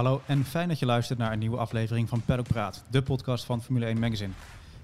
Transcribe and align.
Hallo 0.00 0.22
en 0.26 0.44
fijn 0.44 0.68
dat 0.68 0.78
je 0.78 0.86
luistert 0.86 1.18
naar 1.18 1.32
een 1.32 1.38
nieuwe 1.38 1.56
aflevering 1.56 2.08
van 2.08 2.22
Paddock 2.24 2.46
Praat, 2.46 2.84
de 2.90 3.02
podcast 3.02 3.44
van 3.44 3.62
Formule 3.62 3.86
1 3.86 3.98
Magazine. 3.98 4.32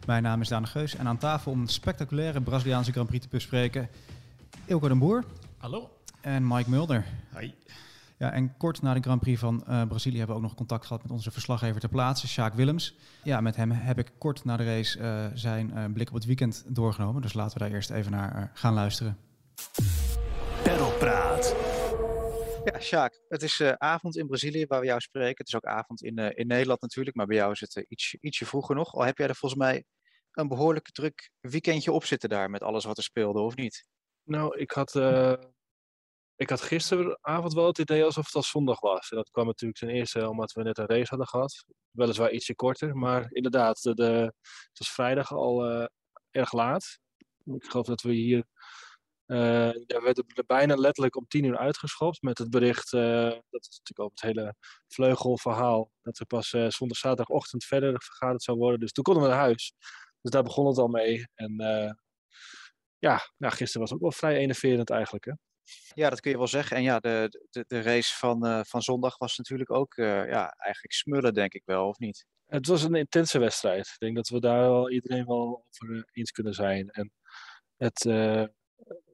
Mijn 0.06 0.22
naam 0.22 0.40
is 0.40 0.48
Daan 0.48 0.66
Geus 0.66 0.96
en 0.96 1.06
aan 1.06 1.18
tafel 1.18 1.52
om 1.52 1.60
een 1.60 1.68
spectaculaire 1.68 2.40
Braziliaanse 2.40 2.92
Grand 2.92 3.08
Prix 3.08 3.24
te 3.24 3.30
bespreken, 3.30 3.88
Ilko 4.64 4.88
den 4.88 4.98
Boer 4.98 5.24
Hallo. 5.56 5.90
en 6.20 6.46
Mike 6.46 6.70
Mulder. 6.70 7.04
Hoi. 7.32 7.54
Ja, 8.16 8.32
en 8.32 8.56
kort 8.56 8.82
na 8.82 8.94
de 8.94 9.00
Grand 9.00 9.20
Prix 9.20 9.40
van 9.40 9.66
eh, 9.66 9.82
Brazilië 9.82 10.18
hebben 10.18 10.36
we 10.36 10.42
ook 10.42 10.48
nog 10.48 10.56
contact 10.56 10.86
gehad 10.86 11.02
met 11.02 11.12
onze 11.12 11.30
verslaggever 11.30 11.80
ter 11.80 11.88
plaatse, 11.88 12.28
Sjaak 12.28 12.54
Willems. 12.54 12.94
Ja, 13.22 13.40
met 13.40 13.56
hem 13.56 13.70
heb 13.70 13.98
ik 13.98 14.12
kort 14.18 14.44
na 14.44 14.56
de 14.56 14.64
race 14.64 14.98
eh, 14.98 15.24
zijn 15.34 15.74
eh, 15.74 15.84
blik 15.92 16.08
op 16.08 16.14
het 16.14 16.24
weekend 16.24 16.64
doorgenomen, 16.66 17.22
dus 17.22 17.32
laten 17.32 17.58
we 17.58 17.64
daar 17.64 17.72
eerst 17.72 17.90
even 17.90 18.10
naar 18.10 18.50
gaan 18.54 18.74
luisteren. 18.74 19.16
Peddelpraat. 20.62 21.65
Ja, 22.72 22.80
Sjaak, 22.80 23.20
het 23.28 23.42
is 23.42 23.60
eh, 23.60 23.72
avond 23.72 24.16
in 24.16 24.26
Brazilië 24.26 24.66
waar 24.66 24.80
we 24.80 24.86
jou 24.86 25.00
spreken. 25.00 25.36
Het 25.36 25.48
is 25.48 25.54
ook 25.54 25.64
avond 25.64 26.02
in, 26.02 26.18
eh, 26.18 26.30
in 26.34 26.46
Nederland 26.46 26.80
natuurlijk, 26.80 27.16
maar 27.16 27.26
bij 27.26 27.36
jou 27.36 27.52
is 27.52 27.60
het 27.60 27.76
eh, 27.76 27.84
iets, 27.88 28.16
ietsje 28.20 28.46
vroeger 28.46 28.74
nog. 28.74 28.94
Al 28.94 29.04
heb 29.04 29.18
jij 29.18 29.28
er 29.28 29.34
volgens 29.34 29.60
mij 29.60 29.84
een 30.32 30.48
behoorlijk 30.48 30.90
druk 30.92 31.30
weekendje 31.40 31.92
op 31.92 32.04
zitten 32.04 32.28
daar 32.28 32.50
met 32.50 32.62
alles 32.62 32.84
wat 32.84 32.96
er 32.96 33.02
speelde, 33.02 33.40
of 33.40 33.56
niet? 33.56 33.86
Nou, 34.22 34.58
ik 34.58 34.70
had, 34.70 34.94
ik 36.36 36.50
had 36.50 36.60
gisteravond 36.60 37.52
wel 37.52 37.66
het 37.66 37.78
idee 37.78 38.04
alsof 38.04 38.24
het 38.24 38.34
al 38.34 38.42
zondag 38.42 38.80
was. 38.80 39.10
En 39.10 39.16
dat 39.16 39.30
kwam 39.30 39.46
natuurlijk 39.46 39.78
ten 39.78 39.88
eerste 39.88 40.28
omdat 40.28 40.52
we 40.52 40.62
net 40.62 40.78
een 40.78 40.86
race 40.86 41.08
hadden 41.08 41.26
gehad. 41.26 41.64
Weliswaar 41.90 42.32
ietsje 42.32 42.54
korter, 42.54 42.96
maar 42.96 43.26
inderdaad, 43.32 43.82
de, 43.82 44.32
het 44.68 44.78
was 44.78 44.92
vrijdag 44.92 45.32
al 45.32 45.88
erg 46.30 46.52
laat. 46.52 46.98
Ik 47.44 47.64
geloof 47.64 47.86
dat 47.86 48.02
we 48.02 48.12
hier, 48.12 48.44
eh 49.26 49.72
ja, 49.72 49.98
we 49.98 50.00
werden 50.02 50.24
er 50.34 50.44
bijna 50.46 50.74
letterlijk 50.74 51.16
om 51.16 51.26
tien 51.28 51.44
uur 51.44 51.58
uitgeschopt 51.58 52.22
met 52.22 52.38
het 52.38 52.50
bericht, 52.50 52.92
eh, 52.92 53.30
dat 53.30 53.66
is 53.68 53.78
natuurlijk 53.78 54.00
ook 54.00 54.10
het 54.10 54.20
hele 54.20 54.54
vleugelverhaal, 54.88 55.90
dat 56.02 56.18
er 56.18 56.26
pas 56.26 56.52
eh, 56.52 56.68
zondag, 56.68 56.98
zaterdagochtend 56.98 57.64
verder 57.64 58.02
vergaderd 58.02 58.42
zou 58.42 58.58
worden. 58.58 58.80
Dus 58.80 58.92
toen 58.92 59.04
konden 59.04 59.22
we 59.22 59.28
naar 59.28 59.38
huis. 59.38 59.74
Dus 60.20 60.30
daar 60.30 60.42
begon 60.42 60.66
het 60.66 60.78
al 60.78 60.88
mee. 60.88 61.26
En 61.34 61.54
ja, 62.98 63.20
nou, 63.36 63.54
gisteren 63.54 63.80
was 63.80 63.92
ook 63.92 64.00
wel 64.00 64.12
vrij 64.12 64.36
enerverend 64.36 64.90
eigenlijk. 64.90 65.24
Hè? 65.24 65.32
Ja, 65.94 66.10
dat 66.10 66.20
kun 66.20 66.30
je 66.30 66.36
wel 66.36 66.46
zeggen. 66.46 66.76
En 66.76 66.82
ja, 66.82 66.98
de, 66.98 67.46
de, 67.50 67.64
de 67.66 67.80
race 67.80 68.16
van, 68.16 68.64
van 68.66 68.82
zondag 68.82 69.18
was 69.18 69.36
natuurlijk 69.36 69.70
ook 69.70 69.94
ja, 69.94 70.50
eigenlijk 70.50 70.92
smullen, 70.92 71.34
denk 71.34 71.54
ik 71.54 71.62
wel, 71.64 71.88
of 71.88 71.98
niet? 71.98 72.26
Het 72.46 72.66
was 72.66 72.82
een 72.82 72.94
intense 72.94 73.38
wedstrijd. 73.38 73.86
Ik 73.86 73.98
denk 73.98 74.16
dat 74.16 74.28
we 74.28 74.40
daar 74.40 74.60
wel 74.60 74.90
iedereen 74.90 75.26
wel 75.26 75.64
over 75.66 76.08
eens 76.12 76.30
kunnen 76.30 76.54
zijn. 76.54 76.88
En 76.88 77.12
het, 77.76 78.04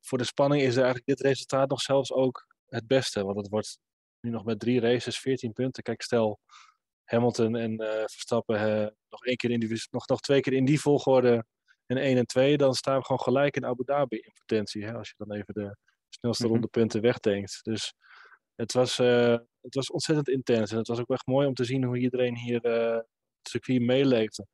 voor 0.05 0.19
de 0.19 0.25
spanning 0.25 0.63
is 0.63 0.77
er 0.77 0.83
eigenlijk 0.83 1.07
dit 1.07 1.21
resultaat 1.21 1.69
nog 1.69 1.81
zelfs 1.81 2.13
ook 2.13 2.47
het 2.67 2.87
beste. 2.87 3.25
Want 3.25 3.37
het 3.37 3.49
wordt 3.49 3.79
nu 4.21 4.31
nog 4.31 4.45
met 4.45 4.61
drie 4.61 4.81
races 4.81 5.19
14 5.19 5.53
punten. 5.53 5.83
Kijk, 5.83 6.03
stel 6.03 6.41
Hamilton 7.05 7.57
en 7.57 7.79
eh, 7.79 7.99
Verstappen 8.07 8.57
eh, 8.57 8.89
nog, 9.09 9.25
één 9.25 9.37
keer 9.37 9.51
in 9.51 9.61
die, 9.61 9.87
nog, 9.91 10.07
nog 10.07 10.21
twee 10.21 10.41
keer 10.41 10.53
in 10.53 10.65
die 10.65 10.81
volgorde 10.81 11.45
in 11.87 11.97
1 11.97 12.17
en 12.17 12.27
2. 12.27 12.57
Dan 12.57 12.75
staan 12.75 12.99
we 12.99 13.05
gewoon 13.05 13.21
gelijk 13.21 13.57
in 13.57 13.67
Abu 13.67 13.85
Dhabi 13.85 14.17
in 14.17 14.33
potentie. 14.39 14.85
Hè, 14.85 14.95
als 14.95 15.09
je 15.09 15.15
dan 15.17 15.33
even 15.33 15.55
de 15.55 15.77
snelste 16.09 16.43
Mhm. 16.43 16.53
ronde 16.53 16.69
punten 16.69 17.01
wegdenkt. 17.01 17.59
Dus 17.63 17.95
het 18.55 18.73
was, 18.73 18.99
eh, 18.99 19.39
het 19.61 19.75
was 19.75 19.91
ontzettend 19.91 20.29
intens. 20.29 20.71
En 20.71 20.79
het 20.79 20.89
was 20.89 20.99
ook 21.01 21.11
echt 21.11 21.27
mooi 21.27 21.47
om 21.47 21.55
te 21.55 21.65
zien 21.65 21.85
hoe 21.85 21.99
iedereen 21.99 22.37
hier 22.37 22.63
het 22.63 23.07
circuit 23.43 23.81
meeleefde. 23.83 24.47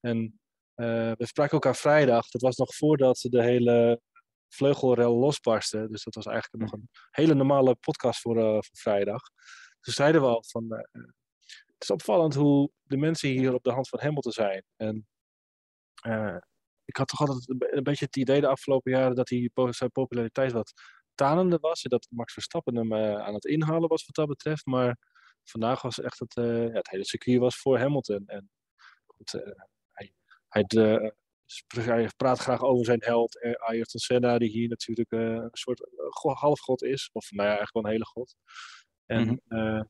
En 0.00 0.40
we 0.74 1.26
spraken 1.26 1.52
elkaar 1.52 1.76
vrijdag. 1.76 2.28
Dat 2.28 2.42
was 2.42 2.56
nog 2.56 2.74
voordat 2.74 3.18
de 3.30 3.42
hele 3.42 4.00
vleugelrel 4.54 5.14
losbarstte. 5.14 5.88
Dus 5.90 6.04
dat 6.04 6.14
was 6.14 6.26
eigenlijk 6.26 6.64
nog 6.64 6.72
een 6.72 6.88
hele 7.10 7.34
normale 7.34 7.74
podcast 7.74 8.20
voor, 8.20 8.36
eh, 8.38 8.44
voor 8.44 8.76
vrijdag. 8.76 9.22
Toen 9.80 9.94
zeiden 9.94 10.20
we 10.20 10.26
al 10.26 10.44
van... 10.46 10.72
eh, 10.72 11.02
het 11.66 11.90
is 11.90 11.90
opvallend 11.90 12.34
hoe 12.34 12.70
de 12.82 12.96
mensen 12.96 13.28
hier 13.28 13.54
op 13.54 13.62
de 13.62 13.72
hand 13.72 13.88
van 13.88 14.00
Hamilton 14.00 14.32
zijn. 14.32 14.64
En 14.76 15.08
eh, 16.02 16.36
ik 16.84 16.96
had 16.96 17.08
toch 17.08 17.20
altijd 17.20 17.48
een, 17.48 17.58
be- 17.58 17.76
een 17.76 17.82
beetje 17.82 18.04
het 18.04 18.16
idee 18.16 18.40
de 18.40 18.46
afgelopen 18.46 18.92
jaren 18.92 19.16
dat 19.16 19.28
hij 19.28 19.50
zijn 19.70 19.90
populariteit 19.90 20.52
wat 20.52 20.72
tanende 21.14 21.58
was. 21.58 21.82
En 21.82 21.90
dat 21.90 22.06
Max 22.10 22.32
Verstappen 22.32 22.76
hem 22.76 22.94
aan 22.94 23.34
het 23.34 23.44
inhalen 23.44 23.88
was 23.88 24.04
wat 24.06 24.14
dat 24.14 24.28
betreft. 24.28 24.66
Maar 24.66 24.98
vandaag 25.44 25.82
was 25.82 26.00
echt 26.00 26.18
het, 26.18 26.34
ja, 26.34 26.42
het 26.72 26.90
hele 26.90 27.04
circuit 27.04 27.38
was 27.38 27.56
voor 27.56 27.78
Hamilton. 27.78 28.26
En 28.26 28.50
goed, 29.06 29.32
hij, 29.92 30.14
hij, 30.48 30.64
sp- 30.66 31.14
hij 31.66 32.08
praat 32.16 32.38
graag 32.38 32.62
over 32.62 32.84
zijn 32.84 33.02
held 33.04 33.40
eh, 33.42 33.52
Ayrton 33.52 34.00
Senna, 34.00 34.38
die 34.38 34.48
hier 34.50 34.68
natuurlijk 34.68 35.10
eh, 35.10 35.20
een 35.20 35.48
soort 35.52 35.80
eh, 35.84 35.90
go- 36.08 36.32
halfgod 36.34 36.82
is. 36.82 37.10
Of 37.12 37.30
nou 37.30 37.48
ja, 37.48 37.56
eigenlijk 37.56 37.72
wel 37.74 37.84
een 37.84 37.90
hele 37.90 38.04
god. 38.04 38.34
En 39.06 39.40
Mhm. 39.48 39.84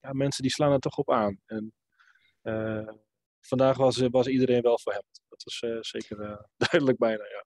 ja, 0.00 0.12
mensen 0.12 0.42
die 0.42 0.50
slaan 0.52 0.72
er 0.72 0.78
toch 0.78 0.96
op 0.96 1.10
aan. 1.10 1.40
En 1.46 1.74
vandaag 3.40 3.76
was, 3.76 3.98
was 4.10 4.26
iedereen 4.26 4.62
wel 4.62 4.78
voor 4.78 4.92
Hamilton. 4.92 5.24
Dat 5.28 5.42
was 5.42 5.88
zeker 5.88 6.16
duidelijk 6.70 6.98
bijna, 6.98 7.24
ja. 7.24 7.44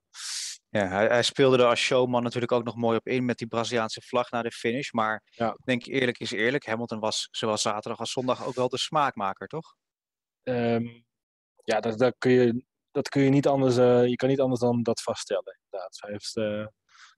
Ja, 0.68 0.86
hij, 0.86 1.06
hij 1.06 1.22
speelde 1.22 1.58
er 1.58 1.64
als 1.64 1.80
showman 1.80 2.22
natuurlijk 2.22 2.52
ook 2.52 2.64
nog 2.64 2.76
mooi 2.76 2.96
op 2.96 3.06
in 3.06 3.24
met 3.24 3.38
die 3.38 3.46
Braziliaanse 3.46 4.00
vlag 4.00 4.30
na 4.30 4.42
de 4.42 4.50
finish. 4.50 4.90
Maar 4.90 5.22
Ja. 5.30 5.48
ik 5.50 5.64
denk 5.64 5.86
eerlijk 5.86 6.18
is 6.18 6.30
eerlijk, 6.30 6.66
Hamilton 6.66 6.98
was 7.00 7.28
zowel 7.30 7.56
zaterdag 7.56 7.98
als 8.00 8.12
zondag 8.12 8.46
ook 8.46 8.54
wel 8.54 8.68
de 8.68 8.78
smaakmaker, 8.78 9.46
toch? 9.48 9.74
Ehm, 10.42 10.86
ja, 11.64 11.80
dat, 11.80 11.98
dat, 11.98 12.14
kun 12.18 12.30
je, 12.32 12.64
dat 12.90 13.08
kun 13.08 13.22
je 13.22 13.30
niet 13.30 13.46
anders, 13.46 13.76
eh, 13.76 14.06
je 14.06 14.16
kan 14.16 14.28
niet 14.28 14.40
anders 14.40 14.60
dan 14.60 14.82
dat 14.82 15.02
vaststellen, 15.02 15.58
inderdaad. 15.64 15.96
Hij, 16.00 16.10
heeft, 16.10 16.36
eh, 16.36 16.66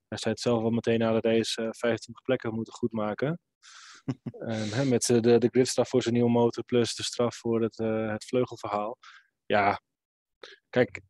hij 0.08 0.18
zei 0.18 0.34
het 0.34 0.40
zelf 0.40 0.62
al 0.62 0.70
meteen 0.70 0.98
na 0.98 1.20
de 1.20 1.28
race, 1.28 1.62
eh 1.62 1.68
25 1.70 2.24
plekken 2.24 2.54
moeten 2.54 2.72
goedmaken. 2.72 3.40
En, 4.38 4.68
hè, 4.68 4.84
met 4.84 5.08
eh, 5.08 5.20
de, 5.20 5.38
de 5.38 5.48
gridstraf 5.48 5.88
voor 5.88 6.02
zijn 6.02 6.14
nieuwe 6.14 6.30
motor 6.30 6.64
plus 6.64 6.94
de 6.94 7.02
straf 7.02 7.36
voor 7.36 7.62
het, 7.62 7.78
eh, 7.78 8.10
het 8.10 8.24
vleugelverhaal. 8.24 8.98
Ja, 9.46 9.80
kijk, 10.70 11.00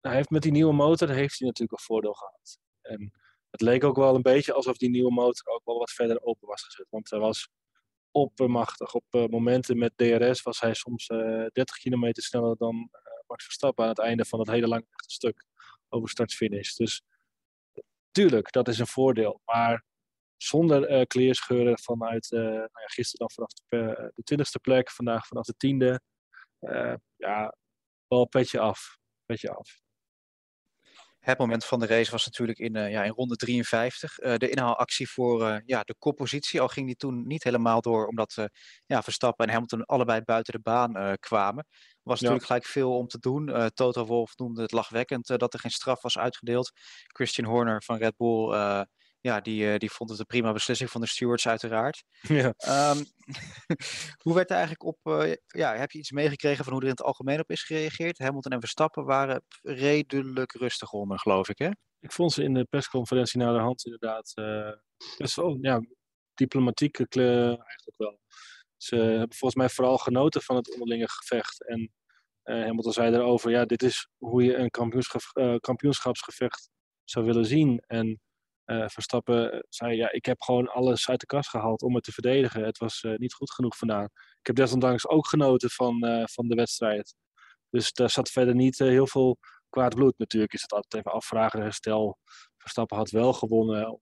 hij 0.00 0.14
heeft 0.14 0.30
met 0.30 0.42
die 0.42 0.52
nieuwe 0.52 0.72
motor 0.72 1.08
heeft 1.08 1.38
hij 1.38 1.48
natuurlijk 1.48 1.78
een 1.78 1.84
voordeel 1.84 2.14
gehad. 2.14 2.58
En 2.80 3.12
het 3.50 3.60
leek 3.60 3.84
ook 3.84 3.96
wel 3.96 4.14
een 4.14 4.22
beetje 4.22 4.52
alsof 4.52 4.76
die 4.76 4.90
nieuwe 4.90 5.12
motor 5.12 5.52
ook 5.54 5.64
wel 5.64 5.78
wat 5.78 5.90
verder 5.90 6.22
open 6.22 6.48
was 6.48 6.62
gezet. 6.62 6.86
Want 6.90 7.10
hij 7.10 7.18
was 7.18 7.48
oppermachtig. 8.10 8.94
Op 8.94 9.04
eh, 9.10 9.26
momenten 9.26 9.78
met 9.78 9.92
DRS 9.96 10.42
was 10.42 10.60
hij 10.60 10.74
soms 10.74 11.06
eh 11.06 11.46
30 11.52 11.76
kilometer 11.76 12.22
sneller 12.22 12.56
dan 12.56 12.88
eh, 12.92 13.09
Max 13.30 13.44
Verstappen 13.44 13.84
aan 13.84 13.90
het 13.90 13.98
einde 13.98 14.24
van 14.24 14.38
het 14.38 14.48
hele 14.48 14.66
lange 14.68 14.86
stuk 15.06 15.44
over 15.88 16.08
start-finish. 16.08 16.74
Dus 16.74 17.02
tuurlijk, 18.10 18.52
dat 18.52 18.68
is 18.68 18.78
een 18.78 18.86
voordeel. 18.86 19.40
Maar 19.44 19.84
zonder 20.36 20.86
eh 20.86 21.06
kleerscheuren 21.06 21.78
vanuit 21.78 22.32
eh, 22.32 22.40
nou 22.40 22.60
ja, 22.60 22.86
gisteren 22.86 23.26
dan 23.26 23.30
vanaf 23.30 23.52
de, 23.68 23.94
eh, 23.96 24.08
de 24.14 24.22
twintigste 24.22 24.58
plek, 24.58 24.90
vandaag 24.90 25.26
vanaf 25.26 25.44
de 25.44 25.56
tiende. 25.56 26.00
eh, 26.58 26.94
ja, 27.16 27.54
wel 28.08 28.26
petje 28.26 28.60
af. 28.60 28.98
Petje 29.26 29.50
af. 29.54 29.80
Het 31.20 31.38
moment 31.38 31.64
van 31.64 31.78
de 31.80 31.86
race 31.86 32.10
was 32.10 32.24
natuurlijk 32.24 32.58
in, 32.58 32.76
eh, 32.76 32.90
ja, 32.90 33.02
in 33.04 33.10
ronde 33.12 33.36
53. 33.36 34.18
Eh, 34.18 34.34
de 34.36 34.48
inhaalactie 34.48 35.10
voor 35.10 35.46
eh, 35.46 35.56
ja, 35.64 35.82
de 35.82 35.94
koppositie. 35.98 36.60
Al 36.60 36.68
ging 36.68 36.86
die 36.86 36.96
toen 36.96 37.26
niet 37.26 37.44
helemaal 37.44 37.80
door, 37.80 38.06
omdat 38.06 38.48
ja, 38.86 39.02
Verstappen 39.02 39.46
en 39.46 39.52
Hamilton 39.52 39.84
allebei 39.84 40.20
buiten 40.22 40.52
de 40.52 40.60
baan 40.60 41.16
kwamen. 41.18 41.64
Er 41.68 42.00
was 42.02 42.20
Ja. 42.20 42.28
natuurlijk 42.28 42.46
gelijk 42.46 42.64
veel 42.64 42.96
om 42.96 43.06
te 43.06 43.18
doen. 43.18 43.70
Toto 43.74 44.04
Wolff 44.06 44.36
noemde 44.36 44.62
het 44.62 44.72
lachwekkend 44.72 45.26
dat 45.26 45.54
er 45.54 45.60
geen 45.60 45.70
straf 45.70 46.02
was 46.02 46.18
uitgedeeld. 46.18 46.70
Christian 47.06 47.48
Horner 47.48 47.82
van 47.82 47.96
Red 47.96 48.16
Bull, 48.16 48.52
ja, 49.20 49.40
die, 49.40 49.72
eh, 49.72 49.78
die 49.78 49.90
vond 49.90 50.10
het 50.10 50.18
een 50.18 50.26
prima 50.26 50.52
beslissing 50.52 50.90
van 50.90 51.00
de 51.00 51.06
stewards 51.06 51.48
uiteraard. 51.48 52.04
ja. 52.20 52.54
Ehm, 52.56 53.04
hoe 54.24 54.34
werd 54.34 54.50
er 54.50 54.56
eigenlijk 54.56 54.84
op, 54.84 54.98
eh, 55.02 55.32
ja, 55.46 55.76
heb 55.76 55.90
je 55.90 55.98
iets 55.98 56.10
meegekregen 56.10 56.64
van 56.64 56.72
hoe 56.72 56.82
er 56.82 56.88
in 56.88 56.94
het 56.94 57.02
algemeen 57.02 57.40
op 57.40 57.50
is 57.50 57.62
gereageerd? 57.62 58.18
Hamilton 58.18 58.52
en 58.52 58.60
Verstappen 58.60 59.04
waren 59.04 59.42
redelijk 59.62 60.52
rustig 60.52 60.92
onder, 60.92 61.18
geloof 61.18 61.48
ik, 61.48 61.58
hè? 61.58 61.70
Ik 62.00 62.12
vond 62.12 62.32
ze 62.32 62.42
in 62.42 62.54
de 62.54 62.64
persconferentie 62.64 63.38
naar 63.38 63.52
de 63.52 63.58
hand 63.58 63.84
inderdaad 63.84 64.32
eh, 64.34 64.72
best 65.18 65.36
wel 65.36 65.58
ja, 65.60 65.80
diplomatieke 66.34 67.08
kleur 67.08 67.46
eigenlijk 67.46 67.96
wel. 67.96 68.20
Ze 68.76 68.96
hebben 68.96 69.36
volgens 69.36 69.54
mij 69.54 69.68
vooral 69.68 69.98
genoten 69.98 70.42
van 70.42 70.56
het 70.56 70.72
onderlinge 70.72 71.08
gevecht. 71.08 71.66
En 71.66 71.92
eh 72.42 72.64
Hamilton 72.64 72.92
zei 72.92 73.10
daarover, 73.10 73.50
ja, 73.50 73.64
dit 73.64 73.82
is 73.82 74.08
hoe 74.16 74.42
je 74.42 74.56
een 74.56 74.70
kampioenschap, 74.70 75.22
kampioenschapsgevecht 75.60 76.70
zou 77.04 77.24
willen 77.24 77.44
zien. 77.44 77.82
En 77.86 78.20
eh, 78.70 78.88
Verstappen 78.88 79.66
zei, 79.68 79.96
ja, 79.96 80.12
ik 80.12 80.24
heb 80.24 80.40
gewoon 80.40 80.68
alles 80.68 81.08
uit 81.08 81.20
de 81.20 81.26
kast 81.26 81.48
gehaald 81.48 81.82
om 81.82 81.94
het 81.94 82.04
te 82.04 82.12
verdedigen. 82.12 82.64
Het 82.64 82.78
was 82.78 83.02
eh, 83.02 83.16
niet 83.16 83.34
goed 83.34 83.50
genoeg 83.50 83.76
vandaan. 83.76 84.04
Ik 84.38 84.46
heb 84.46 84.56
desondanks 84.56 85.08
ook 85.08 85.26
genoten 85.26 85.70
van, 85.70 86.02
eh, 86.02 86.26
van 86.26 86.48
de 86.48 86.54
wedstrijd. 86.54 87.14
Dus 87.70 87.92
daar 87.92 88.10
zat 88.10 88.30
verder 88.30 88.54
niet 88.54 88.78
heel 88.78 89.06
veel 89.06 89.38
kwaad 89.68 89.94
bloed. 89.94 90.18
Natuurlijk 90.18 90.52
is 90.52 90.62
het 90.62 90.72
altijd 90.72 90.94
even 90.94 91.16
afvragen. 91.16 91.72
Stel, 91.72 92.18
Verstappen 92.56 92.96
had 92.96 93.10
wel 93.10 93.32
gewonnen 93.32 94.00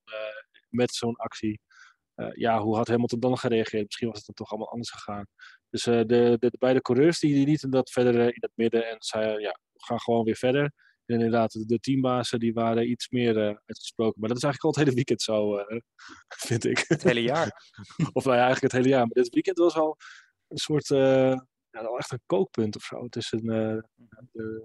met 0.69 0.95
zo'n 0.95 1.17
actie. 1.17 1.61
Ja, 2.33 2.61
hoe 2.61 2.77
had 2.77 2.89
Hamilton 2.89 3.21
dan 3.21 3.39
gereageerd? 3.39 3.85
Misschien 3.85 4.09
was 4.09 4.17
het 4.17 4.27
dan 4.27 4.35
toch 4.35 4.51
allemaal 4.51 4.71
anders 4.71 4.91
gegaan. 4.91 5.27
Dus 5.71 5.83
de, 5.83 6.05
de, 6.07 6.37
de 6.39 6.57
beide 6.59 6.81
coureurs 6.81 7.19
die, 7.19 7.35
die 7.35 7.47
lieten 7.47 7.71
dat 7.71 7.91
verder 7.91 8.21
in 8.21 8.41
het 8.41 8.53
midden 8.55 8.89
en 8.89 8.97
zeiden, 8.99 9.41
ja, 9.41 9.59
we 9.73 9.85
gaan 9.85 10.01
gewoon 10.01 10.25
weer 10.25 10.37
verder. 10.37 10.73
Inderdaad, 11.09 11.53
de, 11.53 11.67
de 11.67 11.79
teambazen 11.79 12.39
die 12.39 12.53
waren 12.53 12.91
iets 12.91 13.09
meer 13.09 13.37
uh, 13.37 13.57
uitgesproken. 13.67 14.21
Maar 14.21 14.29
dat 14.29 14.39
is 14.39 14.45
eigenlijk 14.45 14.65
al 14.65 14.71
het 14.71 14.79
hele 14.79 14.95
weekend 14.95 15.23
zo, 15.23 15.59
uh, 15.59 15.81
vind 16.49 16.65
ik. 16.65 16.85
Het 16.87 17.03
hele 17.03 17.23
jaar. 17.23 17.47
of 18.13 18.25
nou 18.25 18.37
ja, 18.37 18.43
eigenlijk 18.43 18.73
het 18.73 18.83
hele 18.83 18.95
jaar. 18.95 19.07
Maar 19.07 19.23
dit 19.23 19.35
weekend 19.35 19.59
was 19.59 19.75
al 19.75 19.97
een 20.49 20.57
soort, 20.57 20.91
uh, 20.91 20.99
ja, 21.71 21.81
al 21.81 21.99
echt 21.99 22.13
een 22.13 22.23
kookpunt 22.27 22.77
of 22.77 22.83
zo. 22.83 23.09
Tussen 23.09 23.39
de, 23.45 23.85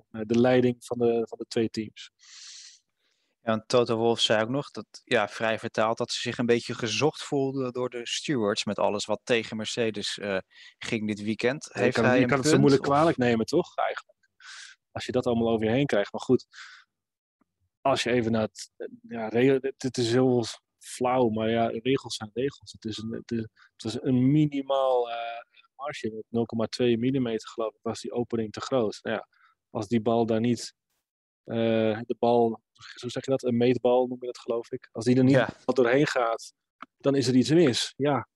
de 0.10 0.40
leiding 0.40 0.76
van 0.80 0.98
de, 0.98 1.26
van 1.30 1.38
de 1.38 1.46
twee 1.48 1.70
teams. 1.70 2.12
Ja, 3.42 3.52
en 3.52 3.64
Toto 3.68 3.96
Wolff 3.96 4.22
zei 4.22 4.42
ook 4.42 4.50
nog, 4.50 4.72
dat, 4.72 4.86
ja, 5.04 5.28
vrij 5.28 5.60
vertaald, 5.60 5.98
dat 5.98 6.12
ze 6.12 6.20
zich 6.20 6.38
een 6.38 6.46
beetje 6.46 6.74
gezocht 6.74 7.24
voelden 7.24 7.72
door 7.72 7.90
de 7.90 8.08
stewards 8.08 8.66
met 8.66 8.80
alles 8.80 9.06
wat 9.06 9.22
tegen 9.24 9.58
Mercedes 9.58 10.20
ging 10.78 11.08
dit 11.08 11.22
weekend. 11.22 11.70
Heeft 11.72 11.96
je 11.96 12.02
kan, 12.02 12.10
hij 12.10 12.20
je 12.20 12.26
kan 12.26 12.38
het 12.38 12.48
zo 12.48 12.60
moeilijk 12.60 12.82
kwalijk 12.84 13.18
nemen, 13.18 13.46
toch? 13.46 13.76
Eigenlijk. 13.76 14.13
Als 14.94 15.06
je 15.06 15.12
dat 15.12 15.26
allemaal 15.26 15.50
over 15.50 15.66
je 15.66 15.72
heen 15.72 15.86
krijgt. 15.86 16.12
Maar 16.12 16.22
goed, 16.22 16.46
als 17.82 18.04
je 18.04 18.12
even 18.12 18.32
naar 18.32 18.42
het... 18.42 18.72
Ja, 19.02 19.30
het 19.78 19.98
is 19.98 20.12
heel 20.12 20.46
flauw, 20.78 21.30
maar 21.30 21.50
ja, 21.50 21.68
regels 21.68 22.16
zijn 22.16 22.30
regels. 22.34 22.72
Het 22.72 22.86
is 22.86 22.98
een, 22.98 23.12
het 23.12 23.32
is, 23.32 23.48
het 23.76 23.84
is 23.84 24.02
een 24.02 24.32
minimaal 24.32 25.10
uh, 25.10 25.16
marge, 25.76 26.24
0,2 26.84 27.00
mm 27.00 27.36
geloof 27.36 27.74
ik, 27.74 27.80
was 27.82 28.02
die 28.02 28.12
opening 28.12 28.52
te 28.52 28.62
groot. 28.62 29.00
Nou 29.02 29.16
ja, 29.16 29.28
als 29.70 29.88
die 29.88 30.02
bal 30.02 30.26
daar 30.26 30.40
niet 30.40 30.74
uh, 31.46 32.00
de 32.06 32.16
bal, 32.20 32.62
zo 32.74 33.10
zeg 33.10 33.26
je 33.26 33.32
dat, 33.32 33.44
een 33.44 33.58
meetbal 33.58 34.08
noem 34.08 34.18
je 34.20 34.26
dat 34.26 34.40
geloof 34.40 34.72
ik. 34.72 34.90
Als 34.92 35.06
die 35.06 35.18
er 35.18 35.24
niet 35.24 35.34
ja. 35.34 35.50
doorheen 35.66 36.08
gaat, 36.08 36.54
dan 36.98 37.16
is 37.16 37.28
er 37.28 37.36
iets 37.36 37.50
mis. 37.50 37.94
Ja, 37.98 38.28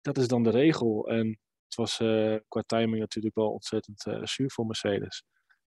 dat 0.00 0.18
is 0.18 0.28
dan 0.28 0.42
de 0.42 0.50
regel. 0.50 1.08
En 1.08 1.26
het 1.64 1.74
was 1.74 2.00
uh, 2.00 2.36
qua 2.48 2.62
timing 2.66 2.98
natuurlijk 2.98 3.34
wel 3.34 3.50
ontzettend 3.50 4.06
uh, 4.06 4.24
zuur 4.24 4.50
voor 4.50 4.66
Mercedes. 4.66 5.22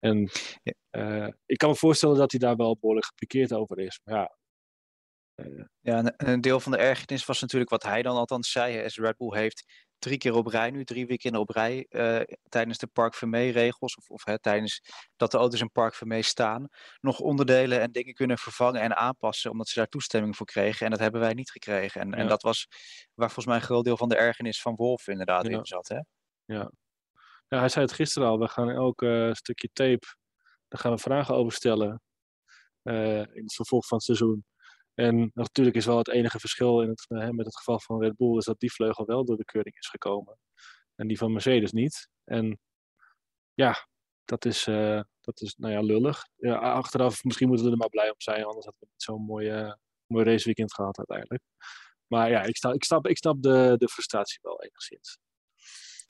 En 0.06 0.30
ik 1.46 1.57
kan 1.57 1.69
me 1.69 1.75
voorstellen 1.75 2.18
dat 2.18 2.31
hij 2.31 2.40
daar 2.40 2.56
wel 2.56 2.78
behoorlijk 2.80 3.06
gepikeerd 3.06 3.54
over 3.54 3.80
is. 3.80 4.00
Maar 4.04 4.16
ja, 4.16 4.36
ja, 5.81 6.13
een 6.18 6.42
deel 6.42 6.60
van 6.60 6.72
de 6.72 6.78
ergernis 6.78 7.25
was 7.25 7.42
natuurlijk 7.42 7.72
wat 7.72 7.84
hij 7.84 8.02
dan 8.02 8.16
althans 8.16 8.52
zei. 8.52 8.84
Als 8.84 8.98
Red 8.98 9.18
Bull 9.18 9.38
heeft 9.38 9.86
drie 10.00 10.18
keer 10.18 10.34
op 10.34 10.48
rij 10.48 10.72
nu, 10.72 10.84
drie 10.84 11.06
weekenden 11.06 11.42
op 11.42 11.50
rij, 11.50 11.86
uh, 11.90 12.22
tijdens 12.50 12.78
de 12.78 12.88
Park 12.88 13.13
Vermee 13.13 13.52
regels, 13.52 13.96
of, 13.96 14.10
of 14.10 14.25
hè, 14.25 14.40
tijdens 14.40 14.81
dat 15.16 15.31
de 15.31 15.38
auto's 15.38 15.62
in 15.62 15.72
Park 15.72 15.96
Vermee 15.96 16.22
staan, 16.22 16.68
nog 17.00 17.19
onderdelen 17.19 17.81
en 17.81 17.92
dingen 17.92 18.13
kunnen 18.13 18.38
vervangen 18.38 18.81
en 18.81 18.98
aanpassen, 18.98 19.52
omdat 19.52 19.68
ze 19.68 19.80
daar 19.80 19.88
toestemming 19.88 20.36
voor 20.36 20.46
kregen. 20.46 20.86
En 20.86 20.92
dat 20.92 21.00
hebben 21.00 21.22
wij 21.22 21.34
niet 21.34 21.52
gekregen. 21.52 22.02
En, 22.02 22.10
ja. 22.10 22.16
en 22.16 22.28
dat 22.28 22.42
was 22.42 22.68
waar 23.13 23.31
volgens 23.31 23.46
mij 23.46 23.56
een 23.56 23.62
groot 23.62 23.86
deel 23.86 23.98
van 23.98 24.10
de 24.10 24.16
ergernis 24.16 24.62
van 24.62 24.75
Wolf 24.75 25.07
inderdaad 25.07 25.48
ja. 25.48 25.57
in 25.57 25.66
zat. 25.66 25.88
Hè? 25.88 26.00
Ja. 26.46 26.72
Ja, 27.47 27.59
hij 27.59 27.69
zei 27.69 27.86
het 27.86 27.94
gisteren 27.94 28.27
al, 28.27 28.39
we 28.39 28.47
gaan 28.47 28.69
elk 28.69 29.01
uh, 29.01 29.33
stukje 29.33 29.69
tape, 29.74 30.07
daar 30.68 30.80
gaan 30.80 30.92
we 30.92 30.97
vragen 30.97 31.36
over 31.36 31.53
stellen 31.53 32.01
uh, 32.83 33.19
in 33.19 33.44
het 33.44 33.53
vervolg 33.53 33.88
van 33.88 33.97
het 33.97 34.06
seizoen. 34.06 34.45
En 34.94 35.31
natuurlijk 35.33 35.75
is 35.75 35.86
wel 35.86 35.97
het 35.97 36.09
enige 36.09 36.39
verschil 36.39 36.81
in 36.81 36.89
het, 36.89 37.06
hè, 37.07 37.33
met 37.33 37.45
het 37.45 37.57
geval 37.57 37.80
van 37.80 38.01
Red 38.01 38.15
Bull 38.15 38.38
is 38.38 38.45
dat 38.45 38.59
die 38.59 38.74
vleugel 38.74 39.06
wel 39.06 39.25
door 39.25 39.38
de 39.38 39.45
keuring 39.45 39.77
is 39.77 39.88
gekomen. 39.88 40.38
En 40.95 41.07
die 41.07 41.18
van 41.18 41.31
Mercedes 41.31 41.71
niet. 41.71 42.09
En 42.24 42.59
ja, 43.53 43.88
dat 44.25 44.45
is, 44.45 44.63
dat 45.21 45.42
is 45.42 45.56
nou 45.57 45.74
ja, 45.74 45.81
lullig. 45.81 46.24
Achteraf, 46.59 47.24
misschien 47.24 47.47
moeten 47.47 47.65
we 47.65 47.71
er 47.71 47.77
maar 47.77 47.89
blij 47.89 48.09
om 48.09 48.21
zijn, 48.21 48.44
anders 48.44 48.65
hadden 48.65 48.81
we 48.81 48.88
niet 48.92 49.03
zo'n 49.03 49.21
mooi, 49.21 49.63
uh, 49.63 49.74
mooi 50.07 50.25
raceweekend 50.25 50.74
gehad 50.74 50.97
uiteindelijk. 50.97 51.44
Maar 52.07 52.30
ja, 52.30 52.42
ik, 52.42 52.57
ik, 52.74 52.83
snap, 52.83 53.07
ik 53.07 53.18
snap 53.18 53.42
de, 53.42 53.75
de 53.77 53.88
frustratie 53.88 54.39
wel 54.42 54.62
enigszins. 54.62 55.18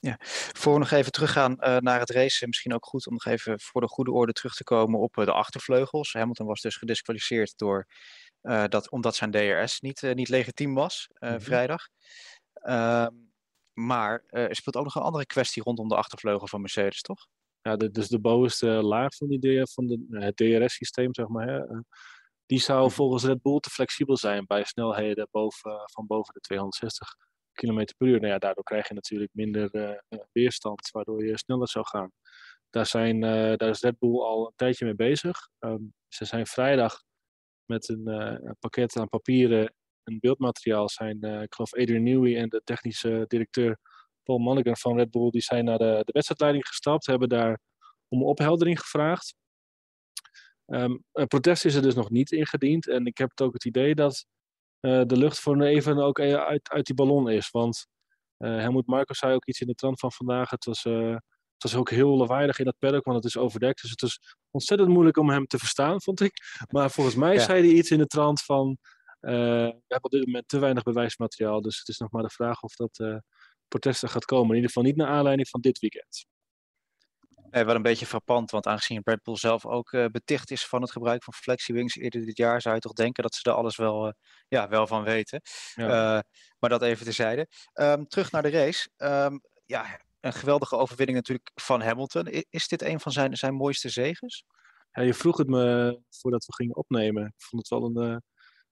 Ja, 0.06 0.16
voor 0.52 0.72
we 0.72 0.78
nog 0.78 0.90
even 0.90 1.12
teruggaan 1.12 1.56
uh, 1.58 1.76
naar 1.76 2.00
het 2.00 2.10
racen, 2.10 2.48
misschien 2.48 2.74
ook 2.74 2.86
goed 2.86 3.06
om 3.06 3.12
nog 3.12 3.24
even 3.24 3.60
voor 3.60 3.80
de 3.80 3.88
goede 3.88 4.12
orde 4.12 4.32
terug 4.32 4.54
te 4.54 4.64
komen 4.64 5.00
op 5.00 5.14
de 5.14 5.32
achtervleugels. 5.32 6.12
Hamilton 6.12 6.46
was 6.46 6.60
dus 6.60 6.76
gedisqualificeerd 6.76 7.58
door 7.58 7.86
uh, 8.42 8.64
dat, 8.68 8.90
omdat 8.90 9.14
zijn 9.14 9.30
DRS 9.30 9.80
niet, 9.80 10.02
niet 10.14 10.28
legitiem 10.28 10.74
was 10.74 11.08
mm 11.18 11.28
-hmm. 11.28 11.40
vrijdag. 11.40 11.88
Ehm, 12.52 13.14
maar 13.72 14.24
er 14.26 14.56
speelt 14.56 14.76
ook 14.76 14.84
nog 14.84 14.94
een 14.94 15.02
andere 15.02 15.26
kwestie 15.26 15.62
rondom 15.62 15.88
de 15.88 15.96
achtervleugel 15.96 16.46
van 16.46 16.60
Mercedes, 16.60 17.00
toch? 17.00 17.26
Ja, 17.60 17.76
de, 17.76 17.90
dus 17.90 18.08
de 18.08 18.20
bovenste 18.20 18.66
laag 18.66 19.14
van, 19.14 19.28
die, 19.28 19.66
van 19.66 19.86
de, 19.86 20.06
het 20.10 20.36
DRS-systeem, 20.36 21.14
zeg 21.14 21.28
maar. 21.28 21.46
Hè, 21.46 21.60
die 22.46 22.60
zou 22.60 22.90
volgens 22.90 23.24
Red 23.24 23.42
Bull 23.42 23.58
te 23.58 23.70
flexibel 23.70 24.16
zijn 24.16 24.46
bij 24.46 24.64
snelheden 24.64 25.28
boven, 25.30 25.82
van 25.92 26.06
boven 26.06 26.34
de 26.34 26.40
260 26.40 27.14
km 27.56 27.84
per 27.96 28.06
uur. 28.06 28.20
Nou 28.20 28.32
ja, 28.32 28.38
daardoor 28.38 28.64
krijg 28.64 28.88
je 28.88 28.94
natuurlijk 28.94 29.30
minder 29.34 29.70
weerstand, 30.32 30.90
waardoor 30.90 31.24
je 31.24 31.38
sneller 31.38 31.68
zou 31.68 31.86
gaan. 31.86 32.10
Daar, 32.70 32.86
zijn, 32.86 33.20
daar 33.20 33.68
is 33.68 33.80
Red 33.80 33.98
Bull 33.98 34.20
al 34.20 34.46
een 34.46 34.52
tijdje 34.56 34.84
mee 34.84 34.94
bezig. 34.94 35.48
Um, 35.58 35.94
ze 36.08 36.24
zijn 36.24 36.46
vrijdag 36.46 37.02
met 37.64 37.88
een, 37.88 38.56
pakket 38.60 38.96
aan 38.96 39.08
papieren 39.08 39.74
en 40.02 40.18
beeldmateriaal 40.20 40.88
zijn, 40.88 41.22
ik 41.22 41.54
geloof 41.54 41.74
Adrian 41.74 42.02
Newey 42.02 42.36
en 42.36 42.48
de 42.48 42.60
technische 42.64 43.24
directeur 43.26 43.78
Paul 44.26 44.38
Monaghan 44.38 44.76
van 44.76 44.96
Red 44.96 45.10
Bull, 45.10 45.30
die 45.30 45.42
zijn 45.42 45.64
naar 45.64 45.78
de, 45.78 46.02
de 46.04 46.12
wedstrijdleiding 46.12 46.66
gestapt, 46.66 47.06
hebben 47.06 47.28
daar 47.28 47.60
om 48.08 48.22
opheldering 48.22 48.80
gevraagd. 48.80 49.34
Um, 50.66 51.04
een 51.12 51.26
protest 51.26 51.64
is 51.64 51.74
er 51.74 51.82
dus 51.82 51.94
nog 51.94 52.10
niet 52.10 52.32
ingediend 52.32 52.88
en 52.88 53.06
ik 53.06 53.18
heb 53.18 53.30
het 53.30 53.40
ook 53.40 53.52
het 53.52 53.64
idee 53.64 53.94
dat 53.94 54.26
de 54.80 55.16
lucht 55.16 55.38
voor 55.38 55.62
even 55.62 55.98
ook 55.98 56.20
uit, 56.20 56.70
uit 56.70 56.86
die 56.86 56.94
ballon 56.94 57.30
is. 57.30 57.50
Want 57.50 57.86
Helmoet 58.36 58.86
Marcos 58.86 59.18
zei 59.18 59.34
ook 59.34 59.46
iets 59.46 59.60
in 59.60 59.66
de 59.66 59.74
trant 59.74 59.98
van 59.98 60.12
vandaag. 60.12 60.50
Het 60.50 60.64
was 60.64 60.84
het 61.56 61.70
was 61.70 61.80
ook 61.80 61.90
heel 61.90 62.16
lawaaiig 62.16 62.58
in 62.58 62.64
dat 62.64 62.78
paddock, 62.78 63.04
want 63.04 63.16
het 63.16 63.24
is 63.26 63.36
overdekt. 63.36 63.80
Dus 63.82 63.90
het 63.90 64.02
is 64.02 64.20
ontzettend 64.50 64.90
moeilijk 64.90 65.16
om 65.16 65.30
hem 65.30 65.46
te 65.46 65.58
verstaan, 65.58 66.00
vond 66.06 66.20
ik. 66.20 66.32
Maar 66.70 66.90
volgens 66.90 67.16
mij 67.16 67.34
ja. 67.34 67.40
zei 67.40 67.66
hij 67.66 67.76
iets 67.76 67.90
in 67.90 67.98
de 67.98 68.06
trant 68.06 68.42
van... 68.42 68.78
Uh, 69.20 69.32
we 69.32 69.82
hebben 69.86 70.04
op 70.04 70.10
dit 70.10 70.26
moment 70.26 70.48
te 70.48 70.58
weinig 70.58 70.82
bewijsmateriaal. 70.82 71.60
Dus 71.60 71.78
het 71.78 71.88
is 71.88 71.98
nog 71.98 72.10
maar 72.10 72.22
de 72.22 72.28
vraag 72.28 72.62
of 72.62 72.74
dat 72.74 72.98
uh, 72.98 73.16
protesten 73.68 74.08
gaat 74.08 74.24
komen. 74.24 74.48
In 74.48 74.54
ieder 74.54 74.70
geval 74.70 74.82
niet 74.82 74.96
naar 74.96 75.08
aanleiding 75.08 75.48
van 75.48 75.60
dit 75.60 75.78
weekend. 75.78 76.26
Nee, 77.56 77.64
wel 77.64 77.74
een 77.74 77.82
beetje 77.82 78.06
frappant, 78.06 78.50
want 78.50 78.66
aangezien 78.66 79.00
Red 79.04 79.22
Bull 79.22 79.36
zelf 79.36 79.66
ook 79.66 79.92
uh, 79.92 80.06
beticht 80.06 80.50
is 80.50 80.66
van 80.66 80.82
het 80.82 80.90
gebruik 80.90 81.24
van 81.24 81.32
FlexiWings 81.32 81.96
eerder 81.96 82.24
dit 82.24 82.36
jaar, 82.36 82.60
zou 82.60 82.74
je 82.74 82.80
toch 82.80 82.92
denken 82.92 83.22
dat 83.22 83.34
ze 83.34 83.50
er 83.50 83.56
alles 83.56 83.76
wel, 83.76 84.06
uh, 84.06 84.12
ja, 84.48 84.68
wel 84.68 84.86
van 84.86 85.04
weten. 85.04 85.40
Ja. 85.74 85.84
Uh, 85.84 86.20
maar 86.58 86.70
dat 86.70 86.82
even 86.82 87.04
terzijde. 87.04 87.48
Um, 87.74 88.08
terug 88.08 88.30
naar 88.30 88.42
de 88.42 88.50
race. 88.50 88.88
Um, 88.96 89.40
ja, 89.64 90.00
een 90.20 90.32
geweldige 90.32 90.76
overwinning 90.76 91.18
natuurlijk 91.18 91.50
van 91.54 91.82
Hamilton. 91.82 92.26
Is 92.50 92.68
dit 92.68 92.82
een 92.82 93.00
van 93.00 93.12
zijn, 93.12 93.36
zijn 93.36 93.54
mooiste 93.54 93.88
zegens? 93.88 94.44
Ja, 94.90 95.02
je 95.02 95.14
vroeg 95.14 95.36
het 95.36 95.48
me 95.48 95.98
voordat 96.10 96.44
we 96.44 96.54
gingen 96.54 96.76
opnemen. 96.76 97.26
Ik 97.26 97.44
vond 97.44 97.68
het 97.68 97.80
wel 97.80 97.96
een, 97.96 98.22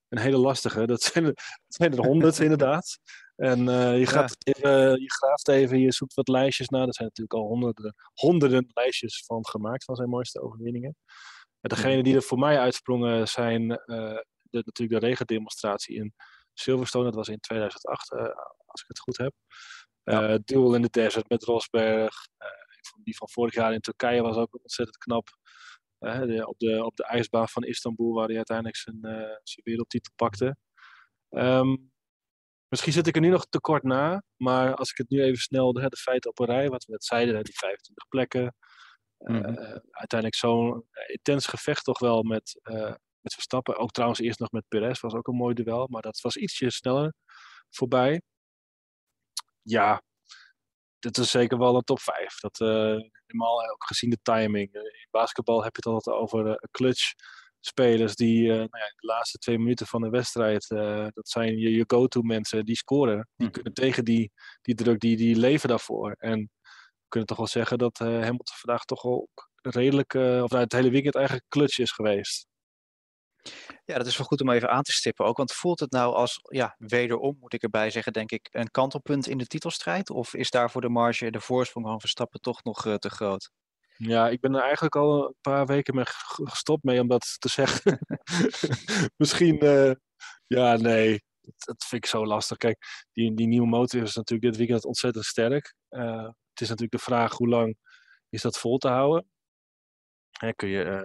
een 0.08 0.18
hele 0.18 0.38
lastige. 0.38 0.86
Dat 0.86 1.02
zijn 1.02 1.24
dat 1.24 1.34
zijn 1.66 1.92
er 1.92 2.06
honderd 2.06 2.38
inderdaad. 2.38 2.98
En 3.36 3.66
uh, 3.66 3.98
je, 3.98 4.06
gaat 4.06 4.36
ja. 4.38 4.52
even, 4.52 5.00
je 5.00 5.12
graaft 5.12 5.48
even, 5.48 5.78
je 5.78 5.92
zoekt 5.92 6.14
wat 6.14 6.28
lijstjes 6.28 6.68
na. 6.68 6.86
Er 6.86 6.94
zijn 6.94 7.08
natuurlijk 7.08 7.34
al 7.34 7.46
honderden, 7.46 7.94
honderden 8.14 8.70
lijstjes 8.74 9.24
van 9.26 9.46
gemaakt 9.46 9.84
van 9.84 9.96
zijn 9.96 10.08
mooiste 10.08 10.40
overwinningen. 10.40 10.96
En 11.60 11.68
degene 11.68 12.02
die 12.02 12.14
er 12.14 12.22
voor 12.22 12.38
mij 12.38 12.58
uitsprongen 12.58 13.28
zijn 13.28 13.62
uh, 13.70 13.76
de, 14.42 14.62
natuurlijk 14.64 15.00
de 15.00 15.06
regendemonstratie 15.06 15.96
in 15.96 16.14
Silverstone. 16.52 17.04
Dat 17.04 17.14
was 17.14 17.28
in 17.28 17.40
2008, 17.40 18.10
als 18.66 18.82
ik 18.82 18.88
het 18.88 18.98
goed 18.98 19.16
heb. 19.16 19.32
Ja. 20.02 20.38
Duel 20.44 20.74
in 20.74 20.82
de 20.82 20.90
desert 20.90 21.28
met 21.28 21.42
Rosberg. 21.42 22.14
Die 23.02 23.16
van 23.16 23.28
vorig 23.28 23.54
jaar 23.54 23.72
in 23.72 23.80
Turkije 23.80 24.22
was 24.22 24.36
ook 24.36 24.58
ontzettend 24.62 24.96
knap. 24.98 25.28
De, 25.98 26.44
op, 26.46 26.58
de, 26.58 26.84
op 26.84 26.96
de 26.96 27.04
ijsbaan 27.04 27.48
van 27.48 27.62
Istanbul, 27.62 28.14
waar 28.14 28.26
hij 28.26 28.36
uiteindelijk 28.36 28.76
zijn, 28.76 28.98
zijn 29.42 29.62
wereldtitel 29.64 30.12
pakte. 30.16 30.56
Um, 31.30 31.92
misschien 32.74 32.92
zit 32.92 33.06
ik 33.06 33.14
er 33.14 33.20
nu 33.20 33.28
nog 33.28 33.46
te 33.46 33.60
kort 33.60 33.82
na, 33.82 34.22
maar 34.36 34.74
als 34.74 34.90
ik 34.90 34.96
het 34.96 35.08
nu 35.08 35.22
even 35.22 35.42
snel, 35.42 35.72
de, 35.72 35.88
de 35.88 35.96
feiten 35.96 36.30
op 36.30 36.38
een 36.38 36.46
rij, 36.46 36.68
wat 36.68 36.84
we 36.84 36.92
net 36.92 37.04
zeiden, 37.04 37.44
die 37.44 37.56
25 37.56 38.08
plekken. 38.08 38.54
Mm 39.18 39.34
-hmm. 39.34 39.56
uiteindelijk 39.90 40.34
zo'n 40.34 40.84
intens 41.06 41.46
gevecht 41.46 41.84
toch 41.84 41.98
wel 41.98 42.22
met, 42.22 42.60
met 43.20 43.32
Verstappen. 43.32 43.76
Ook 43.76 43.90
trouwens 43.90 44.20
eerst 44.20 44.38
nog 44.38 44.50
met 44.50 44.68
Perez, 44.68 45.00
was 45.00 45.14
ook 45.14 45.26
een 45.26 45.36
mooi 45.36 45.54
duel, 45.54 45.86
maar 45.90 46.02
dat 46.02 46.20
was 46.20 46.36
ietsje 46.36 46.70
sneller 46.70 47.14
voorbij 47.70 48.20
ja, 49.64 50.02
dit 50.98 51.18
is 51.18 51.30
zeker 51.30 51.58
wel 51.58 51.76
een 51.76 51.84
top 51.84 52.00
5. 52.00 52.40
Dat, 52.40 52.60
uh, 52.60 52.98
helemaal 53.26 53.70
ook 53.70 53.84
gezien 53.84 54.10
de 54.10 54.18
timing. 54.22 54.74
In 54.74 55.08
basketbal 55.10 55.62
heb 55.64 55.76
je 55.76 55.82
het 55.84 55.94
altijd 55.94 56.16
over 56.16 56.46
uh, 56.46 56.54
clutch 56.70 57.12
spelers 57.66 58.14
die 58.16 58.48
nou 58.48 58.60
ja, 58.60 58.68
de 58.68 59.06
laatste 59.06 59.38
twee 59.38 59.58
minuten 59.58 59.86
van 59.86 60.02
de 60.02 60.08
wedstrijd, 60.08 60.68
dat 61.14 61.28
zijn 61.28 61.58
je, 61.58 61.70
je 61.70 61.84
go-to 61.86 62.22
mensen, 62.22 62.64
die 62.64 62.76
scoren. 62.76 63.28
Die 63.36 63.46
hm. 63.46 63.52
kunnen 63.52 63.72
tegen 63.72 64.04
die, 64.04 64.32
die 64.62 64.74
druk, 64.74 65.00
die, 65.00 65.16
die 65.16 65.36
leven 65.36 65.68
daarvoor. 65.68 66.14
En 66.18 66.38
we 66.38 67.08
kunnen 67.08 67.28
toch 67.28 67.38
wel 67.38 67.46
zeggen 67.46 67.78
dat 67.78 67.98
Hamilton 67.98 68.56
vandaag 68.56 68.84
toch 68.84 69.02
wel 69.02 69.28
redelijk, 69.60 70.14
of 70.14 70.50
nou, 70.50 70.56
het 70.56 70.72
hele 70.72 70.90
weekend 70.90 71.14
eigenlijk 71.14 71.46
clutch 71.48 71.78
is 71.78 71.92
geweest. 71.92 72.46
Ja, 73.84 73.96
dat 73.98 74.06
is 74.06 74.16
wel 74.16 74.26
goed 74.26 74.40
om 74.40 74.50
even 74.50 74.70
aan 74.70 74.82
te 74.82 74.92
stippen 74.92 75.24
ook. 75.24 75.36
Want 75.36 75.52
voelt 75.52 75.80
het 75.80 75.90
nou 75.90 76.14
als, 76.14 76.38
ja, 76.42 76.74
wederom 76.78 77.36
moet 77.40 77.52
ik 77.52 77.62
erbij 77.62 77.90
zeggen, 77.90 78.12
denk 78.12 78.30
ik, 78.30 78.48
een 78.50 78.70
kantelpunt 78.70 79.28
in 79.28 79.38
de 79.38 79.46
titelstrijd? 79.46 80.10
Of 80.10 80.34
is 80.34 80.50
daarvoor 80.50 80.80
de 80.80 80.88
marge, 80.88 81.30
de 81.30 81.40
voorsprong 81.40 81.86
van 81.86 82.00
Verstappen 82.00 82.40
toch 82.40 82.64
nog 82.64 82.84
uh, 82.86 82.94
te 82.94 83.10
groot? 83.10 83.50
Ja, 83.96 84.28
ik 84.28 84.40
ben 84.40 84.54
er 84.54 84.62
eigenlijk 84.62 84.96
al 84.96 85.26
een 85.26 85.34
paar 85.40 85.66
weken 85.66 85.94
mee 85.94 86.04
gestopt 86.44 86.84
mee 86.84 87.00
om 87.00 87.08
dat 87.08 87.36
te 87.38 87.48
zeggen. 87.48 87.98
Misschien, 89.16 89.64
uh, 89.64 89.92
ja, 90.46 90.76
nee, 90.76 91.22
dat, 91.40 91.84
vind 91.84 92.04
ik 92.04 92.10
zo 92.10 92.26
lastig. 92.26 92.56
Kijk, 92.56 93.06
die, 93.12 93.34
die 93.34 93.46
nieuwe 93.46 93.66
motor 93.66 94.02
is 94.02 94.14
natuurlijk 94.14 94.50
dit 94.50 94.56
weekend 94.56 94.84
ontzettend 94.84 95.24
sterk. 95.24 95.74
Uh, 95.90 96.24
het 96.24 96.60
is 96.60 96.68
natuurlijk 96.68 96.92
de 96.92 96.98
vraag 96.98 97.32
hoe 97.32 97.48
lang 97.48 97.76
is 98.28 98.42
dat 98.42 98.58
vol 98.58 98.78
te 98.78 98.88
houden. 98.88 99.28
Hè, 100.30 100.52
kun 100.54 100.68
je, 100.68 100.84
uh, 100.84 101.02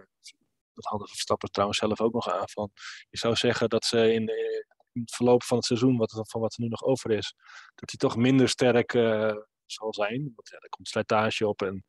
dat 0.73 0.85
hadden 0.85 1.07
Verstappen 1.07 1.51
trouwens 1.51 1.79
zelf 1.79 2.01
ook 2.01 2.13
nog 2.13 2.29
aan 2.29 2.49
van. 2.49 2.71
Je 3.09 3.17
zou 3.17 3.35
zeggen 3.35 3.69
dat 3.69 3.85
ze 3.85 4.13
in, 4.13 4.27
in 4.91 5.01
het 5.01 5.15
verloop 5.15 5.43
van 5.43 5.57
het 5.57 5.65
seizoen, 5.65 5.97
wat, 5.97 6.23
van 6.29 6.41
wat 6.41 6.53
er 6.53 6.61
nu 6.61 6.67
nog 6.67 6.83
over 6.83 7.11
is, 7.11 7.33
dat 7.75 7.89
hij 7.89 7.99
toch 7.99 8.15
minder 8.15 8.49
sterk 8.49 8.91
zal 9.65 9.93
zijn. 9.93 10.31
Want 10.35 10.49
ja, 10.49 10.57
er 10.57 10.69
komt 10.69 10.87
slijtage 10.87 11.47
op 11.47 11.61
en 11.61 11.85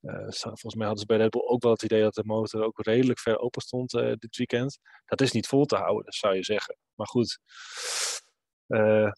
volgens 0.00 0.74
mij 0.74 0.86
hadden 0.86 0.98
ze 0.98 1.06
bij 1.06 1.16
Red 1.16 1.30
Bull 1.30 1.46
ook 1.46 1.62
wel 1.62 1.72
het 1.72 1.82
idee 1.82 2.02
dat 2.02 2.14
de 2.14 2.24
motor 2.24 2.62
ook 2.62 2.84
redelijk 2.84 3.18
ver 3.18 3.38
open 3.38 3.62
stond 3.62 3.94
uh, 3.94 4.12
dit 4.14 4.36
weekend. 4.36 4.78
Dat 5.04 5.20
is 5.20 5.32
niet 5.32 5.46
vol 5.46 5.64
te 5.64 5.76
houden, 5.76 6.12
zou 6.12 6.34
je 6.34 6.44
zeggen. 6.44 6.76
Maar 6.94 7.06
goed, 7.06 7.38
uh, 8.66 9.10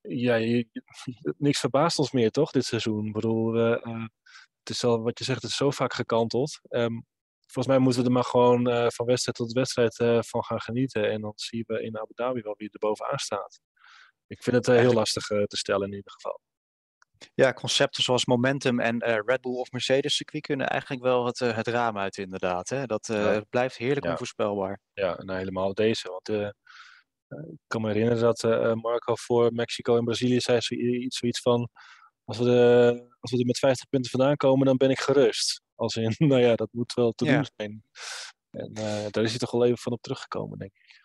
ja, 0.00 0.34
je, 0.34 0.68
niks 1.38 1.60
verbaast 1.60 1.98
ons 1.98 2.12
meer 2.12 2.30
toch 2.30 2.50
dit 2.50 2.64
seizoen. 2.64 3.06
Ik 3.06 3.12
bedoel, 3.12 3.54
het 3.54 4.70
is 4.70 4.84
al 4.84 5.02
wat 5.02 5.18
je 5.18 5.24
zegt, 5.24 5.42
het 5.42 5.50
is 5.50 5.56
zo 5.56 5.70
vaak 5.70 5.92
gekanteld. 5.92 6.60
Um, 6.68 7.06
volgens 7.46 7.74
mij 7.74 7.78
moeten 7.78 8.00
we 8.00 8.06
er 8.06 8.14
maar 8.14 8.24
gewoon 8.24 8.92
van 8.92 9.06
wedstrijd 9.06 9.36
tot 9.36 9.52
wedstrijd 9.52 10.26
van 10.26 10.44
gaan 10.44 10.60
genieten. 10.60 11.10
En 11.10 11.20
dan 11.20 11.32
zien 11.34 11.64
we 11.66 11.82
in 11.82 11.98
Abu 11.98 12.12
Dhabi 12.14 12.40
wel 12.40 12.54
wie 12.56 12.68
er 12.72 12.78
bovenaan 12.78 13.18
staat. 13.18 13.60
Ik 14.26 14.42
vind 14.42 14.56
het 14.56 14.66
heel 14.66 14.92
lastig 14.92 15.26
te 15.26 15.56
stellen 15.56 15.88
in 15.88 15.94
ieder 15.94 16.12
geval. 16.12 16.40
Ja, 17.34 17.52
concepten 17.52 18.02
zoals 18.02 18.24
Momentum 18.24 18.80
en 18.80 19.08
uh, 19.08 19.18
Red 19.24 19.40
Bull 19.40 19.54
of 19.54 19.70
Mercedes 19.70 20.16
circuit 20.16 20.42
kunnen 20.42 20.68
eigenlijk 20.68 21.02
wel 21.02 21.26
het, 21.26 21.40
uh, 21.40 21.56
het 21.56 21.66
raam 21.66 21.98
uit 21.98 22.16
inderdaad. 22.16 22.68
Hè? 22.68 22.86
Dat 22.86 23.08
uh, 23.08 23.38
blijft 23.50 23.76
heerlijk 23.76 24.04
ja. 24.04 24.10
onvoorspelbaar. 24.10 24.80
Ja, 24.92 25.22
nou 25.22 25.38
helemaal 25.38 25.74
deze. 25.74 26.08
Want 26.08 26.52
ik 27.28 27.58
kan 27.66 27.80
me 27.80 27.86
herinneren 27.92 28.22
dat 28.22 28.42
Marco 28.82 29.14
voor 29.14 29.52
Mexico 29.52 29.96
en 29.96 30.04
Brazilië 30.04 30.40
zei 30.40 30.60
zoiets, 30.60 31.18
zoiets 31.18 31.40
van... 31.40 31.68
Als 32.24 32.38
we, 32.38 32.44
de, 32.44 33.06
als 33.20 33.30
we 33.30 33.38
er 33.38 33.46
met 33.46 33.58
50 33.58 33.88
punten 33.88 34.10
vandaan 34.10 34.36
komen, 34.36 34.66
dan 34.66 34.76
ben 34.76 34.90
ik 34.90 35.00
gerust. 35.00 35.62
Als 35.74 35.96
in, 35.96 36.14
nou 36.28 36.40
ja, 36.40 36.54
dat 36.54 36.68
moet 36.72 36.92
wel 36.92 37.12
te 37.12 37.24
ja. 37.24 37.34
doen 37.34 37.46
zijn. 37.56 37.82
En 38.50 38.72
daar 39.10 39.22
is 39.22 39.30
hij 39.30 39.38
toch 39.38 39.50
wel 39.50 39.64
even 39.64 39.78
van 39.78 39.92
op 39.92 40.02
teruggekomen, 40.02 40.58
denk 40.58 40.72
ik. 40.74 41.03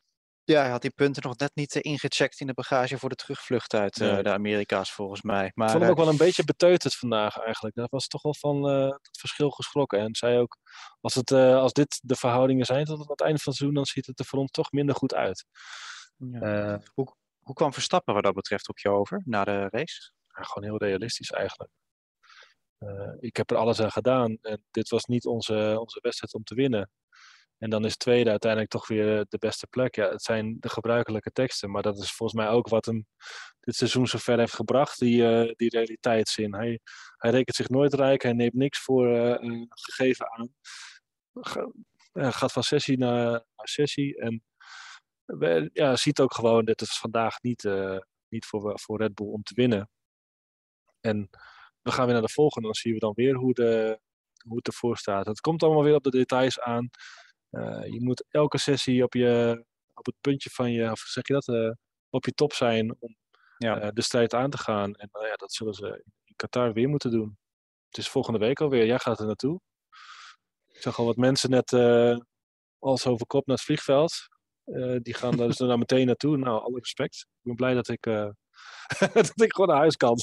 Ja, 0.50 0.62
hij 0.62 0.70
had 0.70 0.82
die 0.82 0.92
punten 0.92 1.24
nog 1.24 1.38
net 1.38 1.56
niet 1.56 1.76
uh, 1.76 1.82
ingecheckt 1.92 2.40
in 2.40 2.48
de 2.48 2.54
bagage 2.54 2.98
voor 2.98 3.10
de 3.10 3.16
terugvlucht 3.16 3.74
uit 3.74 4.00
uh, 4.00 4.22
de 4.22 4.32
Amerika's, 4.32 4.92
volgens 4.92 5.22
mij. 5.22 5.52
Maar, 5.54 5.66
ik 5.66 5.72
vond 5.72 5.84
hem 5.84 5.92
ook 5.92 5.98
wel 5.98 6.08
een 6.08 6.18
beetje 6.18 6.44
beteuterd 6.44 6.96
vandaag 6.96 7.38
eigenlijk. 7.38 7.76
Dat 7.76 7.90
was 7.90 8.08
toch 8.08 8.22
wel 8.22 8.36
van 8.36 8.70
uh, 8.70 8.90
het 8.90 9.18
verschil 9.20 9.50
geschrokken. 9.50 10.00
En 10.00 10.16
zei 10.16 10.38
ook, 10.38 10.58
als, 11.02 11.14
het, 11.14 11.32
als 11.32 11.74
dit 11.74 12.00
de 12.04 12.16
verhoudingen 12.16 12.66
zijn 12.66 12.86
tot 12.86 13.10
het 13.10 13.22
einde 13.22 13.40
van 13.40 13.52
het 13.52 13.56
seizoen, 13.56 13.74
dan 13.74 13.86
ziet 13.86 14.06
het 14.06 14.20
er 14.20 14.26
voor 14.26 14.40
ons 14.40 14.52
toch 14.52 14.72
minder 14.72 14.96
goed 14.96 15.14
uit. 15.14 15.46
Ja. 16.18 16.80
hoe, 16.94 17.16
hoe 17.40 17.56
kwam 17.56 17.74
Verstappen 17.74 18.14
wat 18.14 18.24
dat 18.24 18.34
betreft 18.34 18.70
op 18.70 18.80
je 18.80 18.90
over, 18.90 19.22
na 19.26 19.44
de 19.44 19.68
race? 19.70 20.12
Ja, 20.28 20.44
gewoon 20.44 20.70
heel 20.70 20.78
realistisch 20.78 21.32
eigenlijk. 21.32 21.72
ik 23.20 23.36
heb 23.36 23.52
er 23.52 23.58
alles 23.58 23.82
aan 23.82 23.92
gedaan 23.92 24.38
en 24.42 24.64
dit 24.72 24.90
was 24.90 25.06
niet 25.06 25.26
onze, 25.26 25.78
onze 25.80 26.00
wedstrijd 26.02 26.34
om 26.34 26.44
te 26.44 26.56
winnen. 26.56 26.90
En 27.60 27.70
dan 27.70 27.86
is 27.86 27.98
tweede 27.98 28.30
uiteindelijk 28.30 28.72
toch 28.72 28.88
weer 28.88 29.26
de 29.30 29.38
beste 29.38 29.68
plek. 29.68 29.96
Ja, 29.96 30.10
het 30.10 30.24
zijn 30.24 30.58
de 30.60 30.70
gebruikelijke 30.70 31.32
teksten, 31.32 31.72
maar 31.72 31.82
dat 31.82 31.98
is 31.98 32.12
volgens 32.12 32.40
mij 32.42 32.50
ook 32.50 32.68
wat 32.68 32.86
hem 32.86 33.08
dit 33.60 33.76
seizoen 33.76 34.08
zo 34.08 34.18
ver 34.18 34.38
heeft 34.38 34.54
gebracht, 34.54 35.00
die, 35.00 35.22
uh, 35.22 35.54
die 35.56 35.70
realiteitszin. 35.70 36.56
Hij, 36.56 36.80
hij 37.18 37.32
rekent 37.32 37.56
zich 37.56 37.70
nooit 37.70 37.94
rijk, 37.94 38.22
hij 38.22 38.34
neemt 38.34 38.54
niks 38.54 38.80
voor 38.80 39.08
uh, 39.08 39.66
gegeven 39.70 40.32
aan. 40.32 40.54
Ga, 41.34 41.72
gaat 42.14 42.52
van 42.52 42.64
sessie 42.64 42.98
naar, 42.98 43.32
naar 43.32 43.68
sessie 43.68 44.18
en 44.18 44.44
ja, 45.74 45.96
ziet 45.96 46.20
ook 46.20 46.34
gewoon, 46.34 46.66
dit 46.66 46.82
is 46.82 46.98
vandaag 46.98 47.42
niet, 47.42 47.70
niet 48.30 48.46
voor, 48.46 48.80
voor 48.80 48.98
Red 48.98 49.14
Bull 49.14 49.28
om 49.28 49.44
te 49.44 49.54
winnen. 49.54 49.90
En 51.00 51.30
we 51.82 51.92
gaan 51.92 52.06
weer 52.06 52.14
naar 52.14 52.26
de 52.26 52.34
volgende, 52.34 52.68
dan 52.68 52.76
zien 52.76 52.94
we 52.94 53.00
dan 53.00 53.14
weer 53.14 53.36
hoe, 53.36 53.54
de, 53.54 54.00
hoe 54.48 54.58
het 54.58 54.68
ervoor 54.68 54.98
staat. 54.98 55.26
Het 55.26 55.40
komt 55.40 55.64
allemaal 55.64 55.84
weer 55.84 55.96
op 55.96 56.04
de 56.04 56.10
details 56.10 56.60
aan. 56.60 56.90
Uh, 57.52 57.86
je 57.86 58.02
moet 58.02 58.26
elke 58.30 58.58
sessie 58.58 59.04
op, 59.04 59.14
je, 59.14 59.64
op 59.94 60.06
het 60.06 60.16
puntje 60.22 60.50
van 60.50 60.72
je, 60.72 60.92
of 60.92 61.00
zeg 61.00 61.28
je 61.28 61.34
dat, 61.34 61.48
uh, 61.48 61.72
op 62.10 62.26
je 62.26 62.32
top 62.32 62.54
zijn 62.54 62.96
om 63.00 63.16
ja. 63.58 63.84
uh, 63.84 63.90
de 63.94 64.02
strijd 64.02 64.34
aan 64.34 64.50
te 64.50 64.58
gaan. 64.58 64.94
En 64.96 65.10
ja, 65.12 65.36
dat 65.36 65.54
zullen 65.54 65.74
ze 65.74 66.04
in 66.24 66.36
Qatar 66.36 66.74
weer 66.74 66.90
moeten 66.90 67.12
doen. 67.12 67.38
Het 67.88 67.98
is 67.98 68.10
volgende 68.10 68.40
week 68.40 68.62
alweer. 68.62 68.86
Jij 68.86 69.00
gaat 69.00 69.20
er 69.20 69.26
naartoe. 69.26 69.60
Ik 70.68 70.82
zag 70.82 71.00
al 71.00 71.06
wat 71.06 71.16
mensen 71.16 71.50
net 71.50 71.74
als 72.80 73.08
over 73.08 73.26
kop 73.28 73.48
naar 73.48 73.56
het 73.56 73.66
vliegveld. 73.66 74.14
die 75.02 75.14
gaan 75.14 75.38
daar 75.38 75.48
dus 75.48 75.58
daar 75.68 75.78
meteen 75.78 76.06
naartoe. 76.06 76.38
Nou, 76.38 76.62
alle 76.62 76.80
respect. 76.80 77.16
Ik 77.16 77.44
ben 77.44 77.56
blij 77.56 77.74
dat 77.74 77.88
ik, 77.88 78.02
dat 79.14 79.42
ik 79.42 79.54
gewoon 79.54 79.70
naar 79.70 79.78
huis 79.78 79.96
kan. 79.96 80.18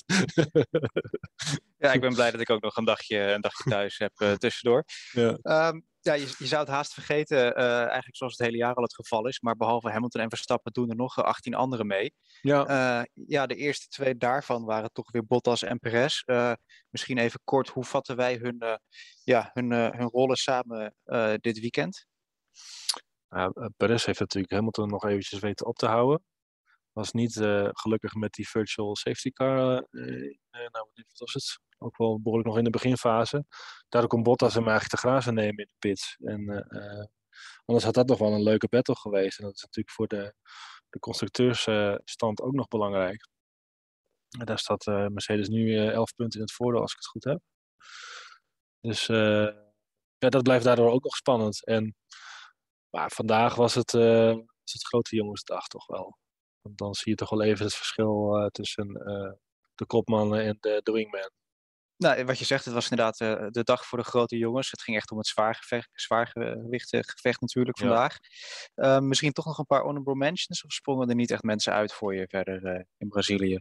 ja, 1.78 1.92
ik 1.92 2.00
ben 2.00 2.14
blij 2.14 2.30
dat 2.30 2.40
ik 2.40 2.50
ook 2.50 2.62
nog 2.62 2.76
een 2.76 2.84
dagje, 2.84 3.18
een 3.18 3.40
dagje 3.40 3.70
thuis 3.70 3.98
heb 3.98 4.38
tussendoor. 4.38 4.84
Ja. 5.12 5.68
Um, 5.68 5.86
ja, 6.06 6.14
je, 6.14 6.34
je, 6.38 6.46
zou 6.46 6.60
het 6.60 6.70
haast 6.70 6.92
vergeten, 6.92 7.38
uh, 7.38 7.78
eigenlijk 7.78 8.16
zoals 8.16 8.36
het 8.36 8.46
hele 8.46 8.58
jaar 8.58 8.74
al 8.74 8.82
het 8.82 8.94
geval 8.94 9.26
is. 9.26 9.40
Maar 9.40 9.56
behalve 9.56 9.90
Hamilton 9.90 10.20
en 10.20 10.28
Verstappen 10.28 10.72
doen 10.72 10.90
er 10.90 10.96
nog 10.96 11.22
18 11.22 11.54
anderen 11.54 11.86
mee. 11.86 12.14
Ja. 12.40 12.68
Uh, 13.00 13.04
ja, 13.26 13.46
de 13.46 13.54
eerste 13.54 13.86
twee 13.88 14.16
daarvan 14.16 14.64
waren 14.64 14.92
toch 14.92 15.10
weer 15.10 15.26
Bottas 15.26 15.62
en 15.62 15.78
Perez. 15.78 16.22
Uh, 16.26 16.52
misschien 16.90 17.18
even 17.18 17.40
kort, 17.44 17.68
hoe 17.68 17.84
vatten 17.84 18.16
wij 18.16 18.36
hun, 18.36 18.80
ja, 19.24 19.50
hun, 19.52 19.72
hun 19.72 20.08
rollen 20.08 20.36
samen 20.36 20.94
dit 21.40 21.60
weekend? 21.60 22.06
Perez 23.76 24.04
heeft 24.04 24.20
natuurlijk 24.20 24.52
Hamilton 24.52 24.88
nog 24.88 25.04
eventjes 25.04 25.40
weten 25.40 25.66
op 25.66 25.76
te 25.76 25.86
houden. 25.86 26.24
Was 26.96 27.12
niet 27.12 27.32
gelukkig 27.72 28.14
met 28.14 28.32
die 28.32 28.48
virtual 28.48 28.96
safety 28.96 29.30
car. 29.30 29.54
nou, 30.50 30.88
wat 30.94 31.18
was 31.18 31.32
het? 31.32 31.58
Ook 31.78 31.96
wel 31.96 32.20
behoorlijk 32.20 32.48
nog 32.48 32.58
in 32.58 32.64
de 32.64 32.70
beginfase. 32.70 33.44
Daardoor 33.88 34.10
kon 34.10 34.22
Bottas 34.22 34.54
hem 34.54 34.68
eigenlijk 34.68 34.94
te 34.94 35.08
grazen 35.08 35.34
nemen 35.34 35.56
in 35.56 35.66
de 35.66 35.74
pits. 35.78 36.16
En 36.20 36.40
uh, 36.40 37.04
anders 37.64 37.84
had 37.84 37.94
dat 37.94 38.08
nog 38.08 38.18
wel 38.18 38.32
een 38.32 38.42
leuke 38.42 38.68
battle 38.68 38.96
geweest. 38.96 39.38
En 39.38 39.44
dat 39.44 39.54
is 39.54 39.62
natuurlijk 39.62 39.94
voor 39.94 40.08
de, 40.08 40.34
de 40.88 40.98
constructeursstand 40.98 42.40
ook 42.40 42.52
nog 42.52 42.68
belangrijk. 42.68 43.28
En 44.38 44.46
daar 44.46 44.58
staat 44.58 44.86
uh, 44.86 45.06
Mercedes 45.06 45.48
nu 45.48 45.88
11 45.88 46.14
punten 46.14 46.38
in 46.38 46.44
het 46.44 46.54
voordeel, 46.54 46.80
als 46.80 46.92
ik 46.92 46.98
het 46.98 47.06
goed 47.06 47.24
heb. 47.24 47.40
Dus 48.80 49.06
ja, 50.18 50.28
dat 50.28 50.42
blijft 50.42 50.64
daardoor 50.64 50.90
ook 50.90 51.04
nog 51.04 51.16
spannend. 51.16 51.66
En 51.66 51.96
maar 52.90 53.10
vandaag 53.10 53.54
was 53.54 53.74
het, 53.74 53.92
was 53.92 54.72
het 54.72 54.86
grote 54.86 55.16
jongensdag 55.16 55.66
toch 55.66 55.86
wel. 55.86 56.18
Want 56.66 56.78
dan 56.78 56.94
zie 56.94 57.10
je 57.10 57.16
toch 57.16 57.30
wel 57.30 57.42
even 57.42 57.64
het 57.64 57.74
verschil 57.74 58.48
tussen 58.52 58.86
de 59.74 59.86
kopman 59.86 60.36
en 60.36 60.56
de, 60.60 60.80
de 60.82 60.92
wingman. 60.92 61.30
Nou, 61.96 62.24
wat 62.24 62.38
je 62.38 62.44
zegt, 62.44 62.64
het 62.64 62.74
was 62.74 62.90
inderdaad 62.90 63.20
uh, 63.20 63.46
de 63.50 63.62
dag 63.62 63.86
voor 63.86 63.98
de 63.98 64.04
grote 64.04 64.36
jongens. 64.36 64.70
Het 64.70 64.82
ging 64.82 64.96
echt 64.96 65.10
om 65.10 65.18
het 65.18 65.26
zwaargevecht, 65.26 65.88
zwaargewicht 65.92 67.40
natuurlijk 67.40 67.78
vandaag. 67.78 68.16
Uh, 68.74 68.98
misschien 68.98 69.32
toch 69.32 69.44
nog 69.44 69.58
een 69.58 69.66
paar 69.66 69.82
honorable 69.82 70.14
mentions 70.14 70.64
of 70.64 70.72
sprongen 70.72 71.08
er 71.08 71.14
niet 71.14 71.30
echt 71.30 71.42
mensen 71.42 71.72
uit 71.72 71.92
voor 71.92 72.14
je 72.14 72.26
verder 72.28 72.64
uh, 72.64 72.82
in 72.96 73.08
Brazilië? 73.08 73.60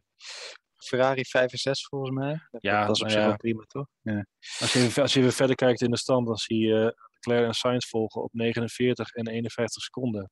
Ferrari 0.76 1.26
5 1.26 1.52
en 1.52 1.58
6 1.58 1.88
volgens 1.88 2.12
mij. 2.12 2.40
Ja, 2.60 2.86
dat 2.86 2.96
is 2.96 3.02
op 3.02 3.10
zich 3.10 3.26
wel 3.26 3.36
prima 3.36 3.64
toch? 3.64 3.88
Ja. 4.02 4.26
Als, 4.60 4.74
je, 4.74 5.02
als 5.02 5.14
je 5.14 5.22
weer 5.22 5.32
verder 5.32 5.56
kijkt 5.56 5.82
in 5.82 5.92
de 5.92 5.98
stand, 5.98 6.28
dan 6.28 6.38
zie 6.38 6.60
je 6.60 6.96
Leclerc 7.14 7.46
en 7.46 7.54
Sainz 7.54 7.90
volgen 7.90 8.24
op 8.24 8.34
49 8.34 9.12
en 9.12 9.28
51 9.28 9.84
seconden. 9.84 10.32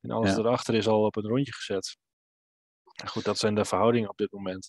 En 0.00 0.10
alles 0.10 0.36
erachter 0.36 0.74
is 0.74 0.86
al 0.86 1.04
op 1.04 1.16
een 1.16 1.28
rondje 1.28 1.52
gezet. 1.52 1.96
Goed, 3.06 3.24
dat 3.24 3.38
zijn 3.38 3.54
de 3.54 3.64
verhoudingen 3.64 4.08
op 4.08 4.16
dit 4.16 4.32
moment. 4.32 4.66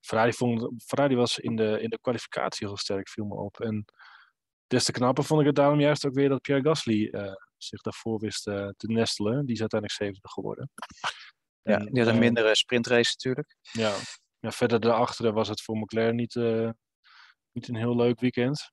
Ferrari, 0.00 0.32
vond, 0.32 0.82
Ferrari 0.86 1.14
was 1.16 1.38
in 1.38 1.56
de, 1.56 1.80
in 1.80 1.90
de 1.90 1.98
kwalificatie 2.00 2.66
heel 2.66 2.76
sterk, 2.76 3.08
viel 3.08 3.24
me 3.24 3.34
op. 3.34 3.60
En 3.60 3.84
des 4.66 4.84
te 4.84 4.92
knapper 4.92 5.24
vond 5.24 5.40
ik 5.40 5.46
het 5.46 5.56
daarom 5.56 5.80
juist 5.80 6.06
ook 6.06 6.14
weer 6.14 6.28
dat 6.28 6.40
Pierre 6.40 6.64
Gasly 6.64 7.08
uh, 7.12 7.32
zich 7.56 7.80
daarvoor 7.80 8.18
wist 8.18 8.46
uh, 8.46 8.68
te 8.76 8.86
nestelen. 8.86 9.44
Die 9.44 9.54
is 9.54 9.60
uiteindelijk 9.60 10.00
zevende 10.00 10.28
geworden. 10.28 10.70
Ja, 11.62 11.78
en, 11.78 11.92
die 11.92 11.98
had 11.98 12.08
een 12.08 12.14
uh, 12.14 12.20
mindere 12.20 12.56
sprintrace 12.56 13.10
natuurlijk. 13.10 13.56
Ja. 13.60 13.94
ja, 14.38 14.50
verder 14.50 14.80
daarachter 14.80 15.32
was 15.32 15.48
het 15.48 15.62
voor 15.62 15.76
McLaren 15.76 16.16
niet, 16.16 16.34
niet 17.52 17.68
een 17.68 17.76
heel 17.76 17.96
leuk 17.96 18.20
weekend. 18.20 18.72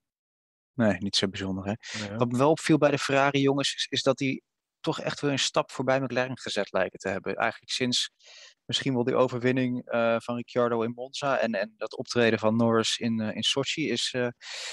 Nee, 0.74 0.98
niet 0.98 1.16
zo 1.16 1.28
bijzonder. 1.28 1.66
Hè? 1.66 2.06
Ja. 2.06 2.16
Wat 2.16 2.32
me 2.32 2.38
wel 2.38 2.50
opviel 2.50 2.78
bij 2.78 2.92
de 2.92 2.98
Ferrari 2.98 3.40
jongens 3.40 3.76
is, 3.76 3.88
is 3.90 4.02
dat 4.02 4.18
die 4.18 4.44
toch 4.80 5.00
echt 5.00 5.22
weer 5.22 5.32
een 5.32 5.40
stap 5.40 5.72
voorbij 5.72 6.02
McLaren 6.02 6.40
gezet 6.40 6.72
lijken 6.72 7.00
te 7.00 7.10
hebben. 7.10 7.36
Eigenlijk 7.36 7.72
sinds 7.72 8.12
misschien 8.66 8.94
wel 8.94 9.04
die 9.04 9.16
overwinning 9.16 9.94
uh, 9.94 10.16
van 10.20 10.36
Ricciardo 10.36 10.82
in 10.82 10.92
Monza 10.92 11.38
en, 11.38 11.54
en 11.54 11.74
dat 11.78 11.98
optreden 11.98 12.40
van 12.40 12.56
Norris 12.56 12.98
in, 12.98 13.22
uh, 13.22 13.36
in 13.36 13.44
Sochi, 13.44 13.90
is, 13.90 14.14
uh, 14.14 14.28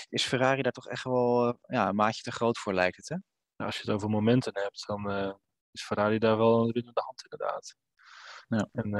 is 0.08 0.26
Ferrari 0.26 0.62
daar 0.62 0.72
toch 0.72 0.88
echt 0.88 1.04
wel 1.04 1.58
ja, 1.66 1.88
een 1.88 1.94
maatje 1.94 2.22
te 2.22 2.32
groot 2.32 2.58
voor, 2.58 2.74
lijkt 2.74 2.96
het. 2.96 3.08
Hè? 3.08 3.16
Nou, 3.56 3.70
als 3.70 3.76
je 3.76 3.82
het 3.86 3.94
over 3.94 4.08
momenten 4.08 4.52
hebt, 4.62 4.86
dan 4.86 5.10
is 5.70 5.82
Ferrari 5.82 6.18
daar 6.18 6.36
wel 6.36 6.64
een 6.64 6.72
winnende 6.72 7.00
hand 7.00 7.22
inderdaad. 7.22 7.74
Ja. 8.48 8.68
En 8.72 8.94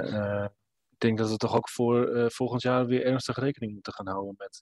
ik 0.90 0.99
denk 0.99 1.18
dat 1.18 1.30
we 1.30 1.37
toch 1.37 1.56
ook 1.56 1.68
voor 1.68 2.30
volgend 2.30 2.62
jaar 2.62 2.87
weer 2.87 3.04
ernstig 3.04 3.38
rekening 3.38 3.72
moeten 3.72 3.92
gaan 3.92 4.08
houden 4.08 4.34
met, 4.37 4.61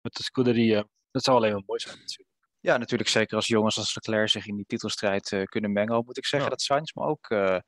met 0.00 0.12
de 0.12 0.22
scuderia. 0.22 0.84
Dat 1.10 1.22
zou 1.24 1.36
alleen 1.36 1.52
maar 1.52 1.62
mooi 1.66 1.80
zijn 1.80 1.98
natuurlijk. 1.98 2.35
Ja, 2.66 2.76
natuurlijk 2.76 3.10
zeker 3.10 3.36
als 3.36 3.46
jongens 3.46 3.76
als 3.78 3.94
Leclerc 3.94 4.28
zich 4.28 4.46
in 4.46 4.56
die 4.56 4.64
titelstrijd 4.66 5.30
uh, 5.30 5.42
kunnen 5.42 5.72
mengen. 5.72 6.04
Moet 6.04 6.16
ik 6.16 6.26
zeggen 6.26 6.48
Ja. 6.48 6.54
dat 6.54 6.62
Sainz 6.62 6.92
me 6.92 7.02
ook 7.02 7.30
uh, 7.30 7.58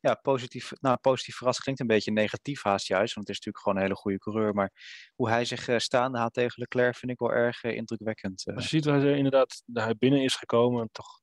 ja, 0.00 0.14
positief, 0.14 0.72
nou, 0.80 0.96
positief 0.96 1.36
verrast. 1.36 1.60
Klinkt 1.60 1.80
een 1.80 1.86
beetje 1.86 2.12
negatief 2.12 2.62
haast 2.62 2.86
juist, 2.86 3.14
want 3.14 3.28
het 3.28 3.36
is 3.36 3.44
natuurlijk 3.44 3.58
gewoon 3.64 3.76
een 3.76 3.82
hele 3.82 4.00
goede 4.00 4.18
coureur. 4.18 4.54
Maar 4.54 4.72
hoe 5.14 5.28
hij 5.28 5.44
zich 5.44 5.68
uh, 5.68 5.78
staande 5.78 6.18
houdt 6.18 6.34
tegen 6.34 6.60
Leclerc 6.60 6.96
vind 6.96 7.12
ik 7.12 7.18
wel 7.18 7.32
erg 7.32 7.62
indrukwekkend. 7.62 8.42
Je 8.42 8.60
ziet 8.60 8.84
waar 8.84 9.00
hij 9.00 9.16
inderdaad 9.16 9.62
hij 9.72 9.96
binnen 9.98 10.22
is 10.22 10.34
gekomen, 10.34 10.88
toch, 10.92 11.20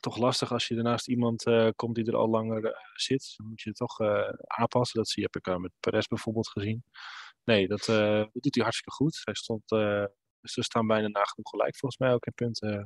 toch 0.00 0.16
lastig 0.16 0.52
als 0.52 0.68
je 0.68 0.74
daarnaast 0.74 1.08
iemand 1.08 1.42
komt 1.76 1.94
die 1.94 2.06
er 2.06 2.16
al 2.16 2.28
langer 2.28 2.90
zit. 2.94 3.34
Dan 3.36 3.48
moet 3.48 3.60
je 3.60 3.68
het 3.68 3.78
toch 3.78 3.98
aanpassen. 4.46 4.98
Dat 4.98 5.08
zie 5.08 5.22
je, 5.22 5.28
heb 5.32 5.46
ik 5.46 5.58
met 5.60 5.72
Perez 5.80 6.06
bijvoorbeeld 6.06 6.48
gezien. 6.48 6.84
Nee, 7.44 7.68
dat, 7.68 7.84
dat 7.84 8.28
doet 8.32 8.54
hij 8.54 8.62
hartstikke 8.64 8.92
goed. 8.92 9.20
Hij 9.24 9.34
stond 9.34 9.62
dus 10.40 10.52
ze 10.52 10.62
staan 10.62 10.86
bijna 10.86 11.08
nagenoeg 11.08 11.50
gelijk, 11.50 11.76
volgens 11.76 12.00
mij 12.00 12.12
ook 12.12 12.26
in 12.26 12.34
punten. 12.34 12.72
Uh, 12.72 12.84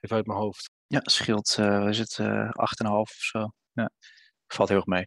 even 0.00 0.16
uit 0.16 0.26
mijn 0.26 0.38
hoofd. 0.38 0.70
Ja, 0.86 1.00
scheelt, 1.02 1.56
uh, 1.60 1.88
is 1.88 1.98
het, 1.98 2.18
uh, 2.18 2.50
8,5 2.52 3.10
of 3.10 3.10
zo. 3.10 3.52
Ja, 3.72 3.90
valt 4.46 4.68
heel 4.68 4.78
erg 4.78 4.86
mee. 4.86 5.06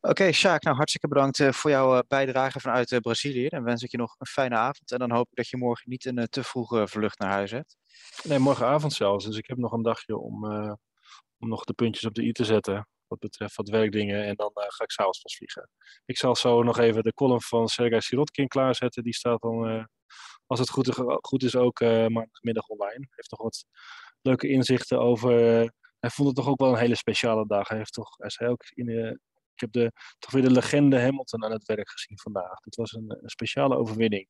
Oké, 0.00 0.10
okay, 0.10 0.32
Sjaak, 0.32 0.62
nou 0.62 0.76
hartstikke 0.76 1.08
bedankt 1.08 1.38
uh, 1.38 1.52
voor 1.52 1.70
jouw 1.70 2.02
bijdrage 2.08 2.60
vanuit 2.60 2.90
uh, 2.90 2.98
Brazilië. 2.98 3.48
Dan 3.48 3.62
wens 3.62 3.82
ik 3.82 3.90
je 3.90 3.96
nog 3.96 4.14
een 4.18 4.26
fijne 4.26 4.56
avond. 4.56 4.92
En 4.92 4.98
dan 4.98 5.12
hoop 5.12 5.28
ik 5.30 5.36
dat 5.36 5.48
je 5.48 5.56
morgen 5.56 5.90
niet 5.90 6.04
een 6.04 6.26
te 6.30 6.44
vroege 6.44 6.88
vlucht 6.88 7.18
naar 7.18 7.30
huis 7.30 7.50
hebt. 7.50 7.76
Nee, 8.22 8.38
morgenavond 8.38 8.92
zelfs. 8.92 9.24
Dus 9.24 9.36
ik 9.36 9.46
heb 9.46 9.58
nog 9.58 9.72
een 9.72 9.82
dagje 9.82 10.16
om, 10.16 10.44
om 11.38 11.48
nog 11.48 11.64
de 11.64 11.72
puntjes 11.72 12.04
op 12.04 12.14
de 12.14 12.22
i 12.22 12.32
te 12.32 12.44
zetten. 12.44 12.88
Wat 13.06 13.18
betreft 13.18 13.56
wat 13.56 13.68
werkdingen. 13.68 14.24
En 14.24 14.34
dan 14.34 14.50
ga 14.54 14.84
ik 14.84 14.90
s'avonds 14.90 15.20
pas 15.20 15.36
vliegen. 15.36 15.70
Ik 16.04 16.18
zal 16.18 16.36
zo 16.36 16.62
nog 16.62 16.78
even 16.78 17.02
de 17.02 17.12
column 17.12 17.40
van 17.40 17.68
Sergei 17.68 18.00
Sirotkin 18.00 18.48
klaarzetten. 18.48 19.02
Die 19.02 19.14
staat 19.14 19.40
dan 19.40 19.88
als 20.46 20.58
het 20.58 20.70
goed, 20.70 20.94
goed 21.20 21.42
is, 21.42 21.56
ook 21.56 21.80
uh, 21.80 22.06
maandagmiddag 22.06 22.66
online. 22.66 22.98
Hij 22.98 23.08
heeft 23.10 23.28
toch 23.28 23.42
wat 23.42 23.64
leuke 24.22 24.48
inzichten 24.48 25.00
over. 25.00 25.62
Uh, 25.62 25.68
hij 25.98 26.10
vond 26.10 26.28
het 26.28 26.36
toch 26.36 26.48
ook 26.48 26.60
wel 26.60 26.72
een 26.72 26.78
hele 26.78 26.94
speciale 26.94 27.46
dag. 27.46 27.68
Hij 27.68 27.78
heeft 27.78 27.92
toch, 27.92 28.16
hij 28.16 28.30
zei 28.30 28.50
ook 28.50 28.64
in 28.74 28.86
de, 28.86 29.20
ik 29.54 29.60
heb 29.60 29.72
de, 29.72 29.92
toch 30.18 30.30
weer 30.30 30.42
de 30.42 30.50
legende 30.50 31.00
Hamilton 31.00 31.44
aan 31.44 31.52
het 31.52 31.66
werk 31.66 31.90
gezien 31.90 32.18
vandaag. 32.18 32.58
Het 32.60 32.76
was 32.76 32.92
een, 32.92 33.16
een 33.22 33.28
speciale 33.28 33.76
overwinning. 33.76 34.28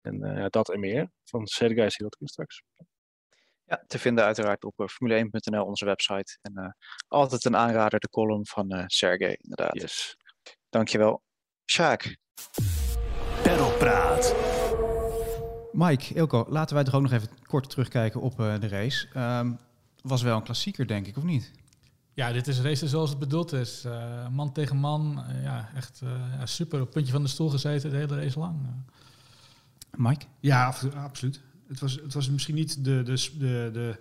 En 0.00 0.26
uh, 0.26 0.46
dat 0.48 0.70
en 0.70 0.80
meer 0.80 1.10
van 1.24 1.46
Sergei 1.46 1.90
Sirotkin 1.90 2.26
straks. 2.26 2.62
Ja, 3.64 3.84
te 3.86 3.98
vinden 3.98 4.24
uiteraard 4.24 4.64
op 4.64 4.74
formule1.nl, 4.74 5.64
onze 5.64 5.84
website. 5.84 6.38
En 6.42 6.76
altijd 7.08 7.44
een 7.44 7.56
aanrader, 7.56 8.00
de 8.00 8.08
column 8.08 8.46
van 8.46 8.84
Sergei, 8.86 9.36
inderdaad. 9.40 9.80
Yes. 9.80 10.16
Dankjewel. 10.68 11.22
Sjaak. 11.64 12.16
Perlpraat. 13.42 14.49
Mike, 15.72 16.14
Ilko, 16.14 16.46
laten 16.48 16.74
wij 16.74 16.84
toch 16.84 16.94
ook 16.94 17.02
nog 17.02 17.12
even 17.12 17.28
kort 17.46 17.70
terugkijken 17.70 18.20
op 18.20 18.40
uh, 18.40 18.60
de 18.60 18.68
race. 18.68 19.06
Um, 19.16 19.58
was 20.02 20.22
wel 20.22 20.36
een 20.36 20.42
klassieker, 20.42 20.86
denk 20.86 21.06
ik, 21.06 21.16
of 21.16 21.22
niet? 21.22 21.50
Ja, 22.14 22.32
dit 22.32 22.48
is 22.48 22.60
racen 22.60 22.88
zoals 22.88 23.10
het 23.10 23.18
bedoeld 23.18 23.52
is. 23.52 23.84
Uh, 23.86 24.28
man 24.28 24.52
tegen 24.52 24.76
man. 24.76 25.24
Uh, 25.28 25.42
ja, 25.42 25.68
echt 25.74 26.02
ja, 26.38 26.46
super. 26.46 26.78
Op 26.78 26.84
het 26.84 26.94
puntje 26.94 27.12
van 27.12 27.22
de 27.22 27.28
stoel 27.28 27.48
gezeten 27.48 27.90
de 27.90 27.96
hele 27.96 28.16
race 28.16 28.38
lang. 28.38 28.56
Mike? 29.96 30.24
Ja, 30.40 30.74
absoluut. 30.94 31.40
Het 31.68 31.80
was, 31.80 31.94
het 31.94 32.14
was 32.14 32.30
misschien 32.30 32.54
niet 32.54 32.84
de, 32.84 33.02
de, 33.02 33.30
de, 33.38 33.70
de 33.72 33.98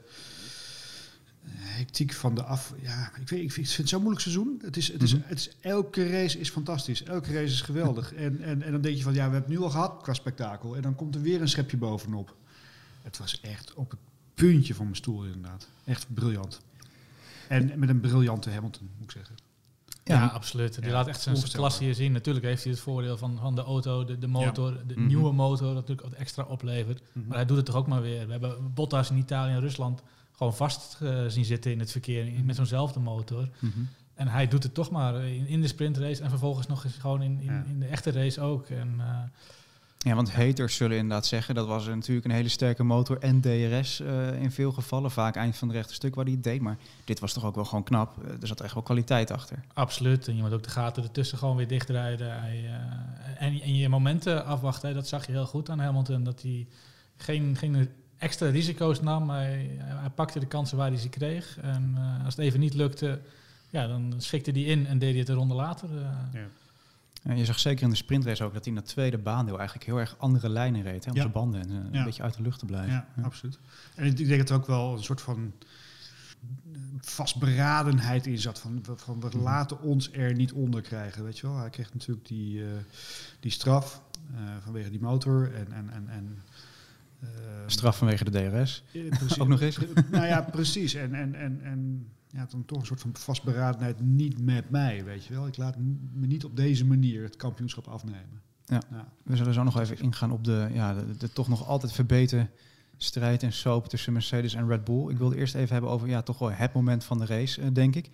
hectiek 1.55 2.13
van 2.13 2.35
de 2.35 2.43
af. 2.43 2.73
Ja, 2.81 3.11
ik, 3.19 3.29
weet, 3.29 3.41
ik 3.43 3.51
vind 3.51 3.77
het 3.77 3.89
zo'n 3.89 3.99
moeilijk 4.01 4.21
seizoen. 4.23 4.61
Het 4.63 4.77
is, 4.77 4.91
het 4.91 5.03
is, 5.03 5.13
Mhm. 5.13 5.27
het 5.27 5.39
is, 5.39 5.49
elke 5.59 6.09
race 6.09 6.39
is 6.39 6.49
fantastisch. 6.49 7.03
Elke 7.03 7.33
race 7.33 7.53
is 7.53 7.61
geweldig. 7.61 8.13
en, 8.13 8.41
en, 8.41 8.61
en 8.61 8.71
dan 8.71 8.81
denk 8.81 8.97
je 8.97 9.03
van, 9.03 9.13
ja, 9.13 9.25
we 9.27 9.31
hebben 9.33 9.39
het 9.49 9.59
nu 9.59 9.65
al 9.65 9.69
gehad 9.69 10.01
qua 10.01 10.13
spektakel. 10.13 10.75
En 10.75 10.81
dan 10.81 10.95
komt 10.95 11.15
er 11.15 11.21
weer 11.21 11.41
een 11.41 11.49
schepje 11.49 11.77
bovenop. 11.77 12.35
Het 13.01 13.17
was 13.17 13.41
echt 13.41 13.73
op 13.73 13.91
het 13.91 13.99
puntje 14.33 14.73
van 14.75 14.83
mijn 14.85 14.97
stoel 14.97 15.25
inderdaad. 15.25 15.67
Echt 15.85 16.05
briljant. 16.13 16.59
En 17.47 17.79
met 17.79 17.89
een 17.89 17.99
briljante 17.99 18.49
Hamilton, 18.49 18.89
moet 18.97 19.03
ik 19.05 19.11
zeggen. 19.11 19.35
Ja, 20.03 20.15
Ja. 20.15 20.25
absoluut. 20.27 20.73
Die 20.75 20.83
Ja, 20.85 20.91
laat 20.91 21.07
echt 21.07 21.21
zijn 21.21 21.37
klasse 21.51 21.83
hier 21.83 21.95
zien. 21.95 22.11
Natuurlijk 22.11 22.45
heeft 22.45 22.63
hij 22.63 22.71
het 22.71 22.81
voordeel 22.81 23.17
van, 23.17 23.37
van 23.41 23.55
de 23.55 23.61
auto, 23.61 24.05
de, 24.05 24.17
de 24.17 24.27
motor, 24.27 24.77
de 24.87 24.93
Mhm. 24.95 25.07
nieuwe 25.07 25.33
motor, 25.33 25.65
dat 25.65 25.75
natuurlijk 25.75 26.07
wat 26.09 26.13
extra 26.17 26.43
oplevert. 26.43 27.01
Mhm. 27.11 27.27
Maar 27.27 27.37
hij 27.37 27.45
doet 27.45 27.57
het 27.57 27.65
toch 27.65 27.75
ook 27.75 27.87
maar 27.87 28.01
weer. 28.01 28.25
We 28.25 28.31
hebben 28.31 28.73
Bottas 28.73 29.09
in 29.11 29.17
Italië 29.17 29.51
en 29.53 29.59
Rusland 29.59 30.01
gewoon 30.39 30.55
vast 30.55 30.97
eh, 31.01 31.25
zien 31.27 31.45
zitten 31.45 31.71
in 31.71 31.79
het 31.79 31.91
verkeer 31.91 32.25
in- 32.27 32.45
met 32.45 32.55
zo'nzelfde 32.55 32.99
motor. 32.99 33.49
Mhm. 33.59 33.79
En 34.13 34.27
hij 34.27 34.47
doet 34.47 34.63
het 34.63 34.73
toch 34.73 34.89
maar 34.91 35.23
in, 35.23 35.47
in 35.47 35.61
de 35.61 35.67
sprintrace 35.67 36.23
en 36.23 36.29
vervolgens 36.29 36.67
nog 36.67 36.83
eens 36.83 36.95
gewoon 36.97 37.21
in, 37.21 37.39
in, 37.39 37.45
Ja. 37.53 37.63
in 37.67 37.79
de 37.79 37.85
echte 37.85 38.11
race 38.11 38.41
ook. 38.41 38.67
En, 38.69 38.93
eh, 38.99 39.05
Ja, 39.97 40.15
want 40.15 40.31
haters 40.33 40.75
zullen 40.75 40.97
inderdaad 40.97 41.25
zeggen 41.25 41.55
dat 41.55 41.67
was 41.67 41.85
natuurlijk 41.87 42.25
een 42.25 42.31
hele 42.31 42.49
sterke 42.49 42.83
motor 42.83 43.17
en 43.19 43.41
DRS 43.41 43.99
eh, 43.99 44.41
in 44.41 44.51
veel 44.51 44.71
gevallen. 44.71 45.11
Vaak 45.11 45.35
eind 45.35 45.57
van 45.57 45.67
het 45.67 45.77
rechte 45.77 45.93
stuk 45.93 46.15
waar 46.15 46.25
hij 46.25 46.33
het 46.33 46.43
deed. 46.43 46.61
Maar 46.61 46.77
dit 47.05 47.19
was 47.19 47.33
toch 47.33 47.45
ook 47.45 47.55
wel 47.55 47.65
gewoon 47.65 47.83
knap. 47.83 48.17
Er 48.41 48.47
zat 48.47 48.61
echt 48.61 48.73
wel 48.73 48.83
kwaliteit 48.83 49.31
achter. 49.31 49.63
Absoluut. 49.73 50.27
En 50.27 50.35
je 50.35 50.41
moet 50.41 50.53
ook 50.53 50.63
de 50.63 50.69
gaten 50.69 51.03
ertussen 51.03 51.37
gewoon 51.37 51.55
weer 51.55 51.67
dichtrijden. 51.67 52.39
Hij, 52.41 52.65
eh, 52.65 53.45
en, 53.47 53.61
en 53.61 53.75
je 53.75 53.89
momenten 53.89 54.45
afwachten, 54.45 54.93
dat 54.93 55.07
zag 55.07 55.25
je 55.25 55.31
heel 55.31 55.45
goed 55.45 55.69
aan 55.69 55.79
Hamilton. 55.79 56.23
Dat 56.23 56.41
hij 56.41 56.67
geen, 57.17 57.55
geen 57.55 57.89
extra 58.19 58.49
risico's 58.49 59.01
nam. 59.01 59.29
Hij, 59.29 59.77
hij 59.79 60.09
pakte 60.09 60.39
de 60.39 60.45
kansen 60.47 60.77
waar 60.77 60.89
hij 60.89 60.99
ze 60.99 61.09
kreeg. 61.09 61.57
En 61.61 61.91
eh, 61.95 62.25
als 62.25 62.35
het 62.35 62.45
even 62.45 62.59
niet 62.59 62.73
lukte, 62.73 63.19
ja, 63.69 63.87
dan 63.87 64.13
schikte 64.17 64.51
hij 64.51 64.61
in 64.61 64.87
en 64.87 64.99
deed 64.99 65.09
hij 65.11 65.19
het 65.19 65.29
een 65.29 65.35
ronde 65.35 65.53
later. 65.53 65.89
eh. 66.33 66.39
En 67.23 67.37
je 67.37 67.45
zag 67.45 67.59
zeker 67.59 67.83
in 67.83 67.89
de 67.89 67.95
sprintrace 67.95 68.43
ook 68.43 68.53
dat 68.53 68.65
hij 68.65 68.73
in 68.73 68.79
dat 68.79 68.89
tweede 68.89 69.17
baandeel 69.17 69.57
eigenlijk 69.57 69.87
heel 69.87 69.99
erg 69.99 70.15
andere 70.17 70.49
lijnen 70.49 70.81
reed. 70.81 71.03
Hè, 71.05 71.09
om 71.09 71.15
Ja. 71.15 71.21
zijn 71.21 71.33
banden 71.33 71.61
en, 71.61 71.69
eh, 71.69 71.75
Ja. 71.91 71.99
een 71.99 72.05
beetje 72.05 72.23
uit 72.23 72.35
de 72.35 72.41
lucht 72.41 72.59
te 72.59 72.65
blijven. 72.65 72.91
Ja, 72.91 73.07
absoluut. 73.23 73.59
En 73.95 74.05
ik 74.05 74.17
denk 74.27 74.39
dat 74.39 74.49
er 74.49 74.55
ook 74.55 74.67
wel 74.67 74.93
een 74.97 75.03
soort 75.03 75.21
van 75.21 75.53
vastberadenheid 77.01 78.27
in 78.27 78.37
zat. 78.37 78.59
Van, 78.59 78.83
van 78.95 79.19
we 79.19 79.37
laten 79.37 79.81
ons 79.81 80.11
er 80.11 80.33
niet 80.35 80.53
onder 80.53 80.81
krijgen. 80.81 81.23
Weet 81.23 81.39
je 81.39 81.47
wel? 81.47 81.57
Hij 81.57 81.69
kreeg 81.69 81.93
natuurlijk 81.93 82.27
die, 82.27 82.61
eh, 82.63 82.67
die 83.39 83.51
straf 83.51 84.01
eh, 84.35 84.39
vanwege 84.63 84.89
die 84.89 85.01
motor. 85.01 85.53
En, 85.53 85.71
en, 85.71 85.89
en, 85.89 86.09
en, 86.09 86.41
Straf 87.65 87.97
vanwege 87.97 88.23
de 88.23 88.31
DRS. 88.31 88.83
eh, 88.93 89.09
precies. 89.09 89.39
Ook 89.39 89.47
nog 89.47 89.61
eens. 89.61 89.77
nou 90.11 90.25
ja, 90.25 90.41
precies. 90.41 90.93
En, 90.93 91.13
en, 91.13 91.35
en, 91.35 91.59
en 91.63 92.07
ja, 92.27 92.47
dan 92.49 92.65
toch 92.65 92.79
een 92.79 92.85
soort 92.85 93.01
van 93.01 93.15
vastberadenheid 93.15 94.01
niet 94.01 94.41
met 94.41 94.69
mij, 94.69 95.03
weet 95.03 95.25
je 95.25 95.33
wel. 95.33 95.47
Ik 95.47 95.57
laat 95.57 95.75
me 96.13 96.27
niet 96.27 96.45
op 96.45 96.55
deze 96.55 96.85
manier 96.85 97.23
het 97.23 97.35
kampioenschap 97.35 97.87
afnemen. 97.87 98.41
Ja. 98.65 98.81
Ja. 98.91 99.11
We 99.23 99.35
zullen 99.35 99.53
zo 99.53 99.63
nog 99.63 99.79
even 99.79 99.99
ingaan 99.99 100.31
op 100.31 100.43
de, 100.43 100.69
ja, 100.73 100.93
de, 100.93 101.17
de 101.17 101.33
toch 101.33 101.47
nog 101.47 101.67
altijd 101.67 101.91
verbeterde 101.91 102.49
strijd 102.97 103.43
en 103.43 103.53
soap 103.53 103.87
tussen 103.87 104.13
Mercedes 104.13 104.53
en 104.53 104.67
Red 104.67 104.83
Bull. 104.83 105.09
Ik 105.09 105.17
wilde 105.17 105.35
eerst 105.35 105.55
even 105.55 105.71
hebben 105.73 105.91
over 105.91 106.07
ja, 106.07 106.21
toch 106.21 106.39
wel 106.39 106.51
het 106.51 106.73
moment 106.73 107.03
van 107.03 107.17
de 107.17 107.25
race, 107.25 107.61
eh, 107.61 107.67
denk 107.73 107.95
ik. 107.95 108.09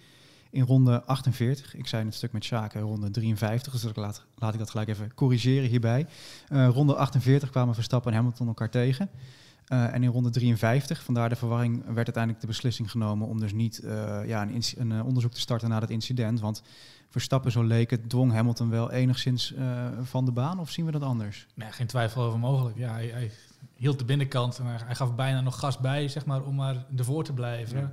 In 0.56 0.64
ronde 0.64 1.04
48, 1.04 1.76
ik 1.76 1.88
zei 1.88 2.02
in 2.02 2.08
het 2.08 2.16
stuk 2.16 2.32
met 2.32 2.44
Sjaken 2.44 2.82
ronde 2.82 3.12
53, 3.12 3.72
dus 3.72 3.84
ik 3.84 3.96
laat, 3.96 4.26
laat 4.36 4.54
ik 4.54 4.60
dat 4.60 4.70
gelijk 4.70 4.90
even 4.90 5.14
corrigeren 5.14 5.70
hierbij. 5.70 6.08
Eh, 6.48 6.68
ronde 6.68 6.96
48 6.96 7.50
kwamen 7.50 7.74
Verstappen 7.74 8.12
en 8.12 8.18
Hamilton 8.18 8.48
elkaar 8.48 8.70
tegen. 8.70 9.10
Eh, 9.66 9.94
en 9.94 10.04
in 10.04 10.10
ronde 10.10 10.30
53, 10.30 11.04
vandaar 11.04 11.30
de 11.30 11.36
verwarring, 11.36 11.84
werd 11.86 11.96
uiteindelijk 11.96 12.42
de 12.42 12.48
beslissing 12.48 12.92
genomen 12.92 13.28
om 13.28 13.40
dus 13.40 13.54
niet 13.54 13.80
eh, 13.80 14.20
ja, 14.26 14.42
een, 14.42 14.64
een 14.78 15.04
onderzoek 15.04 15.34
te 15.34 15.40
starten 15.40 15.70
na 15.70 15.80
dat 15.80 15.90
incident. 15.90 16.40
Want 16.40 16.62
Verstappen, 17.10 17.52
zo 17.52 17.64
leek 17.64 17.90
het, 17.90 18.10
dwong 18.10 18.32
Hamilton 18.32 18.70
wel 18.70 18.92
enigszins 18.92 19.54
van 20.02 20.26
de 20.26 20.32
baan. 20.32 20.60
Of 20.60 20.70
zien 20.70 20.86
we 20.86 20.92
dat 20.92 21.02
anders? 21.02 21.48
Nee, 21.54 21.72
geen 21.72 21.88
twijfel 21.88 22.22
over 22.22 22.40
mogelijk. 22.40 22.78
Ja, 22.78 22.92
hij, 22.92 23.08
hij 23.08 23.32
hield 23.76 24.00
de 24.00 24.06
binnenkant 24.06 24.60
en 24.60 24.66
hij, 24.66 24.80
hij 24.86 24.96
gaf 24.96 25.16
bijna 25.16 25.42
nog 25.42 25.60
gas 25.60 25.78
bij, 25.78 26.08
zeg 26.08 26.26
maar, 26.26 26.44
om 26.44 26.56
maar 26.56 26.86
ervoor 26.96 27.24
te 27.24 27.34
blijven. 27.34 27.80
Ja. 27.80 27.92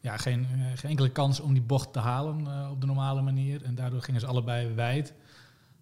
Ja, 0.00 0.16
geen, 0.16 0.46
eh, 0.52 0.58
geen 0.74 0.90
enkele 0.90 1.10
kans 1.10 1.40
om 1.40 1.52
die 1.52 1.62
bocht 1.62 1.92
te 1.92 1.98
halen 1.98 2.46
eh, 2.46 2.70
op 2.70 2.80
de 2.80 2.86
normale 2.86 3.22
manier. 3.22 3.62
En 3.64 3.74
daardoor 3.74 4.02
gingen 4.02 4.20
ze 4.20 4.26
allebei 4.26 4.74
wijd. 4.74 5.14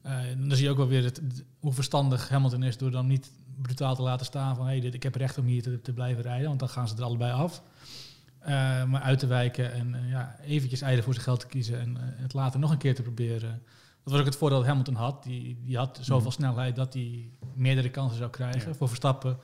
Eh, 0.02 0.16
dan 0.36 0.56
zie 0.56 0.64
je 0.64 0.70
ook 0.70 0.76
wel 0.76 0.86
weer 0.88 1.04
het, 1.04 1.22
hoe 1.60 1.72
verstandig 1.72 2.28
Hamilton 2.28 2.62
is 2.62 2.76
door 2.78 2.90
dan 2.90 3.06
niet 3.06 3.30
brutaal 3.62 3.94
te 3.94 4.02
laten 4.02 4.26
staan 4.26 4.56
van 4.56 4.66
hey, 4.66 4.80
dit, 4.80 4.94
ik 4.94 5.02
heb 5.02 5.14
recht 5.14 5.38
om 5.38 5.44
hier 5.44 5.62
te, 5.62 5.80
te 5.80 5.92
blijven 5.92 6.22
rijden, 6.22 6.46
want 6.48 6.58
dan 6.60 6.68
gaan 6.68 6.88
ze 6.88 6.96
er 6.96 7.02
allebei 7.02 7.32
af. 7.32 7.62
Maar 8.88 9.00
uit 9.00 9.18
te 9.18 9.26
wijken 9.26 9.72
en 9.72 9.96
ja, 10.08 10.36
eventjes 10.42 10.80
eieren 10.80 11.04
voor 11.04 11.12
zijn 11.12 11.24
geld 11.24 11.40
te 11.40 11.46
kiezen 11.46 11.80
en 11.80 11.96
het 12.00 12.32
later 12.32 12.60
nog 12.60 12.70
een 12.70 12.78
keer 12.78 12.94
te 12.94 13.02
proberen. 13.02 13.62
Dat 14.02 14.12
was 14.12 14.20
ook 14.20 14.26
het 14.26 14.36
voordeel 14.36 14.58
dat 14.58 14.66
Hamilton 14.66 14.94
had. 14.94 15.22
Die, 15.22 15.58
die 15.64 15.76
had 15.76 15.98
zoveel 16.00 16.30
Mhm. 16.30 16.38
snelheid 16.38 16.76
dat 16.76 16.92
hij 16.94 17.30
meerdere 17.54 17.90
kansen 17.90 18.18
zou 18.18 18.30
krijgen. 18.30 18.68
Ja. 18.68 18.74
Voor 18.74 18.88
Verstappen 18.88 19.36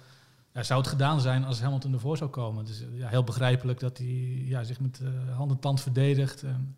ja, 0.55 0.63
zou 0.63 0.81
het 0.81 0.89
gedaan 0.89 1.21
zijn 1.21 1.45
als 1.45 1.61
Hamilton 1.61 1.93
ervoor 1.93 2.17
zou 2.17 2.31
komen. 2.31 2.65
Dus 2.65 2.85
ja, 2.95 3.09
heel 3.09 3.25
begrijpelijk 3.25 3.81
dat 3.81 3.99
hij 3.99 4.43
ja, 4.45 4.63
zich 4.65 4.81
met 4.81 5.01
eh, 5.03 5.37
hand 5.37 5.51
en 5.51 5.59
tand 5.59 5.81
verdedigt. 5.81 6.43
En, 6.43 6.77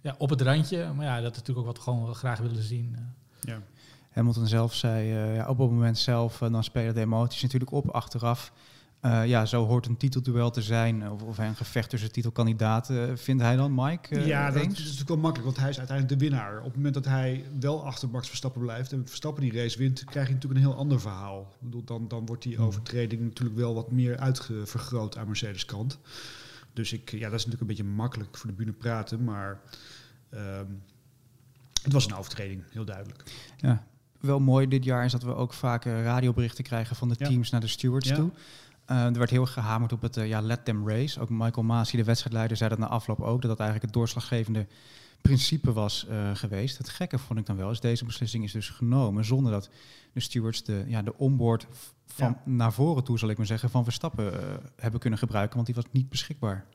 ja, 0.00 0.14
op 0.18 0.30
het 0.30 0.40
randje. 0.40 0.92
Maar 0.92 1.04
ja, 1.06 1.20
dat 1.20 1.30
is 1.32 1.38
natuurlijk 1.38 1.58
ook 1.58 1.74
wat 1.74 1.76
we 1.76 1.82
gewoon 1.82 2.14
graag 2.14 2.38
willen 2.38 2.62
zien. 2.62 2.96
eh. 2.96 3.02
Ja. 3.40 3.62
Hamilton 4.10 4.46
zelf 4.46 4.74
zei, 4.74 5.12
eh, 5.12 5.34
ja, 5.36 5.48
op 5.48 5.58
het 5.58 5.70
moment 5.70 5.98
zelf, 5.98 6.42
eh, 6.42 6.52
dan 6.52 6.64
spelen 6.64 6.94
de 6.94 7.00
emoties 7.00 7.42
natuurlijk 7.42 7.72
op 7.72 7.88
achteraf. 7.88 8.52
Eh, 9.06 9.26
ja, 9.26 9.44
zo 9.46 9.66
hoort 9.66 9.86
een 9.86 9.96
titelduel 9.96 10.50
te 10.50 10.62
zijn. 10.62 11.10
Of, 11.10 11.22
of 11.22 11.38
een 11.38 11.54
gevecht 11.56 11.90
tussen 11.90 12.12
titelkandidaten, 12.12 13.18
vindt 13.18 13.42
hij 13.42 13.56
dan, 13.56 13.74
Mike? 13.74 14.14
eh, 14.16 14.26
ja, 14.26 14.50
dat 14.50 14.62
eens? 14.62 14.72
is 14.78 14.82
natuurlijk 14.82 15.08
wel 15.08 15.16
makkelijk, 15.18 15.44
want 15.46 15.56
hij 15.60 15.68
is 15.70 15.78
uiteindelijk 15.78 16.18
de 16.20 16.26
winnaar. 16.28 16.58
Op 16.58 16.64
het 16.64 16.76
moment 16.76 16.94
dat 16.94 17.04
hij 17.04 17.44
wel 17.60 17.84
achter 17.86 18.08
Max 18.08 18.28
Verstappen 18.28 18.60
blijft 18.60 18.92
en 18.92 19.02
Verstappen 19.06 19.42
die 19.42 19.52
race 19.52 19.78
wint, 19.78 20.04
krijg 20.04 20.26
je 20.28 20.34
natuurlijk 20.34 20.60
een 20.64 20.66
heel 20.70 20.78
ander 20.78 21.00
verhaal. 21.00 21.40
Ik 21.40 21.64
bedoel, 21.64 21.84
dan, 21.84 22.08
dan 22.08 22.26
wordt 22.26 22.42
die 22.42 22.56
Hmm. 22.56 22.64
overtreding 22.66 23.20
natuurlijk 23.22 23.56
wel 23.58 23.74
wat 23.74 23.90
meer 23.90 24.16
uitvergroot 24.18 25.16
aan 25.16 25.26
Mercedes 25.26 25.64
kant. 25.64 25.98
Dus 26.72 26.92
ik, 26.92 27.10
ja, 27.10 27.28
dat 27.30 27.38
is 27.38 27.44
natuurlijk 27.46 27.60
een 27.60 27.66
beetje 27.66 27.84
makkelijk 27.96 28.36
voor 28.36 28.50
de 28.50 28.56
bühne 28.56 28.72
praten, 28.72 29.24
maar 29.24 29.60
ehm, 30.30 30.64
het 31.82 31.92
was 31.92 32.06
een 32.06 32.14
overtreding, 32.16 32.62
heel 32.70 32.84
duidelijk. 32.84 33.22
Ja. 33.56 33.84
Wel 34.20 34.40
mooi 34.40 34.68
dit 34.68 34.84
jaar 34.84 35.04
is 35.04 35.12
dat 35.12 35.22
we 35.22 35.34
ook 35.34 35.52
vaak 35.52 35.84
eh, 35.84 36.02
radioberichten 36.02 36.64
krijgen 36.64 36.96
van 36.96 37.08
de 37.08 37.14
Ja. 37.18 37.26
teams 37.28 37.50
naar 37.50 37.60
de 37.60 37.66
stewards 37.66 38.08
Ja. 38.08 38.14
toe. 38.14 38.30
Eh, 38.86 39.04
er 39.04 39.18
werd 39.18 39.30
heel 39.30 39.40
erg 39.40 39.52
gehamerd 39.52 39.92
op 39.92 40.02
het 40.02 40.16
eh, 40.16 40.28
ja, 40.28 40.40
let 40.40 40.64
them 40.64 40.88
race. 40.88 41.20
Ook 41.20 41.28
Michael 41.28 41.66
Masi, 41.66 41.96
de 41.96 42.04
wedstrijdleider, 42.04 42.56
zei 42.56 42.70
dat 42.70 42.78
na 42.78 42.86
afloop 42.86 43.20
ook. 43.20 43.40
Dat 43.40 43.50
dat 43.50 43.60
eigenlijk 43.60 43.82
het 43.82 43.92
doorslaggevende 43.92 44.66
principe 45.20 45.72
was 45.72 46.06
eh, 46.06 46.30
geweest. 46.34 46.78
Het 46.78 46.88
gekke 46.88 47.18
vond 47.18 47.38
ik 47.38 47.46
dan 47.46 47.56
wel 47.56 47.70
is, 47.70 47.80
deze 47.80 48.04
beslissing 48.04 48.44
is 48.44 48.52
dus 48.52 48.68
genomen 48.68 49.24
zonder 49.24 49.52
dat 49.52 49.70
de 50.12 50.20
stewards 50.20 50.62
de, 50.62 50.84
ja, 50.86 51.02
de 51.02 51.18
onboard 51.18 51.66
van 52.06 52.38
naar 52.44 52.72
voren 52.72 53.04
toe, 53.04 53.18
zal 53.18 53.28
ik 53.28 53.36
maar 53.36 53.46
zeggen, 53.46 53.70
van 53.70 53.84
Verstappen 53.84 54.32
hebben 54.76 55.00
kunnen 55.00 55.18
gebruiken. 55.18 55.54
Want 55.54 55.66
die 55.66 55.74
was 55.74 55.84
niet 55.90 56.08
beschikbaar. 56.08 56.66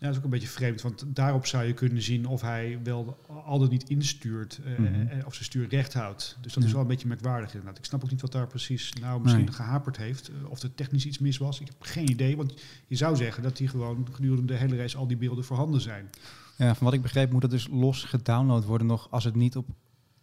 Ja, 0.00 0.06
dat 0.06 0.10
is 0.10 0.18
ook 0.18 0.24
een 0.24 0.30
beetje 0.38 0.48
vreemd, 0.48 0.82
want 0.82 1.04
daarop 1.06 1.46
zou 1.46 1.64
je 1.64 1.72
kunnen 1.72 2.02
zien 2.02 2.26
of 2.26 2.40
hij 2.40 2.78
wel 2.82 3.18
al 3.44 3.58
dan 3.58 3.68
niet 3.68 3.88
instuurt 3.88 4.60
eh, 4.64 4.78
Mhm. 4.78 4.94
eh, 5.06 5.26
of 5.26 5.32
zijn 5.34 5.44
stuur 5.44 5.68
recht 5.68 5.92
houdt. 5.94 6.36
Dus 6.40 6.52
dat 6.54 6.64
is 6.64 6.72
wel 6.72 6.80
een 6.80 6.86
beetje 6.86 7.08
merkwaardig 7.08 7.50
inderdaad. 7.50 7.78
Ik 7.78 7.84
snap 7.84 8.04
ook 8.04 8.10
niet 8.10 8.20
wat 8.20 8.32
daar 8.32 8.46
precies 8.46 8.92
nou 9.00 9.20
misschien 9.20 9.44
Nee. 9.44 9.54
gehaperd 9.54 9.96
heeft, 9.96 10.28
eh, 10.28 10.50
of 10.50 10.62
er 10.62 10.74
technisch 10.74 11.06
iets 11.06 11.18
mis 11.18 11.38
was. 11.38 11.60
Ik 11.60 11.66
heb 11.66 11.76
geen 11.82 12.10
idee, 12.10 12.36
want 12.36 12.54
je 12.86 12.96
zou 12.96 13.16
zeggen 13.16 13.42
dat 13.42 13.56
die 13.56 13.68
gewoon 13.68 14.08
gedurende 14.12 14.52
de 14.52 14.58
hele 14.58 14.76
race 14.76 14.96
al 14.96 15.06
die 15.06 15.16
beelden 15.16 15.44
voorhanden 15.44 15.80
zijn. 15.80 16.10
Ja, 16.56 16.74
van 16.74 16.84
wat 16.84 16.94
ik 16.94 17.02
begreep 17.02 17.30
moet 17.32 17.42
het 17.42 17.50
dus 17.50 17.68
los 17.70 18.04
gedownload 18.04 18.64
worden 18.64 18.86
nog 18.86 19.06
als 19.10 19.24
het 19.24 19.34
niet 19.34 19.56
op 19.56 19.68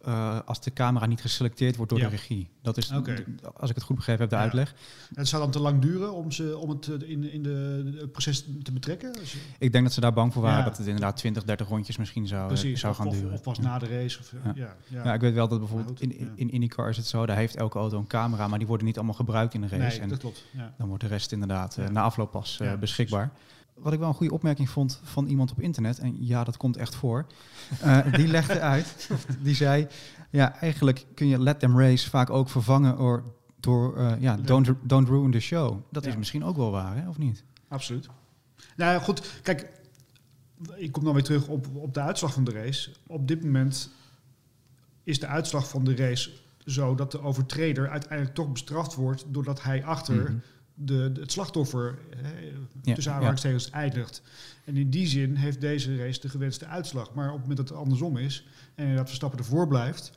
eh, 0.08 0.38
als 0.44 0.60
de 0.60 0.72
camera 0.72 1.06
niet 1.06 1.20
geselecteerd 1.20 1.76
wordt 1.76 1.90
door 1.90 2.00
Ja. 2.00 2.08
de 2.08 2.10
regie. 2.16 2.48
Dat 2.62 2.76
is, 2.76 2.92
als 3.56 3.70
ik 3.70 3.74
het 3.76 3.84
goed 3.84 3.96
begrepen 3.96 4.20
heb, 4.20 4.30
de 4.30 4.36
Ja. 4.36 4.42
uitleg. 4.42 4.74
Het 5.14 5.28
zou 5.28 5.42
dan 5.42 5.50
te 5.50 5.60
lang 5.60 5.80
duren 5.82 6.12
om, 6.12 6.30
ze, 6.32 6.58
om 6.58 6.68
het 6.70 6.88
eh, 7.02 7.10
in, 7.10 7.32
in 7.32 7.42
de, 7.42 7.94
het 8.00 8.12
proces 8.12 8.44
te 8.62 8.72
betrekken. 8.72 9.14
Ik 9.58 9.72
denk 9.72 9.84
dat 9.84 9.92
ze 9.92 10.00
daar 10.00 10.12
bang 10.12 10.32
voor 10.32 10.42
waren 10.42 10.58
Ja. 10.58 10.64
dat 10.64 10.76
het 10.76 10.86
inderdaad 10.86 11.16
20, 11.16 11.44
30 11.44 11.68
rondjes 11.68 11.96
misschien 11.96 12.26
zou, 12.26 12.40
eh, 12.40 12.46
precies, 12.46 12.80
zou 12.80 12.94
gaan 12.94 13.06
of, 13.06 13.14
duren. 13.14 13.32
of 13.32 13.42
pas 13.42 13.58
na 13.58 13.78
de 13.78 13.86
race. 13.86 14.18
Of, 14.18 14.32
Ja. 14.54 14.76
ja. 14.88 15.14
Ik 15.14 15.20
weet 15.20 15.34
wel 15.34 15.48
dat 15.48 15.58
bijvoorbeeld 15.58 16.00
in, 16.00 16.14
ja. 16.18 16.26
in 16.34 16.50
IndyCar 16.50 16.88
is 16.88 16.96
het 16.96 17.06
zo, 17.06 17.26
daar 17.26 17.36
heeft 17.36 17.56
elke 17.56 17.78
auto 17.78 17.98
een 17.98 18.06
camera, 18.06 18.48
maar 18.48 18.58
die 18.58 18.68
worden 18.68 18.86
niet 18.86 18.96
allemaal 18.96 19.14
gebruikt 19.14 19.54
in 19.54 19.60
de 19.60 19.68
race. 19.68 19.82
nee, 19.82 20.00
en 20.00 20.08
dat 20.08 20.18
klopt. 20.18 20.44
Ja. 20.50 20.74
dan 20.78 20.88
wordt 20.88 21.02
de 21.02 21.08
rest 21.08 21.32
inderdaad 21.32 21.76
na 21.90 22.02
afloop 22.02 22.30
pas 22.30 22.60
beschikbaar. 22.80 23.30
Wat 23.80 23.92
ik 23.92 23.98
wel 23.98 24.08
een 24.08 24.14
goede 24.14 24.32
opmerking 24.34 24.70
vond 24.70 25.00
van 25.02 25.26
iemand 25.26 25.50
op 25.50 25.60
internet, 25.60 25.98
en 25.98 26.26
ja, 26.26 26.44
dat 26.44 26.56
komt 26.56 26.76
echt 26.76 26.94
voor, 26.94 27.26
eh, 27.80 28.12
die 28.12 28.26
legde 28.26 28.60
uit, 28.60 29.10
die 29.42 29.54
zei, 29.54 29.86
ja, 30.30 30.60
eigenlijk 30.60 31.06
kun 31.14 31.26
je 31.26 31.38
Let 31.42 31.60
Them 31.60 31.80
Race 31.80 32.10
vaak 32.10 32.30
ook 32.30 32.48
vervangen 32.48 32.96
door, 32.96 33.24
door 33.60 33.96
eh, 33.96 34.12
ja, 34.20 34.36
don't, 34.36 34.70
don't 34.82 35.08
Ruin 35.08 35.30
the 35.30 35.40
Show. 35.40 35.80
Dat 35.90 36.06
is 36.06 36.16
misschien 36.16 36.44
ook 36.44 36.56
wel 36.56 36.70
waar, 36.70 36.96
hè, 36.96 37.08
of 37.08 37.18
niet? 37.18 37.44
Absoluut. 37.68 38.08
Nou 38.76 39.00
goed, 39.00 39.40
kijk, 39.42 39.68
ik 40.76 40.92
kom 40.92 41.04
dan 41.04 41.14
weer 41.14 41.22
terug 41.22 41.48
op, 41.48 41.66
op 41.74 41.94
de 41.94 42.00
uitslag 42.00 42.32
van 42.32 42.44
de 42.44 42.52
race. 42.52 42.90
Op 43.06 43.28
dit 43.28 43.44
moment 43.44 43.90
is 45.04 45.18
de 45.20 45.26
uitslag 45.26 45.68
van 45.68 45.84
de 45.84 45.96
race 45.96 46.30
zo 46.64 46.94
dat 46.94 47.12
de 47.12 47.20
overtreder 47.20 47.88
uiteindelijk 47.90 48.34
toch 48.34 48.52
bestraft 48.52 48.94
wordt 48.94 49.24
doordat 49.28 49.62
hij 49.62 49.84
achter 49.84 50.14
Mhm. 50.14 50.36
De, 50.80 51.12
de- 51.12 51.20
het 51.20 51.32
slachtoffer 51.32 51.98
hè, 52.16 52.32
Ja, 52.82 52.94
tussen 52.94 53.12
aanhalingstekens 53.12 53.70
eindigt. 53.70 54.22
En 54.64 54.76
in 54.76 54.90
die 54.90 55.06
zin 55.06 55.34
heeft 55.34 55.60
deze 55.60 55.96
race 55.96 56.20
de 56.20 56.28
gewenste 56.28 56.66
uitslag. 56.66 57.14
Maar 57.14 57.26
op 57.26 57.32
het 57.32 57.40
moment 57.40 57.56
dat 57.58 57.68
het 57.68 57.78
andersom 57.78 58.16
is 58.16 58.46
en 58.74 58.82
inderdaad 58.82 59.06
Verstappen 59.06 59.38
ervoor 59.38 59.68
blijft, 59.68 60.12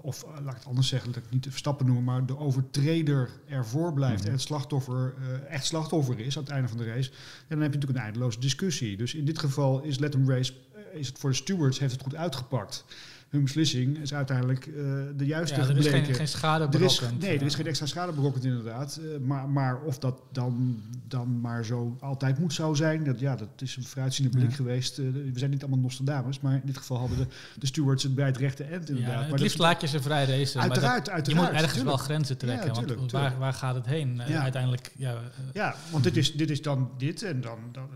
of 0.00 0.22
eh, 0.22 0.28
laat 0.30 0.52
ik 0.52 0.58
het 0.58 0.66
anders 0.68 0.88
zeggen, 0.88 1.08
dat 1.08 1.16
ik 1.16 1.22
het 1.24 1.32
niet 1.32 1.44
de 1.44 1.50
Verstappen 1.50 1.86
noemen, 1.86 2.04
maar 2.04 2.26
de 2.26 2.38
overtreder 2.38 3.30
ervoor 3.48 3.92
blijft 3.92 4.18
Mhm. 4.18 4.26
en 4.26 4.32
het 4.32 4.42
slachtoffer 4.42 5.14
eh, 5.18 5.54
echt 5.54 5.64
slachtoffer 5.66 6.18
is 6.18 6.36
aan 6.36 6.42
het 6.42 6.52
einde 6.52 6.68
van 6.68 6.78
de 6.78 6.84
race, 6.86 7.10
dan 7.48 7.60
heb 7.60 7.72
je 7.72 7.78
natuurlijk 7.78 7.98
een 7.98 8.04
eindeloze 8.04 8.40
discussie. 8.40 8.96
Dus 8.96 9.14
in 9.14 9.24
dit 9.24 9.38
geval 9.38 9.82
is 9.82 9.98
Let 9.98 10.14
'em 10.14 10.30
Race, 10.30 10.52
eh, 10.92 10.98
is 10.98 11.06
het 11.08 11.18
voor 11.18 11.30
de 11.30 11.36
stewards, 11.36 11.78
heeft 11.78 11.92
het 11.92 12.02
goed 12.02 12.14
uitgepakt. 12.14 12.84
Hun 13.28 13.42
beslissing 13.42 13.98
is 13.98 14.14
uiteindelijk 14.14 14.66
eh, 14.66 14.72
de 15.16 15.26
juiste 15.26 15.60
Ja, 15.60 15.68
er 15.68 15.76
is 15.76 15.86
geen, 15.86 16.04
geen 16.04 16.28
schade 16.28 16.64
Er 16.64 16.70
berokkend. 16.70 17.20
nee, 17.20 17.38
er 17.38 17.46
is 17.46 17.54
geen 17.54 17.66
extra 17.66 17.86
schade 17.86 18.12
berokkend 18.12 18.44
inderdaad. 18.44 19.00
Eh, 19.02 19.26
maar, 19.26 19.48
maar 19.48 19.80
of 19.80 19.98
dat 19.98 20.20
dan, 20.32 20.80
dan 21.08 21.40
maar 21.40 21.64
zo 21.64 21.96
altijd 22.00 22.38
moet 22.38 22.52
zo 22.52 22.74
zijn, 22.74 23.04
dat, 23.04 23.20
ja, 23.20 23.36
dat 23.36 23.48
is 23.58 23.76
een 23.76 23.84
vooruitziende 23.84 24.30
blik 24.30 24.48
Ja. 24.50 24.54
geweest. 24.56 24.98
Eh, 24.98 25.04
we 25.32 25.38
zijn 25.38 25.50
niet 25.50 25.60
allemaal 25.62 25.80
Nostradamus, 25.80 26.40
maar 26.40 26.54
in 26.54 26.60
dit 26.64 26.76
geval 26.76 26.98
hadden 26.98 27.18
de, 27.18 27.26
de 27.58 27.66
stewards 27.66 28.02
het 28.02 28.14
bij 28.14 28.26
het 28.26 28.36
rechte 28.36 28.64
end 28.64 28.88
inderdaad. 28.88 29.12
Ja, 29.14 29.20
maar 29.20 29.30
het 29.30 29.40
liefst 29.40 29.58
laat 29.58 29.80
je 29.80 29.86
ze 29.86 30.00
vrij 30.02 30.24
racen. 30.24 30.58
maar 30.58 30.68
Uiteraard, 30.68 31.04
dat- 31.04 31.14
uiteraard. 31.14 31.26
Je 31.26 31.34
moet 31.34 31.44
ergens 31.62 31.72
tuurlijk. 31.78 31.96
wel 31.96 32.04
grenzen 32.06 32.38
trekken. 32.38 32.66
Ja, 32.66 32.72
want 32.74 32.86
tuurlijk, 32.86 33.10
waar, 33.10 33.38
waar 33.38 33.52
gaat 33.52 33.74
het 33.74 33.86
heen? 33.86 34.20
Ja. 34.28 34.42
Uiteindelijk, 34.42 34.92
ja, 34.96 35.14
Ja, 35.52 35.74
want 35.90 36.04
dit 36.04 36.16
is, 36.16 36.32
dit 36.32 36.50
is 36.50 36.62
dan 36.62 36.90
dit 36.98 37.22
en 37.22 37.40
dan, 37.40 37.58
dan, 37.72 37.88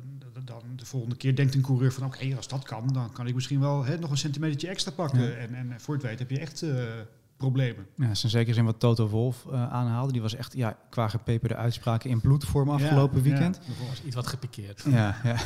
dan, 0.44 0.62
de 0.76 0.86
volgende 0.86 1.16
keer 1.16 1.36
denkt 1.36 1.54
een 1.54 1.62
coureur 1.62 1.92
van 1.92 2.04
oké, 2.04 2.36
als 2.36 2.48
dat 2.48 2.64
kan, 2.64 2.88
dan 2.92 3.12
kan 3.12 3.26
ik 3.26 3.34
misschien 3.34 3.60
wel 3.60 3.84
hè, 3.84 3.98
nog 3.98 4.10
een 4.10 4.16
centimetertje 4.16 4.68
extra 4.68 4.90
pakken. 4.90 5.20
Ja. 5.20 5.30
En, 5.30 5.54
en 5.54 5.74
voor 5.80 5.94
het 5.94 6.02
weet 6.02 6.18
heb 6.18 6.30
je 6.30 6.38
echt 6.38 6.62
eh, 6.62 6.84
problemen. 7.36 7.86
Ja, 7.96 8.06
dat 8.06 8.16
is 8.16 8.24
in 8.24 8.30
zekere 8.30 8.54
zin 8.54 8.64
wat 8.64 8.80
Toto 8.80 9.08
Wolf 9.08 9.46
eh, 9.46 9.72
aanhaalde. 9.72 10.12
Die 10.12 10.22
was 10.22 10.34
echt 10.34 10.52
ja, 10.56 10.76
qua 10.90 11.08
gepeperde 11.08 11.56
uitspraken 11.56 12.10
in 12.10 12.20
bloedvorm 12.20 12.70
afgelopen 12.70 13.16
Ja, 13.16 13.22
weekend. 13.22 13.60
ja, 13.66 13.86
was 13.88 14.02
iets 14.02 14.14
wat 14.14 14.26
gepikeerd. 14.26 14.84
Ja, 14.88 15.16
ja. 15.24 15.36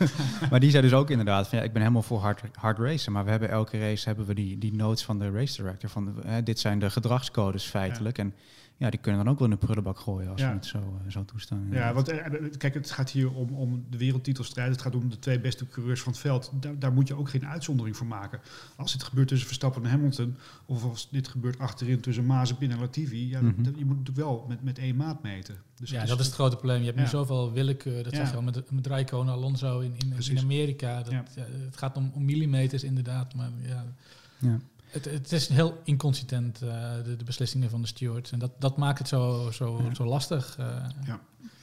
maar 0.50 0.60
die 0.60 0.70
zei 0.70 0.82
dus 0.82 0.92
ook 0.92 1.10
inderdaad 1.10 1.48
van 1.48 1.58
ja, 1.58 1.64
ik 1.64 1.72
ben 1.72 1.82
helemaal 1.82 2.02
voor 2.02 2.20
hard, 2.20 2.42
hard 2.52 2.78
racen. 2.78 3.12
Maar 3.12 3.24
we 3.24 3.30
hebben 3.30 3.50
elke 3.50 3.78
race 3.78 4.08
hebben 4.08 4.26
we 4.26 4.34
die, 4.34 4.58
die 4.58 4.74
notes 4.74 5.04
van 5.04 5.18
de 5.18 5.30
race 5.30 5.62
director. 5.62 5.90
Van 5.90 6.14
hè, 6.26 6.42
dit 6.42 6.58
zijn 6.58 6.78
de 6.78 6.90
gedragscodes 6.90 7.64
feitelijk. 7.64 8.18
En 8.18 8.34
ja, 8.78 8.90
die 8.90 9.00
kunnen 9.00 9.24
dan 9.24 9.32
ook 9.32 9.38
wel 9.38 9.48
in 9.48 9.54
de 9.58 9.64
prullenbak 9.66 9.98
gooien 9.98 10.30
als 10.30 10.40
Ja. 10.40 10.48
we 10.48 10.54
het 10.54 10.66
zo, 10.66 10.78
eh, 10.78 11.10
zo 11.12 11.24
toestaan. 11.24 11.66
Ja, 11.70 11.92
want 11.92 12.08
eh, 12.08 12.26
eh, 12.26 12.32
kijk, 12.58 12.74
het 12.74 12.90
gaat 12.90 13.10
hier 13.10 13.32
om, 13.34 13.52
om 13.54 13.84
de 13.90 13.96
wereldtitelstrijd. 13.96 14.70
Het 14.70 14.80
gaat 14.82 14.94
om 14.94 15.08
de 15.10 15.18
twee 15.18 15.40
beste 15.40 15.66
coureurs 15.68 16.00
van 16.02 16.12
het 16.12 16.20
veld. 16.20 16.52
Daar, 16.60 16.78
daar 16.78 16.92
moet 16.92 17.08
je 17.08 17.14
ook 17.14 17.30
geen 17.30 17.46
uitzondering 17.46 17.96
voor 17.96 18.06
maken. 18.06 18.40
Als 18.76 18.92
dit 18.92 19.02
gebeurt 19.02 19.28
tussen 19.28 19.46
Verstappen 19.46 19.84
en 19.84 19.90
Hamilton, 19.90 20.36
of 20.66 20.84
als 20.84 21.08
dit 21.10 21.28
gebeurt 21.28 21.58
achterin 21.58 22.00
tussen 22.00 22.26
Mazepin 22.26 22.70
en 22.70 22.78
Latifi, 22.80 23.28
ja, 23.28 23.40
Mhm. 23.40 23.62
dat- 23.62 23.78
je 23.78 23.84
moet 23.84 23.96
natuurlijk 23.98 24.26
wel 24.26 24.44
met, 24.48 24.62
met 24.62 24.78
één 24.78 24.96
maat 24.96 25.22
meten. 25.22 25.56
Dus 25.74 25.90
ja, 25.90 25.98
het 25.98 26.08
dat 26.08 26.20
is 26.20 26.26
het 26.26 26.34
grote 26.34 26.56
probleem. 26.56 26.78
Je 26.78 26.84
hebt 26.84 26.96
Ja. 26.96 27.02
nu 27.04 27.08
zoveel 27.10 27.52
willekeur. 27.52 28.02
Dat 28.04 28.12
Ja. 28.12 28.18
zag 28.18 28.30
je 28.30 28.36
al 28.36 28.42
met, 28.42 28.70
met 28.70 28.86
Raikkonen, 28.86 29.32
Alonso 29.34 29.80
in, 29.80 29.94
in, 29.98 30.12
in 30.30 30.38
Amerika. 30.38 31.02
Dat, 31.02 31.12
Ja. 31.12 31.24
ja, 31.36 31.42
het 31.64 31.76
gaat 31.76 31.96
om, 31.96 32.10
om 32.14 32.24
millimeters 32.24 32.82
inderdaad. 32.84 33.34
Maar 33.34 33.50
ja, 33.62 33.84
Ja. 34.38 34.58
Het, 34.90 35.04
het 35.04 35.32
is 35.32 35.48
heel 35.48 35.80
inconsistent, 35.84 36.62
eh, 36.62 36.68
de, 37.04 37.16
de 37.16 37.24
beslissingen 37.24 37.70
van 37.70 37.80
de 37.80 37.86
stewards. 37.86 38.32
En 38.32 38.38
dat, 38.38 38.50
dat 38.58 38.76
maakt 38.76 38.98
het 38.98 39.08
zo, 39.08 39.50
zo, 39.52 39.82
Ja. 39.82 39.94
zo 39.94 40.04
lastig. 40.04 40.56
eh. 40.58 40.66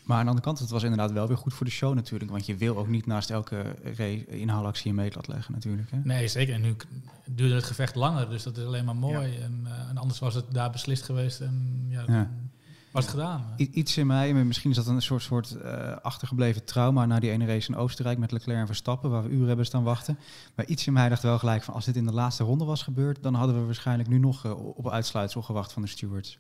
Maar 0.04 0.18
aan 0.18 0.24
de 0.24 0.30
andere 0.30 0.48
kant, 0.48 0.60
het 0.60 0.70
was 0.70 0.84
inderdaad 0.84 1.12
wel 1.12 1.28
weer 1.28 1.38
goed 1.38 1.54
voor 1.54 1.66
de 1.66 1.72
show 1.72 1.94
natuurlijk. 1.96 2.32
Want 2.32 2.46
je 2.46 2.56
wil 2.56 2.78
ook 2.78 2.88
niet 2.88 3.06
naast 3.06 3.30
elke 3.30 3.76
inhaalactie 4.28 4.90
een 4.90 4.96
meetlat 4.96 5.28
leggen 5.28 5.54
natuurlijk. 5.54 5.92
Hè? 5.92 5.98
Nee, 6.04 6.28
zeker. 6.28 6.54
En 6.54 6.62
nu 6.62 6.76
duurde 7.26 7.56
het 7.56 7.64
gevecht 7.64 7.96
langer, 7.96 8.30
dus 8.30 8.44
dat 8.44 8.58
is 8.58 8.66
alleen 8.66 8.86
maar 8.86 8.96
mooi. 8.96 9.36
En, 9.38 9.62
eh, 9.66 9.90
en 9.90 9.98
anders 9.98 10.20
was 10.20 10.34
het 10.34 10.46
daar 10.52 10.72
beslist 10.72 11.04
geweest 11.04 11.40
en 11.42 11.86
ja, 11.90 12.30
Ja. 12.96 13.02
het 13.02 13.10
gedaan. 13.10 13.46
I- 13.60 13.70
iets 13.74 13.98
in 13.98 14.08
mij, 14.08 14.34
maar 14.34 14.46
misschien 14.46 14.70
is 14.70 14.76
dat 14.76 14.88
een 14.88 15.02
soort, 15.02 15.22
soort 15.22 15.52
eh, 15.56 15.96
achtergebleven 16.02 16.66
trauma 16.66 17.06
na 17.06 17.20
die 17.20 17.32
ene 17.32 17.46
race 17.46 17.72
in 17.72 17.78
Oostenrijk 17.78 18.18
met 18.18 18.32
Leclerc 18.32 18.60
en 18.60 18.66
Verstappen, 18.66 19.10
waar 19.10 19.24
we 19.24 19.30
uren 19.30 19.48
hebben 19.48 19.66
staan 19.66 19.84
wachten. 19.84 20.18
Maar 20.56 20.66
iets 20.66 20.88
in 20.88 20.94
mij 20.94 21.10
dacht 21.10 21.24
wel 21.24 21.40
gelijk 21.40 21.64
van 21.64 21.74
als 21.74 21.86
dit 21.86 21.96
in 21.96 22.06
de 22.06 22.14
laatste 22.14 22.44
ronde 22.44 22.66
was 22.66 22.84
gebeurd, 22.84 23.24
dan 23.24 23.34
hadden 23.34 23.60
we 23.60 23.66
waarschijnlijk 23.66 24.10
nu 24.10 24.20
nog 24.20 24.46
eh, 24.46 24.78
op 24.78 24.90
uitsluitsel 24.90 25.42
gewacht 25.42 25.74
van 25.74 25.82
de 25.82 25.88
stewards. 25.88 26.40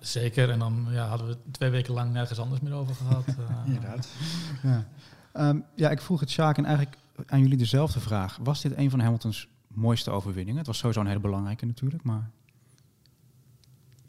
Zeker. 0.00 0.50
En 0.50 0.58
dan 0.58 0.86
ja, 0.90 1.06
hadden 1.06 1.26
we 1.26 1.36
twee 1.50 1.70
weken 1.70 1.94
lang 1.94 2.12
nergens 2.12 2.38
anders 2.38 2.60
meer 2.60 2.72
over 2.72 2.94
gehad. 2.94 3.24
eh. 3.28 3.34
Inderdaad. 3.66 4.08
Ja. 4.62 4.86
Ehm, 5.32 5.60
ja, 5.74 5.90
ik 5.90 6.00
vroeg 6.00 6.20
het 6.20 6.30
Sjaak 6.30 6.56
en 6.56 6.64
eigenlijk 6.64 6.96
aan 7.26 7.40
jullie 7.40 7.56
dezelfde 7.56 8.00
vraag. 8.00 8.38
Was 8.42 8.60
dit 8.62 8.76
een 8.76 8.90
van 8.90 9.00
Hamiltons 9.00 9.48
mooiste 9.68 10.10
overwinningen? 10.10 10.58
Het 10.58 10.66
was 10.66 10.78
sowieso 10.78 11.00
een 11.00 11.06
hele 11.06 11.20
belangrijke 11.20 11.66
natuurlijk, 11.66 12.02
maar 12.02 12.30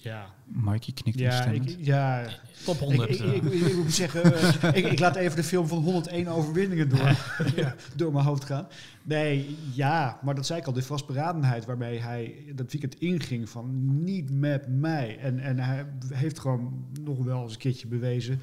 Ja, 0.02 0.34
Mikey 0.46 0.94
knikt 0.94 1.20
ja, 1.20 1.32
instemmend. 1.32 1.70
ik, 1.70 1.86
ja. 1.86 2.28
Top 2.66 2.76
Ik, 2.76 2.82
100. 2.82 3.10
ik, 3.10 3.20
ik, 3.20 3.44
ik, 3.44 3.68
ik 3.68 3.76
moet 3.76 3.94
zeggen, 3.94 4.34
eh, 4.34 4.76
ik, 4.84 4.92
ik 4.92 5.00
laat 5.00 5.16
even 5.16 5.36
de 5.36 5.44
film 5.44 5.68
van 5.68 5.78
101 5.78 6.28
overwinningen 6.28 6.90
door, 6.90 7.16
ja, 7.56 7.76
door 7.96 8.12
mijn 8.12 8.26
hoofd 8.26 8.44
gaan. 8.44 8.68
Nee, 9.04 9.58
ja, 9.74 10.20
maar 10.22 10.36
dat 10.36 10.46
zei 10.46 10.60
ik 10.60 10.66
al, 10.66 10.74
de 10.74 10.82
vastberadenheid 10.82 11.66
waarmee 11.66 12.00
hij 12.00 12.36
dat 12.56 12.72
weekend 12.72 13.00
inging 13.00 13.50
van 13.50 14.04
niet 14.04 14.32
met 14.32 14.68
mij. 14.68 15.18
En, 15.18 15.40
en 15.40 15.60
hij 15.60 15.86
heeft 16.14 16.40
gewoon 16.40 16.86
nog 17.02 17.24
wel 17.24 17.42
eens 17.42 17.54
een 17.54 17.60
keertje 17.60 17.88
bewezen. 17.88 18.42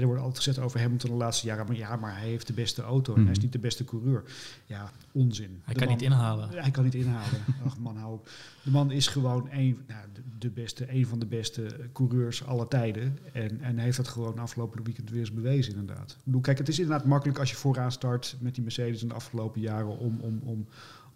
Er 0.00 0.06
wordt 0.06 0.20
altijd 0.20 0.36
gezegd 0.44 0.58
over 0.58 0.80
Hamilton 0.80 1.10
de 1.10 1.16
laatste 1.16 1.46
jaren, 1.46 1.66
maar 1.66 1.76
ja, 1.76 1.96
maar 1.96 2.18
hij 2.18 2.28
heeft 2.28 2.46
de 2.46 2.52
beste 2.52 2.82
auto 2.82 3.14
en 3.14 3.20
hij 3.22 3.30
is 3.30 3.36
Mhm. 3.36 3.44
niet 3.44 3.52
de 3.52 3.58
beste 3.58 3.84
coureur. 3.84 4.22
Ja, 4.66 4.90
onzin. 5.12 5.60
Hij 5.62 5.74
De 5.74 5.78
kan 5.80 5.88
man- 5.88 5.96
niet 5.96 6.06
inhalen. 6.06 6.48
Hij 6.50 6.70
kan 6.70 6.84
niet 6.84 6.94
inhalen. 6.94 7.40
Ach 7.66 7.78
man, 7.78 7.96
hou 7.96 8.12
op. 8.14 8.28
De 8.64 8.70
man 8.70 8.90
is 8.90 9.06
gewoon 9.06 9.48
een, 9.50 9.78
nou, 9.88 10.06
de, 10.38 10.50
beste, 10.50 10.92
een 10.92 11.06
van 11.06 11.18
de 11.18 11.26
beste 11.26 11.66
coureurs 11.92 12.44
aller 12.44 12.68
tijden. 12.68 13.18
En, 13.32 13.60
en 13.60 13.78
heeft 13.78 13.96
dat 13.96 14.08
gewoon 14.08 14.38
afgelopen 14.38 14.84
weekend 14.84 15.10
weer 15.10 15.20
eens 15.20 15.32
bewezen, 15.32 15.74
inderdaad. 15.76 16.10
Ik 16.10 16.24
bedoel, 16.24 16.40
kijk, 16.40 16.58
het 16.58 16.68
is 16.68 16.78
inderdaad 16.78 17.06
makkelijk 17.06 17.38
als 17.38 17.50
je 17.50 17.56
vooraan 17.56 17.92
start 17.92 18.36
met 18.40 18.54
die 18.54 18.62
Mercedes 18.62 19.02
in 19.02 19.08
de 19.08 19.14
afgelopen 19.14 19.60
jaren 19.60 19.98
om, 19.98 20.18
om, 20.20 20.40
om 20.44 20.66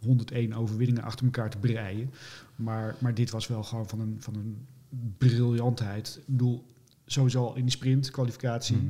101 0.00 0.54
overwinningen 0.54 1.02
achter 1.02 1.24
elkaar 1.24 1.50
te 1.50 1.58
breien. 1.58 2.10
Maar, 2.56 2.94
maar 2.98 3.14
dit 3.14 3.30
was 3.30 3.46
wel 3.46 3.62
gewoon 3.62 3.88
van 3.88 4.00
een, 4.00 4.16
van 4.18 4.34
een 4.34 4.66
briljantheid. 5.18 6.16
Ik 6.18 6.26
bedoel, 6.26 6.64
sowieso 7.06 7.44
al 7.46 7.54
in 7.56 7.62
die 7.62 7.70
sprint, 7.70 8.10
kwalificatie 8.10 8.76
Mhm. 8.76 8.86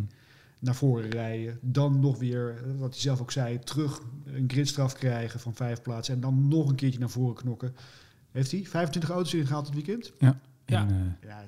naar 0.59 0.75
voren 0.75 1.11
rijden. 1.11 1.59
Dan 1.63 2.01
nog 2.01 2.19
weer, 2.19 2.63
wat 2.79 2.91
hij 2.91 3.01
zelf 3.01 3.21
ook 3.21 3.31
zei, 3.33 3.59
terug 3.59 4.01
een 4.25 4.45
gridstraf 4.51 4.93
krijgen 4.93 5.41
van 5.41 5.55
vijf 5.55 5.83
plaatsen. 5.83 6.15
En 6.15 6.21
dan 6.21 6.49
nog 6.49 6.69
een 6.69 6.75
keertje 6.75 6.99
naar 6.99 7.11
voren 7.11 7.35
knokken. 7.35 7.75
Heeft 8.31 8.51
hij 8.51 8.65
25 8.65 9.11
auto's 9.11 9.35
ingehaald 9.35 9.67
het 9.67 9.75
weekend? 9.75 10.13
Ja. 10.19 10.41
Ja. 10.67 10.87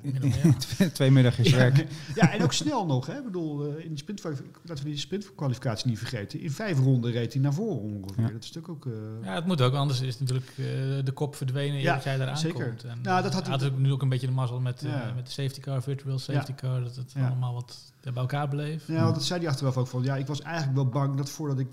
In, 0.02 0.22
eh, 0.22 0.44
Ja, 0.78 0.88
twee 0.92 1.10
middagjes 1.10 1.50
werk. 1.52 1.86
ja, 2.14 2.32
en 2.32 2.42
ook 2.42 2.52
snel 2.52 2.86
nog. 2.86 3.06
Hè? 3.06 3.18
Ik 3.18 3.24
bedoel, 3.24 3.64
eh, 3.76 3.84
in 3.84 3.88
die 3.88 3.98
sprint, 3.98 4.22
laten 4.62 4.84
we 4.84 4.90
die 4.90 4.98
sprintkwalificatie 4.98 5.88
niet 5.88 5.98
vergeten. 5.98 6.40
In 6.40 6.50
vijf 6.50 6.78
ronden 6.78 7.10
reed 7.10 7.32
hij 7.32 7.42
naar 7.42 7.52
voren 7.54 7.78
ongeveer. 7.82 8.24
Ja. 8.24 8.30
Dat 8.30 8.42
is 8.44 8.52
natuurlijk 8.52 8.86
ook... 8.86 8.92
eh, 8.92 9.26
Ja, 9.26 9.34
het 9.34 9.46
moet 9.46 9.60
ook, 9.60 9.74
anders 9.74 10.00
is 10.00 10.18
natuurlijk 10.18 10.46
eh, 10.48 10.64
de 11.04 11.12
kop 11.14 11.36
verdwenen 11.36 11.80
Ja, 11.80 11.94
dat 11.94 12.04
jij 12.04 12.16
daar 12.16 12.38
zeker. 12.38 12.62
aankomt. 12.64 12.84
En, 12.84 12.98
Nou, 13.02 13.22
dat 13.22 13.32
had 13.32 13.46
had 13.46 13.64
ook 13.64 13.78
nu 13.78 13.92
ook 13.92 14.02
een 14.02 14.08
beetje 14.08 14.26
de 14.26 14.32
mazzel 14.32 14.60
met, 14.60 14.80
Ja. 14.86 15.12
met 15.16 15.26
de 15.26 15.32
safety 15.32 15.60
car, 15.60 15.82
virtual 15.82 16.18
safety 16.18 16.54
car, 16.54 16.82
dat 16.82 16.96
het 16.96 17.12
Ja. 17.12 17.26
allemaal 17.26 17.54
wat 17.54 17.92
bij 18.02 18.12
elkaar 18.14 18.48
bleef. 18.48 18.86
Ja, 18.86 19.02
want 19.02 19.14
dat 19.14 19.24
zei 19.24 19.40
hij 19.40 19.48
achteraf 19.48 19.76
ook 19.76 19.86
van. 19.86 20.02
Ja, 20.02 20.16
ik 20.16 20.26
was 20.26 20.40
eigenlijk 20.42 20.74
wel 20.76 20.86
bang 20.88 21.16
dat 21.16 21.30
voordat 21.30 21.58
ik 21.58 21.66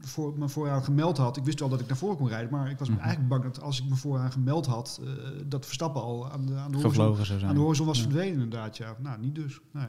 voor, 0.00 0.38
me 0.38 0.48
vooraan 0.48 0.84
gemeld 0.84 1.16
had. 1.16 1.36
Ik 1.36 1.44
wist 1.44 1.60
wel 1.60 1.68
dat 1.68 1.80
ik 1.80 1.86
naar 1.88 1.96
voren 1.96 2.16
kon 2.16 2.28
rijden. 2.28 2.50
Maar 2.50 2.70
ik 2.70 2.78
was 2.78 2.88
Mhm. 2.88 2.98
eigenlijk 2.98 3.28
bang 3.28 3.42
dat 3.42 3.60
als 3.62 3.82
ik 3.82 3.88
me 3.88 3.94
vooraan 3.96 4.32
gemeld 4.32 4.66
had. 4.66 5.00
eh, 5.04 5.12
dat 5.46 5.64
Verstappen 5.66 6.02
al 6.02 6.30
aan 6.30 6.46
de, 6.46 6.54
aan 6.54 6.70
de 6.72 6.76
horizon, 6.78 7.46
aan 7.48 7.54
de 7.54 7.60
horizon 7.60 7.86
was 7.86 7.96
Ja. 7.96 8.02
verdwenen, 8.02 8.32
inderdaad. 8.32 8.76
Ja. 8.76 8.96
Nou, 8.98 9.20
niet 9.20 9.34
dus. 9.34 9.60
Nee. 9.72 9.86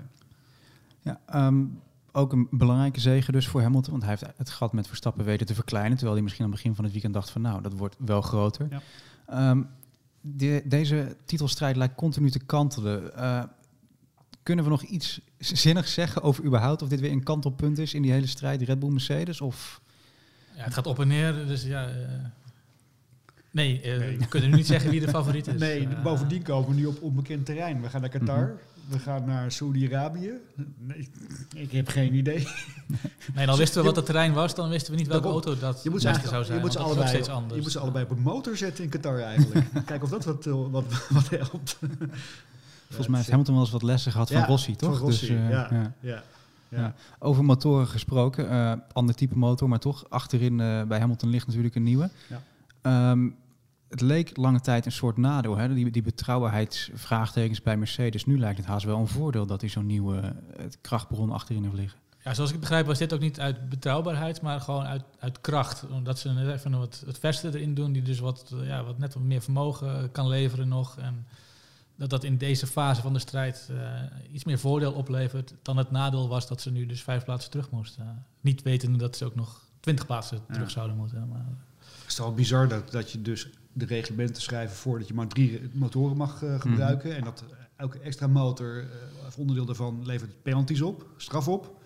Ja, 1.01 1.19
ehm, 1.25 1.63
ook 2.11 2.33
een 2.33 2.47
belangrijke 2.51 2.99
zegen 2.99 3.33
dus 3.33 3.47
voor 3.47 3.61
Hamilton. 3.61 3.91
Want 3.91 4.03
hij 4.03 4.11
heeft 4.19 4.37
het 4.37 4.49
gat 4.49 4.73
met 4.73 4.87
Verstappen 4.87 5.25
weten 5.25 5.45
te 5.45 5.55
verkleinen. 5.55 5.91
Terwijl 5.91 6.13
hij 6.13 6.21
misschien 6.23 6.45
aan 6.45 6.51
het 6.51 6.59
begin 6.59 6.75
van 6.75 6.83
het 6.83 6.93
weekend 6.93 7.13
dacht 7.13 7.29
van 7.29 7.41
nou, 7.41 7.61
dat 7.61 7.73
wordt 7.73 7.95
wel 7.99 8.21
groter. 8.21 8.67
Ja. 8.69 8.81
Ehm, 9.25 9.63
de- 10.21 10.63
deze 10.65 11.17
titelstrijd 11.25 11.75
lijkt 11.75 11.95
continu 11.95 12.29
te 12.31 12.39
kantelen. 12.39 13.15
Eh, 13.15 13.43
kunnen 14.43 14.63
we 14.65 14.71
nog 14.71 14.81
iets 14.83 15.21
zinnigs 15.41 15.93
zeggen 15.93 16.21
over 16.21 16.43
überhaupt 16.43 16.81
of 16.81 16.89
dit 16.89 16.99
weer 16.99 17.11
een 17.11 17.23
kantelpunt 17.23 17.77
is 17.77 17.93
in 17.93 18.01
die 18.01 18.11
hele 18.11 18.27
strijd 18.27 18.61
Red 18.61 18.79
Bull 18.79 18.89
Mercedes? 18.91 19.41
Of 19.41 19.81
Ja, 20.55 20.63
het 20.63 20.73
gaat 20.73 20.87
op 20.87 20.99
en 20.99 21.07
neer, 21.07 21.45
dus 21.47 21.63
ja... 21.63 21.87
eh, 21.87 21.95
nee, 23.51 23.81
eh, 23.81 23.97
Nee. 23.97 24.17
we 24.17 24.27
kunnen 24.27 24.49
nu 24.49 24.55
niet 24.55 24.67
zeggen 24.67 24.89
wie 24.89 24.99
de 24.99 25.07
favoriet 25.07 25.47
is. 25.47 25.59
Nee, 25.67 25.87
Eh, 25.87 26.03
bovendien 26.03 26.41
komen 26.43 26.69
we 26.69 26.75
nu 26.75 26.85
op 26.85 27.01
onbekend 27.01 27.45
terrein. 27.45 27.81
We 27.81 27.89
gaan 27.89 28.01
naar 28.01 28.09
Qatar. 28.09 28.45
Mhm. 28.45 28.53
We 28.89 28.99
gaan 28.99 29.25
naar 29.25 29.51
Saudi-Arabië. 29.51 30.31
Nee, 30.77 31.09
ik 31.55 31.71
heb 31.71 31.87
geen 31.87 32.13
idee. 32.13 32.47
Nee, 33.35 33.45
dan 33.45 33.57
wisten 33.57 33.79
we 33.81 33.85
wat 33.87 33.95
het 33.95 34.05
terrein 34.05 34.33
was, 34.33 34.55
dan 34.55 34.69
wisten 34.69 34.91
we 34.91 34.97
niet 34.99 35.07
welke 35.07 35.23
Daarom. 35.23 35.43
auto 35.43 35.61
dat 35.61 35.83
Je 35.83 35.89
moet 35.89 36.01
zou 36.01 36.15
zijn. 36.15 36.45
je 36.55 36.59
moet 36.59 36.71
ze, 36.71 36.79
allebei, 36.79 37.07
steeds 37.07 37.27
anders. 37.29 37.55
je 37.55 37.61
moet 37.61 37.71
ze 37.71 37.79
allebei 37.79 38.03
op 38.05 38.11
een 38.11 38.21
motor 38.21 38.57
zetten 38.57 38.83
in 38.83 38.89
Qatar 38.89 39.19
eigenlijk. 39.19 39.65
Kijken 39.85 40.01
of 40.01 40.09
dat 40.09 40.25
wat, 40.25 40.45
wat, 40.71 41.07
wat 41.09 41.29
helpt. 41.29 41.77
Volgens 42.91 43.07
mij 43.07 43.17
heeft 43.17 43.29
Hamilton 43.29 43.53
wel 43.53 43.63
eens 43.63 43.73
wat 43.73 43.83
lessen 43.83 44.11
gehad 44.11 44.31
van 44.31 44.43
Rossi, 44.43 44.75
toch? 44.75 44.97
Van 44.97 45.07
Rossi, 45.07 45.27
Dus, 45.27 45.35
eh, 45.35 45.49
ja. 45.49 45.67
ja. 45.71 45.93
ja. 45.99 46.23
Ja. 46.69 46.93
Over 47.19 47.43
motoren 47.43 47.87
gesproken, 47.87 48.49
eh, 48.49 48.73
ander 48.91 49.15
type 49.15 49.37
motor, 49.37 49.69
maar 49.69 49.79
toch 49.79 50.09
achterin 50.09 50.59
eh, 50.59 50.83
bij 50.83 50.99
Hamilton 50.99 51.29
ligt 51.29 51.47
natuurlijk 51.47 51.75
een 51.75 51.83
nieuwe. 51.83 52.09
Ja. 52.29 52.41
Ehm, 52.81 53.29
het 53.89 54.01
leek 54.01 54.37
lange 54.37 54.59
tijd 54.59 54.85
een 54.85 54.91
soort 54.91 55.17
nadeel, 55.17 55.57
hè? 55.57 55.73
Die, 55.73 55.91
die 55.91 56.01
betrouwbaarheidsvraagtekens 56.01 57.61
bij 57.61 57.77
Mercedes. 57.77 58.25
Nu 58.25 58.39
lijkt 58.39 58.57
het 58.57 58.67
haast 58.67 58.85
wel 58.85 58.97
een 58.97 59.07
voordeel 59.07 59.45
dat 59.45 59.61
hij 59.61 59.69
zo'n 59.69 59.85
nieuwe 59.85 60.35
krachtbron 60.81 61.31
achterin 61.31 61.63
heeft 61.63 61.75
liggen. 61.75 61.99
Ja, 62.23 62.33
zoals 62.33 62.51
ik 62.51 62.59
begrijp 62.59 62.85
was 62.85 62.97
dit 62.97 63.13
ook 63.13 63.19
niet 63.19 63.39
uit 63.39 63.69
betrouwbaarheid, 63.69 64.41
maar 64.41 64.61
gewoon 64.61 64.85
uit, 64.85 65.03
uit 65.19 65.41
kracht. 65.41 65.85
Omdat 65.89 66.19
ze 66.19 66.29
net 66.29 66.55
even 66.55 66.77
wat 66.77 67.03
het 67.05 67.19
verste 67.19 67.47
erin 67.47 67.73
doen, 67.73 67.91
die 67.91 68.01
dus 68.01 68.19
wat, 68.19 68.53
ja, 68.63 68.83
wat 68.83 68.97
net 68.97 69.13
wat 69.13 69.23
meer 69.23 69.41
vermogen 69.41 70.11
kan 70.11 70.27
leveren 70.27 70.67
nog. 70.67 70.97
En 70.97 71.25
dat 72.01 72.09
dat 72.09 72.23
in 72.23 72.37
deze 72.37 72.67
fase 72.67 73.01
van 73.01 73.13
de 73.13 73.19
strijd 73.19 73.67
eh, 73.71 74.33
iets 74.33 74.43
meer 74.43 74.59
voordeel 74.59 74.93
oplevert 74.93 75.53
dan 75.61 75.77
het 75.77 75.91
nadeel 75.91 76.27
was 76.27 76.47
dat 76.47 76.61
ze 76.61 76.71
nu 76.71 76.85
dus 76.85 77.01
vijf 77.03 77.23
plaatsen 77.23 77.51
terug 77.51 77.69
moesten. 77.69 78.25
Niet 78.41 78.61
wetende 78.61 78.97
dat 78.97 79.17
ze 79.17 79.25
ook 79.25 79.35
nog 79.35 79.65
twintig 79.79 80.05
plaatsen 80.05 80.39
Ja. 80.47 80.53
terug 80.53 80.71
zouden 80.71 80.97
moeten. 80.97 81.27
Maar, 81.27 81.45
Het 81.79 82.07
is 82.07 82.15
toch 82.15 82.35
bizar 82.35 82.67
dat, 82.67 82.91
dat 82.91 83.11
je 83.11 83.21
dus 83.21 83.49
de 83.73 83.85
reglementen 83.85 84.41
schrijven 84.41 84.75
voordat 84.77 85.07
je 85.07 85.13
maar 85.13 85.27
drie 85.27 85.69
motoren 85.73 86.17
mag 86.17 86.43
eh, 86.43 86.59
gebruiken. 86.59 87.15
En 87.15 87.23
dat 87.23 87.43
elke 87.75 87.99
extra 87.99 88.27
motor, 88.27 88.79
eh, 88.79 89.27
of 89.27 89.37
onderdeel 89.37 89.65
daarvan, 89.65 90.05
levert 90.05 90.41
penalties 90.41 90.81
op, 90.81 91.05
straf 91.17 91.47
op. 91.47 91.81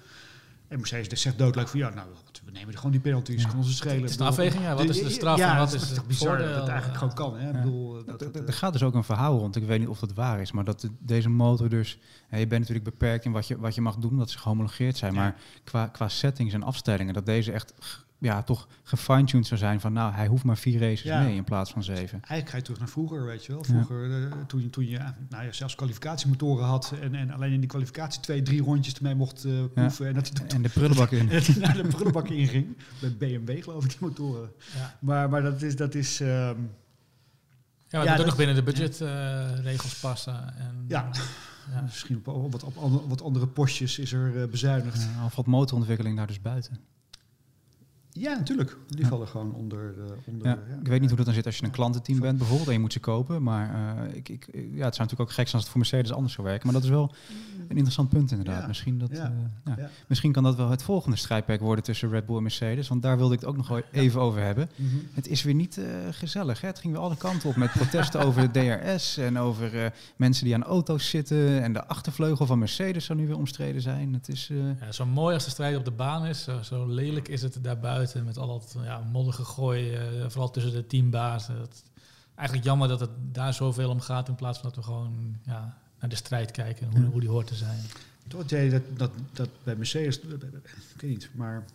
En 0.68 0.78
Mercedes 0.78 1.22
zegt 1.22 1.38
doodleuk 1.38 1.68
van 1.68 1.80
ja, 1.80 1.90
nou, 1.90 2.08
we 2.46 2.52
nemen 2.52 2.70
er 2.70 2.76
gewoon 2.76 2.92
die 2.92 3.02
penalties, 3.02 3.42
Ja. 3.42 3.58
het 3.58 3.66
schelen. 3.66 4.02
Het 4.02 4.10
is 4.10 4.20
een 4.20 4.26
afweging, 4.26 4.64
ja, 4.64 4.76
wat 4.76 4.90
is 4.90 5.00
de 5.04 5.10
straf 5.10 5.38
ja, 5.38 5.52
en 5.52 5.58
wat 5.60 5.72
dat 5.72 5.82
is 5.82 5.90
het 5.90 6.08
bizar 6.08 6.38
dat 6.38 6.56
het 6.56 6.68
eigenlijk 6.68 6.98
gewoon 7.00 7.14
kan. 7.14 7.38
Hè? 7.38 7.48
Ik 7.50 7.54
bedoel, 7.56 8.06
dat, 8.06 8.22
Er- 8.22 8.46
eh, 8.48 8.54
gaat 8.56 8.74
dus 8.74 8.84
ook 8.84 8.94
een 8.94 9.04
verhaal 9.04 9.38
rond. 9.38 9.56
Ik 9.56 9.64
weet 9.64 9.80
niet 9.80 9.88
of 9.88 10.00
dat 10.00 10.14
waar 10.14 10.42
is, 10.42 10.52
maar 10.52 10.64
dat 10.64 10.82
de- 10.82 10.90
deze 11.00 11.30
motor 11.30 11.70
dus... 11.70 11.98
hè, 12.28 12.38
je 12.38 12.48
bent 12.48 12.62
natuurlijk 12.62 12.90
beperkt 12.90 13.26
in 13.26 13.32
wat 13.32 13.48
je, 13.48 13.58
wat 13.60 13.76
je 13.76 13.82
mag 13.82 13.96
doen, 13.96 14.18
dat 14.18 14.30
ze 14.30 14.38
gehomologeerd 14.38 14.98
zijn. 14.98 15.14
Ja. 15.14 15.20
Maar 15.20 15.36
qua, 15.64 15.88
qua 15.88 16.08
settings 16.10 16.54
en 16.54 16.64
afstellingen, 16.64 17.14
dat 17.14 17.26
deze 17.26 17.52
echt 17.52 17.74
ja, 18.20 18.44
toch 18.44 18.68
gefine-tuned 18.84 19.48
zou 19.48 19.60
zijn 19.60 19.80
van... 19.80 19.94
nou, 19.94 20.14
hij 20.14 20.28
hoeft 20.28 20.44
maar 20.44 20.58
vier 20.58 20.80
races 20.80 21.02
Ja. 21.02 21.22
mee 21.22 21.36
in 21.36 21.44
plaats 21.44 21.72
van 21.72 21.84
zeven. 21.84 22.12
Eigenlijk 22.22 22.50
ga 22.50 22.58
je 22.58 22.64
terug 22.64 22.80
naar 22.80 22.90
vroeger, 22.90 23.26
weet 23.26 23.46
je 23.46 23.52
wel. 23.52 23.64
Vroeger, 23.64 24.24
eh, 24.24 24.32
toen, 24.48 24.62
je, 24.62 24.70
toen 24.70 24.88
je 24.88 24.98
nou 25.30 25.44
ja, 25.46 25.52
zelfs 25.52 25.76
kwalificatiemotoren 25.76 26.66
had 26.66 26.94
en, 27.02 27.16
en 27.16 27.32
alleen 27.32 27.52
in 27.54 27.60
die 27.60 27.70
kwalificatie 27.70 28.22
twee, 28.22 28.42
drie 28.42 28.62
rondjes 28.62 28.94
ermee 28.96 29.16
mocht 29.16 29.44
eh, 29.44 29.52
proeven. 29.74 30.08
En 30.08 30.14
dat 30.14 30.32
hij 30.34 30.48
En 30.48 30.62
de 30.62 30.70
prullenbak 30.70 31.12
in. 31.12 31.28
dat 31.30 31.46
hij 31.46 31.56
naar 31.58 31.74
de 31.84 31.88
prullenbak 31.88 32.28
inging. 32.28 32.78
Bij 33.02 33.16
BMW 33.18 33.64
geloof 33.64 33.84
ik, 33.84 33.90
die 33.90 33.98
motoren. 34.02 34.52
ja. 34.76 34.98
Maar, 35.00 35.30
maar 35.30 35.42
dat 35.42 35.62
is... 35.62 35.76
Dat 35.76 35.96
is 35.96 36.20
ehm, 36.20 36.30
Ja, 36.30 36.56
maar 36.56 36.58
Ja, 37.90 38.00
het 38.00 38.02
moet 38.02 38.10
ook 38.12 38.18
dat- 38.18 38.26
nog 38.26 38.36
binnen 38.36 38.56
de 38.56 38.64
budgetregels 38.64 40.00
passen. 40.00 40.58
En, 40.58 40.86
Ja. 40.88 41.10
ja. 41.74 41.82
Misschien 41.86 42.22
op, 42.26 42.52
wat, 42.52 42.64
op 42.64 42.78
andere, 42.78 43.08
wat 43.08 43.22
andere 43.24 43.48
postjes 43.48 44.00
is 44.00 44.12
er 44.14 44.42
eh, 44.42 44.48
bezuinigd. 44.50 45.02
Ja, 45.16 45.22
al 45.22 45.30
valt 45.30 45.48
motorontwikkeling 45.48 46.18
daar 46.18 46.28
dus 46.28 46.42
buiten. 46.42 46.80
Ja, 48.18 48.34
natuurlijk. 48.38 48.78
Die 48.88 49.02
Ja. 49.02 49.08
vallen 49.08 49.28
gewoon 49.28 49.54
onder... 49.54 49.94
eh, 49.98 50.12
onder 50.26 50.48
Ja, 50.48 50.58
ik 50.82 50.88
weet 50.88 51.00
niet 51.00 51.08
hoe 51.08 51.18
dat 51.18 51.26
dan 51.26 51.36
zit 51.36 51.46
als 51.46 51.58
je 51.58 51.64
een 51.66 51.72
klantenteam 51.72 52.20
bent 52.20 52.38
bijvoorbeeld 52.38 52.68
en 52.68 52.74
je 52.74 52.80
moet 52.80 52.94
ze 52.94 53.00
kopen. 53.00 53.44
Maar 53.44 53.98
eh, 54.08 54.16
ik, 54.16 54.30
ik, 54.30 54.48
ja, 54.54 54.60
het 54.62 54.96
zou 54.96 55.08
natuurlijk 55.08 55.20
ook 55.22 55.32
gek 55.32 55.36
zijn 55.48 55.52
als 55.54 55.62
het 55.62 55.68
voor 55.72 55.78
Mercedes 55.80 56.12
anders 56.14 56.34
zou 56.34 56.48
werken. 56.48 56.66
Maar 56.66 56.74
dat 56.76 56.84
is 56.84 56.90
wel 56.90 57.12
een 57.62 57.70
interessant 57.76 58.10
punt 58.10 58.32
inderdaad. 58.32 58.62
Ja. 58.62 58.68
Misschien, 58.68 58.98
dat, 59.00 59.10
Ja. 59.12 59.24
eh, 59.24 59.32
ja. 59.66 59.74
Ja. 59.84 59.90
Misschien 60.08 60.32
kan 60.32 60.44
dat 60.44 60.56
wel 60.56 60.70
het 60.70 60.84
volgende 60.84 61.18
strijdperk 61.18 61.60
worden 61.62 61.84
tussen 61.84 62.10
Red 62.10 62.26
Bull 62.26 62.36
en 62.36 62.42
Mercedes. 62.42 62.88
Want 62.88 63.02
daar 63.02 63.18
wilde 63.18 63.34
ik 63.34 63.40
het 63.40 63.50
ook 63.50 63.58
nog 63.58 63.68
wel 63.68 63.82
even 63.92 64.22
over 64.22 64.42
hebben. 64.42 64.70
Mhm. 64.76 64.96
Het 65.14 65.28
is 65.28 65.44
weer 65.44 65.54
niet 65.54 65.78
eh, 65.78 65.86
gezellig. 66.12 66.62
Hè? 66.62 66.68
Het 66.68 66.80
ging 66.80 66.94
weer 66.94 67.02
alle 67.02 67.18
kanten 67.18 67.50
op 67.50 67.56
met 67.56 67.72
protesten 67.72 68.20
over 68.26 68.52
de 68.52 68.80
DRS 68.86 69.18
en 69.18 69.40
over 69.40 69.84
eh, 69.84 69.92
mensen 70.16 70.46
die 70.46 70.54
aan 70.54 70.64
auto's 70.64 71.10
zitten. 71.10 71.62
En 71.64 71.74
de 71.74 71.86
achtervleugel 71.88 72.46
van 72.46 72.60
Mercedes 72.60 73.06
zou 73.06 73.20
nu 73.20 73.28
weer 73.28 73.38
omstreden 73.38 73.82
zijn. 73.82 74.14
Het 74.14 74.28
is... 74.30 74.50
eh, 74.52 74.58
Ja, 74.82 74.92
zo 74.92 75.06
mooi 75.06 75.34
als 75.34 75.44
de 75.44 75.50
strijd 75.50 75.78
op 75.78 75.86
de 75.86 75.92
baan 75.92 76.26
is, 76.26 76.44
zo, 76.44 76.62
zo 76.62 76.86
lelijk 76.88 77.28
is 77.28 77.42
het 77.42 77.58
daarbuiten 77.62 78.04
met 78.14 78.38
al 78.38 78.48
dat 78.48 78.76
ja, 78.84 79.00
moddergegooid, 79.12 79.94
eh 79.94 80.02
vooral 80.28 80.52
tussen 80.52 80.72
de 80.72 80.88
teambazen. 80.88 81.60
Het, 81.60 81.84
eigenlijk 82.36 82.68
jammer 82.68 82.88
dat 82.88 83.00
het 83.00 83.10
daar 83.32 83.54
zoveel 83.54 83.90
om 83.90 84.00
gaat 84.00 84.28
in 84.28 84.36
plaats 84.36 84.60
van 84.60 84.70
dat 84.70 84.78
we 84.78 84.84
gewoon 84.84 85.38
ja, 85.46 85.78
naar 86.00 86.10
de 86.10 86.16
strijd 86.16 86.52
kijken, 86.52 86.88
hoe, 86.92 87.02
Ja. 87.02 87.08
hoe 87.08 87.20
die 87.20 87.30
hoort 87.30 87.48
te 87.48 87.56
zijn. 87.56 87.80
Toch 88.28 88.42
idee 88.44 88.70
dat, 88.70 88.82
dat, 88.98 89.12
dat 89.34 89.50
bij 89.64 89.76
Mercedes... 89.76 90.20
Ik 90.20 91.02
weet 91.02 91.12
niet, 91.12 91.30
maar... 91.34 91.66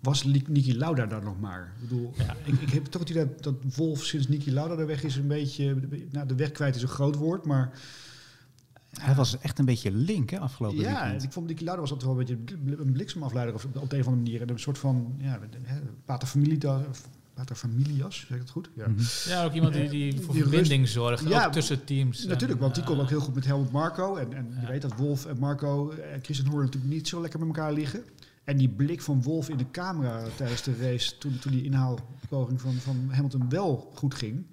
Was 0.00 0.24
Niki 0.24 0.76
Lauda 0.78 1.06
daar 1.06 1.22
nog 1.22 1.40
maar? 1.40 1.72
Ik 1.80 1.88
bedoel, 1.88 2.12
Ja. 2.16 2.36
ik, 2.44 2.60
ik 2.60 2.70
heb 2.70 2.84
toch 2.84 3.00
het 3.00 3.10
idee 3.10 3.26
dat, 3.26 3.42
dat 3.42 3.54
Wolf 3.76 4.04
sinds 4.04 4.28
Niki 4.28 4.52
Lauda 4.52 4.76
er 4.76 4.86
weg 4.86 5.02
is 5.02 5.16
een 5.16 5.26
beetje... 5.26 5.76
Nou, 6.10 6.26
de 6.26 6.34
weg 6.34 6.52
kwijt 6.52 6.76
is 6.76 6.82
een 6.82 6.88
groot 6.88 7.16
woord, 7.16 7.44
maar... 7.44 7.78
hij 9.00 9.14
was 9.14 9.38
echt 9.38 9.58
een 9.58 9.64
beetje 9.64 9.90
link 9.92 10.30
hè, 10.30 10.38
afgelopen 10.38 10.78
Ja, 10.78 11.00
weekend. 11.02 11.22
ik 11.22 11.32
vond 11.32 11.46
Niki 11.46 11.64
Lauda 11.64 11.80
was 11.80 11.90
altijd 11.92 12.10
wel 12.10 12.20
een 12.20 12.26
beetje 12.26 12.82
een 12.84 12.92
bliksemafleider 12.92 13.54
of 13.54 13.64
op, 13.64 13.76
op 13.76 13.90
de 13.90 13.96
een 13.96 14.02
of 14.02 14.06
andere 14.08 14.24
manier. 14.26 14.40
En 14.42 14.50
een 14.50 14.58
soort 14.58 14.78
van, 14.78 15.14
ja, 15.18 15.38
hè, 15.62 15.80
pater 16.04 16.28
familias, 16.28 16.82
pater 17.34 17.56
familias, 17.56 18.16
zeg 18.18 18.30
ik 18.30 18.38
het 18.38 18.50
goed? 18.50 18.70
Ja. 18.74 18.88
Mhm. 18.88 19.02
Ja, 19.28 19.44
ook 19.44 19.52
iemand 19.52 19.74
die, 19.74 19.88
die 19.88 20.20
voor 20.20 20.34
Die 20.34 20.42
verbinding 20.42 20.88
zorgt, 20.88 21.28
Ja, 21.28 21.46
ook 21.46 21.52
tussen 21.52 21.84
teams. 21.84 22.24
Natuurlijk, 22.24 22.52
En, 22.52 22.58
want 22.58 22.74
die 22.74 22.84
kon 22.84 22.96
eh, 22.96 23.02
ook 23.02 23.08
heel 23.08 23.20
goed 23.20 23.34
met 23.34 23.44
Helmut 23.44 23.70
Marco. 23.72 24.16
En, 24.16 24.32
en 24.32 24.46
je 24.54 24.60
Ja. 24.60 24.68
weet 24.68 24.82
dat 24.82 24.96
Wolf 24.96 25.26
en 25.26 25.38
Marco 25.38 25.90
en 25.90 26.20
Christian 26.22 26.48
Horner 26.48 26.64
natuurlijk 26.66 26.94
niet 26.94 27.08
zo 27.08 27.20
lekker 27.20 27.38
met 27.38 27.48
elkaar 27.48 27.72
liggen. 27.72 28.02
En 28.44 28.56
die 28.56 28.68
blik 28.68 29.00
van 29.02 29.22
Wolf 29.22 29.48
in 29.48 29.56
de 29.56 29.70
camera 29.70 30.24
tijdens 30.36 30.62
de 30.62 30.76
race, 30.80 31.18
toen, 31.18 31.38
toen 31.38 31.52
die 31.52 31.64
inhaalpoging 31.64 32.60
van, 32.60 32.74
van 32.74 33.08
Hamilton 33.10 33.48
wel 33.48 33.90
goed 33.94 34.14
ging. 34.14 34.46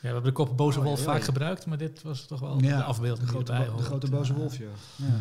Ja, 0.00 0.12
we 0.12 0.18
hebben 0.18 0.22
de 0.24 0.32
kop 0.32 0.56
boze 0.56 0.78
Oh, 0.78 0.84
wolf 0.84 0.98
ja, 0.98 1.04
vaak 1.04 1.22
gebruikt, 1.22 1.66
maar 1.66 1.78
dit 1.78 2.02
was 2.02 2.26
toch 2.26 2.40
wel 2.40 2.60
Ja, 2.62 2.76
de 2.76 2.82
afbeelding 2.84 3.26
de 3.26 3.32
grote, 3.32 3.52
de 3.52 3.58
hoort. 3.64 3.84
grote 3.84 4.10
boze 4.10 4.34
wolf, 4.34 4.58
ja. 4.58 4.64
ja. 4.96 5.20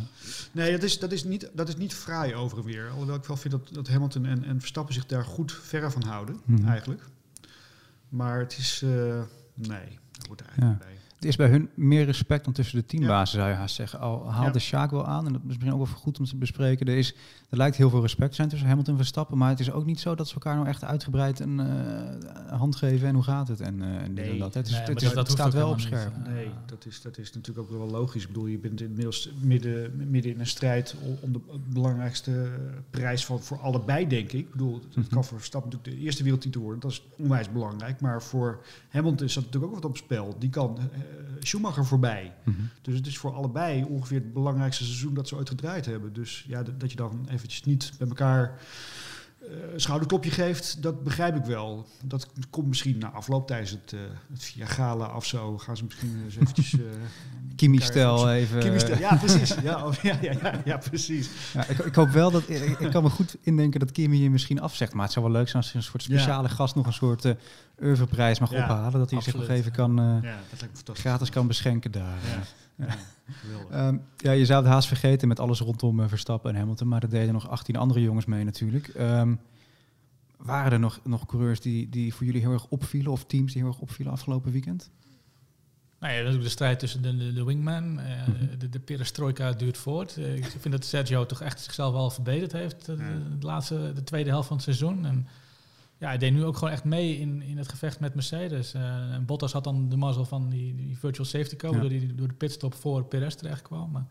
Nee, 0.51 0.71
dat 0.71 0.83
is, 0.83 0.99
dat, 0.99 1.11
is 1.11 1.23
niet, 1.23 1.49
dat 1.53 1.67
is 1.67 1.75
niet 1.75 1.93
fraai 1.95 2.35
over 2.35 2.57
en 2.57 2.63
weer. 2.63 2.89
Alhoewel 2.89 3.15
ik 3.15 3.25
wel 3.25 3.37
vind 3.37 3.53
dat, 3.53 3.69
dat 3.73 3.87
Hamilton 3.87 4.25
en, 4.25 4.43
en 4.43 4.59
Verstappen 4.59 4.93
zich 4.93 5.05
daar 5.05 5.25
goed 5.25 5.51
verre 5.51 5.91
van 5.91 6.03
houden, 6.03 6.39
Mhm. 6.45 6.67
eigenlijk. 6.67 7.03
Maar 8.09 8.39
het 8.39 8.57
is... 8.57 8.81
eh, 8.83 8.89
nee, 9.53 9.99
dat 10.11 10.27
wordt 10.27 10.41
er 10.41 10.47
eigenlijk 10.47 10.69
niet 10.69 10.77
bij. 10.79 10.97
Het 11.25 11.33
is 11.33 11.39
bij 11.39 11.49
hun 11.49 11.69
meer 11.75 12.05
respect 12.05 12.45
dan 12.45 12.53
tussen 12.53 12.77
de 12.77 12.85
teambazen, 12.85 13.37
zou 13.39 13.49
je 13.49 13.55
haast 13.55 13.75
zeggen. 13.75 13.99
Al 13.99 14.31
haalde 14.31 14.53
Ja. 14.53 14.59
Sjaak 14.59 14.91
wel 14.91 15.05
aan, 15.05 15.25
en 15.25 15.31
dat 15.33 15.41
is 15.41 15.47
misschien 15.47 15.71
ook 15.71 15.77
wel 15.77 15.95
goed 15.97 16.19
om 16.19 16.25
te 16.25 16.35
bespreken. 16.35 16.87
Er, 16.87 16.97
is, 16.97 17.15
er 17.49 17.57
lijkt 17.57 17.75
heel 17.75 17.89
veel 17.89 18.01
respect 18.01 18.29
te 18.29 18.35
zijn 18.35 18.49
tussen 18.49 18.67
Hamilton 18.67 18.93
en 18.93 18.99
Verstappen, 18.99 19.37
maar 19.37 19.49
het 19.49 19.59
is 19.59 19.71
ook 19.71 19.85
niet 19.85 19.99
zo 19.99 20.15
dat 20.15 20.27
ze 20.27 20.33
elkaar 20.33 20.55
nou 20.55 20.67
echt 20.67 20.83
uitgebreid 20.83 21.39
een 21.39 21.59
eh, 21.59 22.57
hand 22.57 22.75
geven 22.75 23.07
en 23.07 23.13
hoe 23.13 23.23
gaat 23.23 23.47
het 23.47 23.61
en, 23.61 23.81
eh, 23.81 23.87
en 23.87 24.15
dit 24.15 24.25
en 24.25 24.29
Nee. 24.31 24.39
dat. 24.39 24.53
Het, 24.53 24.65
is, 24.65 24.71
Nee, 24.71 24.81
het, 24.81 24.93
maar 24.93 25.03
is- 25.03 25.09
dat- 25.13 25.27
het 25.27 25.31
staat 25.37 25.53
wel 25.53 25.69
op 25.69 25.79
scherp. 25.79 26.17
niet. 26.17 26.27
Nee, 26.27 26.49
dat 26.65 26.85
is, 26.85 27.01
dat 27.01 27.17
is 27.17 27.33
natuurlijk 27.33 27.71
ook 27.71 27.77
wel 27.77 27.89
logisch. 27.89 28.21
Ik 28.21 28.27
bedoel, 28.27 28.45
je 28.47 28.57
bent 28.57 28.81
inmiddels 28.81 29.29
midden, 29.41 29.91
midden 30.09 30.31
in 30.31 30.39
een 30.39 30.47
strijd 30.47 30.95
om 31.21 31.31
de 31.33 31.39
belangrijkste 31.69 32.49
prijs 32.89 33.25
van, 33.25 33.39
voor 33.41 33.59
allebei, 33.59 34.07
denk 34.07 34.25
ik. 34.31 34.33
Ik 34.39 34.51
bedoel, 34.51 34.73
het 34.87 34.95
Mhm. 34.95 35.07
kan 35.13 35.23
voor 35.25 35.37
Verstappen 35.37 35.71
natuurlijk 35.71 35.97
de 35.97 36.03
eerste 36.05 36.23
wereldtitel 36.23 36.61
worden. 36.61 36.79
Dat 36.79 36.91
is 36.91 37.03
onwijs 37.17 37.51
belangrijk. 37.51 38.01
Maar 38.01 38.21
voor 38.23 38.63
Hamilton 38.89 39.25
is 39.27 39.33
dat 39.33 39.43
natuurlijk 39.43 39.73
ook 39.73 39.79
wat 39.81 39.89
op 39.89 39.97
spel. 39.97 40.35
Die 40.39 40.49
kan 40.49 40.77
eh, 40.79 40.83
Schumacher 41.39 41.85
voorbij. 41.85 42.33
Mhm. 42.43 42.61
Dus 42.81 42.95
het 42.95 43.07
is 43.07 43.17
voor 43.17 43.33
allebei 43.33 43.83
ongeveer 43.83 44.19
het 44.19 44.33
belangrijkste 44.33 44.83
seizoen 44.83 45.13
dat 45.13 45.27
ze 45.27 45.35
ooit 45.35 45.49
gedraaid 45.49 45.85
hebben. 45.85 46.13
Dus 46.13 46.45
ja, 46.47 46.63
dat, 46.63 46.79
dat 46.79 46.91
je 46.91 46.97
dan 46.97 47.27
eventjes 47.29 47.63
niet 47.63 47.91
bij 47.97 48.07
elkaar 48.07 48.43
eh, 48.43 48.55
een 49.73 49.81
schouderklopje 49.81 50.31
geeft, 50.31 50.81
dat 50.81 51.03
begrijp 51.03 51.35
ik 51.35 51.45
wel. 51.45 51.85
Dat 52.03 52.27
komt 52.49 52.67
misschien 52.67 52.97
na 52.97 53.09
afloop 53.11 53.47
tijdens 53.47 53.71
het, 53.71 53.93
eh 53.93 53.99
het 54.33 54.43
Via 54.43 54.65
Gala 54.65 55.15
of 55.15 55.25
zo. 55.25 55.57
Gaan 55.57 55.77
ze 55.77 55.83
misschien 55.83 56.21
eens 56.25 56.35
eventjes... 56.41 56.73
eh, 56.73 56.79
Kimi-stel 57.55 58.17
elkaar- 58.17 58.33
even. 58.35 58.99
Ja, 58.99 59.15
precies. 59.15 59.55
Ja, 59.63 59.85
oh, 59.85 59.93
ja, 59.93 60.17
ja, 60.21 60.31
ja, 60.41 60.61
ja, 60.65 60.77
precies. 60.77 61.29
Ja, 61.53 61.65
ik, 61.67 61.77
ik 61.77 61.95
hoop 61.95 62.09
wel 62.09 62.31
dat. 62.31 62.49
Ik, 62.49 62.79
ik 62.79 62.91
kan 62.91 63.03
me 63.03 63.09
goed 63.09 63.35
indenken 63.41 63.79
dat 63.79 63.91
Kimi 63.91 64.21
je 64.23 64.29
misschien 64.29 64.61
afzegt. 64.61 64.93
Maar 64.93 65.03
het 65.03 65.13
zou 65.13 65.25
wel 65.25 65.33
leuk 65.33 65.49
zijn 65.49 65.61
als 65.63 65.71
je 65.71 65.77
een 65.77 65.83
soort 65.83 66.03
speciale 66.03 66.49
gast 66.49 66.75
nog 66.75 66.85
een 66.85 66.93
soort 66.93 67.25
eh 67.25 67.33
oeuvreprijs 67.83 68.39
mag 68.39 68.51
ophalen. 68.51 68.99
Dat 68.99 69.11
hij 69.11 69.21
zich 69.21 69.35
nog 69.35 69.47
even 69.47 69.71
kan, 69.71 69.99
eh, 69.99 70.31
gratis 70.93 71.29
kan 71.29 71.47
beschenken 71.47 71.91
daar. 71.91 72.17
Ja, 72.77 72.85
ja. 72.85 72.95
geweldig. 73.33 73.69
Ehm, 73.69 73.97
ja, 74.17 74.31
je 74.31 74.45
zou 74.45 74.63
het 74.63 74.71
haast 74.71 74.87
vergeten 74.87 75.27
met 75.27 75.39
alles 75.39 75.59
rondom 75.59 75.99
eh, 75.99 76.07
Verstappen 76.07 76.51
en 76.53 76.59
Hamilton, 76.59 76.87
maar 76.87 77.03
er 77.03 77.09
deden 77.09 77.33
nog 77.33 77.49
18 77.49 77.75
andere 77.75 78.01
jongens 78.01 78.25
mee 78.25 78.43
natuurlijk. 78.43 78.87
Ehm, 78.87 79.35
waren 80.37 80.71
er 80.71 80.79
nog, 80.79 80.99
nog 81.03 81.25
coureurs 81.25 81.59
die, 81.61 81.89
die 81.89 82.13
voor 82.13 82.25
jullie 82.25 82.41
heel 82.41 82.51
erg 82.51 82.65
opvielen 82.67 83.11
of 83.11 83.25
teams 83.25 83.53
die 83.53 83.61
heel 83.61 83.71
erg 83.71 83.79
opvielen 83.81 84.13
afgelopen 84.13 84.51
weekend? 84.51 84.89
Nou 85.99 86.13
ja, 86.13 86.17
natuurlijk 86.19 86.45
de 86.45 86.51
strijd 86.53 86.79
tussen 86.79 87.01
de, 87.01 87.17
de, 87.17 87.33
de 87.33 87.43
wingman. 87.43 87.99
eh, 87.99 88.27
Mhm. 88.27 88.57
de, 88.57 88.69
de 88.69 88.79
perestroika 88.79 89.51
duurt 89.51 89.77
voort. 89.77 90.17
Eh, 90.17 90.35
ik 90.35 90.45
vind 90.45 90.71
dat 90.73 90.85
Sergio 90.85 91.25
toch 91.25 91.41
echt 91.41 91.59
zichzelf 91.61 91.93
wel 91.93 92.09
verbeterd 92.09 92.51
heeft 92.51 92.85
de, 92.85 92.95
de 93.39 93.45
laatste, 93.45 93.91
de 93.95 94.03
tweede 94.03 94.29
helft 94.29 94.47
van 94.47 94.55
het 94.55 94.65
seizoen. 94.65 95.05
En 95.05 95.27
ja, 95.97 96.07
hij 96.07 96.17
deed 96.17 96.33
nu 96.33 96.43
ook 96.43 96.57
gewoon 96.57 96.73
echt 96.73 96.83
mee 96.83 97.17
in, 97.19 97.41
in 97.41 97.57
het 97.57 97.69
gevecht 97.69 97.99
met 97.99 98.13
Mercedes. 98.13 98.73
Eh, 98.73 99.13
en 99.13 99.25
Bottas 99.25 99.51
had 99.53 99.63
dan 99.63 99.89
de 99.89 99.97
mazzel 99.97 100.25
van 100.25 100.49
die, 100.49 100.75
die 100.75 100.97
virtual 100.97 101.25
safety 101.25 101.55
car, 101.55 101.71
Ja. 101.71 101.77
waardoor 101.79 101.97
hij 101.99 102.11
door 102.15 102.27
de 102.27 102.33
pitstop 102.33 102.73
voor 102.73 103.03
Perez 103.05 103.35
terecht 103.35 103.61
kwam. 103.61 103.91
Maar 103.91 104.05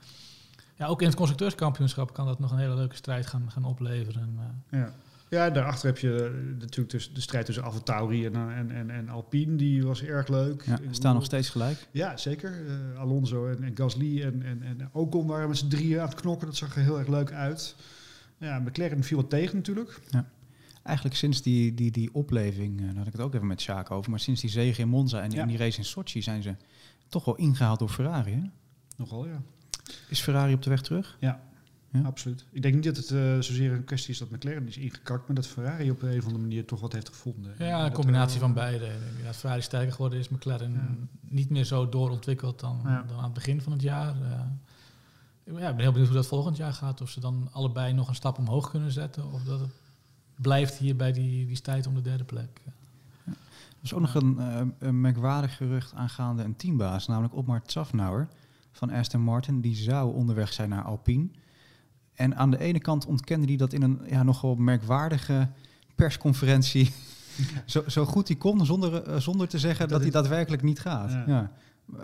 ja, 0.76 0.86
ook 0.86 1.00
in 1.00 1.06
het 1.06 1.16
constructeurskampioenschap 1.16 2.12
kan 2.12 2.26
dat 2.26 2.38
nog 2.38 2.50
een 2.50 2.58
hele 2.58 2.74
leuke 2.74 2.96
strijd 2.96 3.26
gaan, 3.26 3.50
gaan 3.50 3.64
opleveren. 3.64 4.38
Eh, 4.70 4.78
Ja. 4.78 4.92
ja, 5.28 5.50
daarachter 5.50 5.86
heb 5.86 5.98
je 5.98 6.24
eh, 6.24 6.58
natuurlijk 6.60 6.90
dus 6.90 7.12
de 7.12 7.20
strijd 7.20 7.46
tussen 7.46 7.64
AlphaTauri 7.64 8.26
en, 8.26 8.34
en, 8.34 8.70
en, 8.70 8.90
en 8.90 9.08
Alpine. 9.08 9.56
Die 9.56 9.84
was 9.86 10.02
erg 10.02 10.28
leuk. 10.28 10.62
Ja, 10.66 10.78
staan 10.90 11.14
nog 11.14 11.24
steeds 11.24 11.48
gelijk. 11.50 11.88
Ja, 11.90 12.16
zeker. 12.16 12.52
Eh, 12.66 13.00
Alonso 13.00 13.46
en, 13.48 13.62
en 13.62 13.76
Gasly 13.76 14.22
en, 14.22 14.42
en, 14.42 14.62
en 14.62 14.88
Ocon 14.92 15.26
waren 15.26 15.48
met 15.48 15.56
z'n 15.56 15.68
drieën 15.68 16.00
aan 16.00 16.08
het 16.08 16.20
knokken. 16.20 16.46
Dat 16.46 16.56
zag 16.56 16.76
er 16.76 16.82
heel 16.82 16.98
erg 16.98 17.08
leuk 17.08 17.32
uit. 17.32 17.74
Ja, 18.38 18.58
McLaren 18.58 19.02
viel 19.04 19.16
wat 19.16 19.30
tegen 19.30 19.56
natuurlijk. 19.56 20.00
Eigenlijk 20.84 21.16
sinds 21.16 21.42
die, 21.42 21.74
die, 21.74 21.90
die 21.90 22.14
opleving, 22.14 22.80
eh, 22.80 22.86
daar 22.86 22.96
had 22.96 23.06
ik 23.06 23.12
het 23.12 23.20
ook 23.22 23.34
even 23.34 23.46
met 23.46 23.60
Sjaak 23.60 23.90
over, 23.90 24.10
maar 24.10 24.20
sinds 24.20 24.40
die 24.40 24.50
zege 24.50 24.80
in 24.80 24.88
Monza 24.88 25.20
en 25.22 25.30
Ja. 25.30 25.42
in 25.42 25.48
die 25.48 25.56
race 25.56 25.78
in 25.78 25.84
Sochi 25.84 26.22
zijn 26.22 26.42
ze 26.42 26.54
toch 27.08 27.24
wel 27.24 27.34
ingehaald 27.36 27.78
door 27.78 27.88
Ferrari. 27.88 28.32
Hè? 28.32 28.42
Nogal, 28.96 29.26
ja. 29.26 29.42
Is 30.08 30.20
Ferrari 30.20 30.54
op 30.54 30.62
de 30.62 30.70
weg 30.70 30.82
terug? 30.82 31.16
Ja, 31.20 31.40
Ja? 31.92 32.00
absoluut. 32.02 32.44
Ik 32.52 32.62
denk 32.62 32.74
niet 32.74 32.84
dat 32.84 32.96
het 32.96 33.10
eh, 33.10 33.34
zozeer 33.34 33.72
een 33.72 33.84
kwestie 33.84 34.10
is 34.12 34.18
dat 34.18 34.30
McLaren 34.30 34.66
is 34.68 34.76
ingekakt, 34.76 35.26
maar 35.26 35.36
dat 35.36 35.46
Ferrari 35.46 35.90
op 35.90 36.02
een 36.02 36.18
of 36.18 36.24
andere 36.24 36.42
manier 36.42 36.64
toch 36.64 36.80
wat 36.80 36.92
heeft 36.92 37.08
gevonden. 37.08 37.54
Ja, 37.58 37.84
een 37.86 37.92
combinatie 37.92 38.34
eh, 38.34 38.40
van 38.40 38.54
beide. 38.54 38.90
Ja, 39.22 39.32
Ferrari 39.34 39.62
sterker 39.62 39.92
geworden 39.92 40.18
is, 40.18 40.28
McLaren 40.28 40.72
Ja. 40.72 40.88
niet 41.28 41.50
meer 41.50 41.64
zo 41.64 41.88
doorontwikkeld 41.88 42.60
dan, 42.60 42.80
Ja. 42.84 43.02
dan 43.08 43.16
aan 43.16 43.24
het 43.24 43.32
begin 43.32 43.60
van 43.60 43.72
het 43.72 43.82
jaar. 43.82 44.14
Eh, 44.22 44.40
ja, 45.44 45.68
ik 45.68 45.74
ben 45.74 45.78
heel 45.80 45.90
benieuwd 45.92 46.06
hoe 46.08 46.16
dat 46.16 46.26
volgend 46.26 46.56
jaar 46.56 46.72
gaat. 46.72 47.00
Of 47.00 47.10
ze 47.10 47.20
dan 47.20 47.48
allebei 47.52 47.92
nog 47.92 48.08
een 48.08 48.14
stap 48.14 48.38
omhoog 48.38 48.70
kunnen 48.70 48.92
zetten. 48.92 49.32
Of 49.32 49.42
dat 49.42 49.60
het 49.60 49.70
blijft 50.36 50.76
hier 50.76 50.96
bij 50.96 51.12
die, 51.12 51.46
die 51.46 51.56
strijd 51.56 51.86
om 51.86 51.94
de 51.94 52.02
derde 52.02 52.24
plek. 52.24 52.60
Er 53.26 53.90
is 53.90 53.94
ook 53.94 54.00
nog 54.00 54.14
een, 54.14 54.38
eh, 54.38 54.60
een 54.78 55.00
merkwaardig 55.00 55.56
gerucht 55.56 55.94
aangaande 55.94 56.42
een 56.42 56.56
teambaas, 56.56 57.06
namelijk 57.06 57.34
Otmar 57.34 57.62
Zafnauer 57.66 58.28
van 58.72 58.90
Aston 58.90 59.20
Martin. 59.20 59.60
Die 59.60 59.76
zou 59.76 60.14
onderweg 60.14 60.52
zijn 60.52 60.68
naar 60.68 60.82
Alpine. 60.82 61.28
En 62.14 62.36
aan 62.36 62.50
de 62.50 62.58
ene 62.58 62.80
kant 62.80 63.06
ontkende 63.06 63.46
hij 63.46 63.56
dat 63.56 63.72
in 63.72 63.82
een 63.82 64.00
ja, 64.06 64.22
nogal 64.22 64.54
merkwaardige 64.54 65.48
persconferentie. 65.94 66.92
zo, 67.64 67.84
zo 67.86 68.04
goed 68.04 68.28
hij 68.28 68.36
kon, 68.36 68.66
zonder, 68.66 69.02
eh, 69.02 69.16
zonder 69.16 69.48
te 69.48 69.58
zeggen 69.58 69.80
dat, 69.80 69.90
Dat 69.90 70.00
hij 70.00 70.10
daadwerkelijk 70.10 70.62
niet 70.62 70.80
gaat. 70.80 71.10
Ja. 71.10 71.24
Ja. 71.26 71.52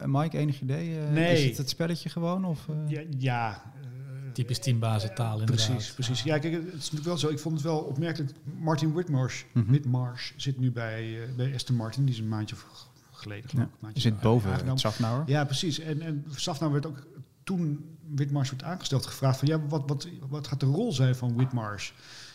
Mike, 0.06 0.38
enig 0.38 0.60
idee? 0.60 0.98
Eh, 0.98 1.10
Nee. 1.10 1.32
Is 1.32 1.44
het 1.44 1.56
het 1.56 1.68
spelletje 1.68 2.08
gewoon? 2.08 2.44
Of, 2.44 2.68
eh? 2.68 2.74
Ja, 2.88 3.02
ja 3.18 3.62
eh, 3.82 4.09
Typisch 4.32 4.58
teambazentaal 4.58 5.40
inderdaad. 5.40 5.66
Precies, 5.68 5.92
precies. 5.92 6.22
Ja, 6.22 6.38
kijk, 6.38 6.52
het 6.54 6.64
is 6.66 6.72
natuurlijk 6.72 7.04
wel 7.04 7.18
zo. 7.18 7.28
Ik 7.28 7.38
vond 7.38 7.54
het 7.54 7.64
wel 7.64 7.78
opmerkelijk. 7.78 8.32
Martin 8.58 8.92
Whitmarsh, 8.92 9.42
Mhm. 9.52 9.66
Whitmarsh 9.68 10.32
zit 10.36 10.58
nu 10.58 10.70
bij, 10.72 11.22
eh, 11.22 11.34
bij 11.36 11.54
Aston 11.54 11.76
Martin. 11.76 12.04
Die 12.04 12.14
is 12.14 12.20
een 12.20 12.28
maandje 12.28 12.54
of 12.56 12.88
geleden, 13.12 13.50
geloof 13.50 13.68
Ja, 13.82 13.88
ik. 13.88 14.00
zit 14.00 14.20
boven 14.20 14.50
aangenomen. 14.50 14.78
Zafnauer. 14.78 15.22
Ja, 15.26 15.44
precies. 15.44 15.78
En, 15.78 16.00
en 16.02 16.24
Safnauer 16.34 16.72
werd 16.72 16.86
ook 16.86 17.06
toen 17.44 17.84
Whitmarsh 18.14 18.50
werd 18.50 18.62
aangesteld 18.62 19.06
gevraagd 19.06 19.38
van 19.38 19.48
ja, 19.48 19.60
wat, 19.66 19.82
wat, 19.86 20.08
wat 20.28 20.46
gaat 20.48 20.60
de 20.60 20.66
rol 20.66 20.92
zijn 20.92 21.14
van 21.16 21.34
Whitmarsh? 21.34 21.90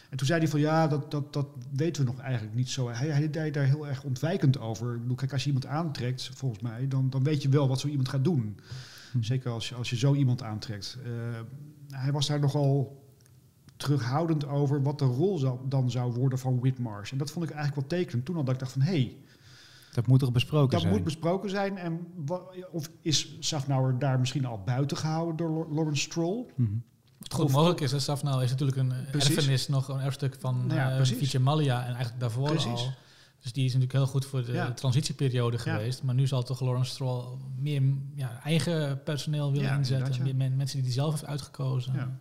En 0.09 0.17
toen 0.17 0.27
zei 0.27 0.39
hij 0.39 0.47
van 0.49 0.59
ja, 0.59 0.87
dat, 0.87 1.11
dat, 1.11 1.33
dat 1.33 1.47
weten 1.71 2.05
we 2.05 2.11
nog 2.11 2.19
eigenlijk 2.19 2.55
niet 2.55 2.69
zo. 2.69 2.89
Hij, 2.89 3.07
hij 3.07 3.29
deed 3.29 3.53
daar 3.53 3.63
heel 3.65 3.87
erg 3.87 4.03
ontwijkend 4.03 4.59
over. 4.59 4.93
Ik 4.95 5.01
bedoel, 5.01 5.15
kijk, 5.15 5.31
als 5.33 5.41
je 5.41 5.47
iemand 5.47 5.65
aantrekt, 5.65 6.29
volgens 6.33 6.61
mij, 6.61 6.87
dan, 6.87 7.09
dan 7.09 7.23
weet 7.23 7.41
je 7.41 7.49
wel 7.49 7.67
wat 7.67 7.79
zo 7.79 7.87
iemand 7.87 8.09
gaat 8.09 8.23
doen. 8.23 8.57
Hm. 9.11 9.21
Zeker 9.21 9.51
als 9.51 9.69
je, 9.69 9.75
als 9.75 9.89
je 9.89 9.97
zo 9.97 10.13
iemand 10.13 10.43
aantrekt. 10.43 10.97
Eh, 11.05 11.11
hij 12.01 12.11
was 12.11 12.27
daar 12.27 12.39
nogal 12.39 13.03
terughoudend 13.77 14.47
over 14.47 14.81
wat 14.83 14.99
de 14.99 15.05
rol 15.05 15.37
zou, 15.37 15.59
dan 15.67 15.91
zou 15.91 16.13
worden 16.13 16.39
van 16.39 16.59
Whitmarsh. 16.59 17.11
En 17.11 17.17
dat 17.17 17.31
vond 17.31 17.45
ik 17.45 17.51
eigenlijk 17.51 17.89
wel 17.89 17.99
tekenend. 17.99 18.25
Toen 18.25 18.35
al 18.35 18.43
dat 18.43 18.53
ik 18.53 18.59
dacht 18.59 18.71
van, 18.71 18.81
hé, 18.81 18.91
hey, 18.91 19.17
Dat 19.93 20.07
moet 20.07 20.19
toch 20.19 20.31
besproken 20.31 20.69
dat 20.69 20.81
zijn? 20.81 20.93
moet 20.93 21.03
besproken 21.03 21.49
zijn. 21.49 21.77
En 21.77 22.07
of 22.71 22.89
is 23.01 23.37
Safnauer 23.39 23.99
daar 23.99 24.19
misschien 24.19 24.45
al 24.45 24.61
buiten 24.65 24.97
gehouden 24.97 25.35
door 25.35 25.67
Lawrence 25.69 26.01
Stroll? 26.01 26.45
Mhm. 26.55 26.69
Wat 27.17 27.33
goed 27.33 27.51
mogelijk 27.51 27.81
is, 27.81 27.91
hè, 27.91 27.99
Safnauer 27.99 28.43
is 28.43 28.49
natuurlijk 28.49 28.77
een 28.77 28.91
eh, 28.91 29.11
Precies. 29.11 29.35
erfenis, 29.35 29.67
nog 29.67 29.87
een 29.87 29.99
erfstuk 29.99 30.35
van 30.39 30.67
Nou 30.67 30.79
ja, 30.79 30.99
eh 30.99 31.39
Malia 31.41 31.79
en 31.79 31.85
eigenlijk 31.93 32.19
daarvoor 32.19 32.47
Precies. 32.47 32.65
al. 32.71 32.93
Dus 33.45 33.53
die 33.53 33.65
is 33.65 33.73
natuurlijk 33.73 33.99
heel 33.99 34.11
goed 34.11 34.25
voor 34.25 34.45
de 34.45 34.51
Ja. 34.51 34.71
transitieperiode 34.73 35.57
Ja. 35.57 35.61
geweest. 35.75 36.03
Maar 36.03 36.15
nu 36.15 36.27
zal 36.27 36.43
toch 36.43 36.59
Lawrence 36.61 36.91
Stroll 36.91 37.37
meer 37.59 37.81
ja, 38.15 38.39
eigen 38.43 39.03
personeel 39.03 39.51
willen 39.51 39.77
inzetten. 39.77 40.23
Meer 40.23 40.35
men- 40.35 40.55
mensen 40.55 40.75
die 40.77 40.85
hij 40.85 40.95
zelf 40.95 41.11
heeft 41.11 41.25
uitgekozen. 41.25 42.19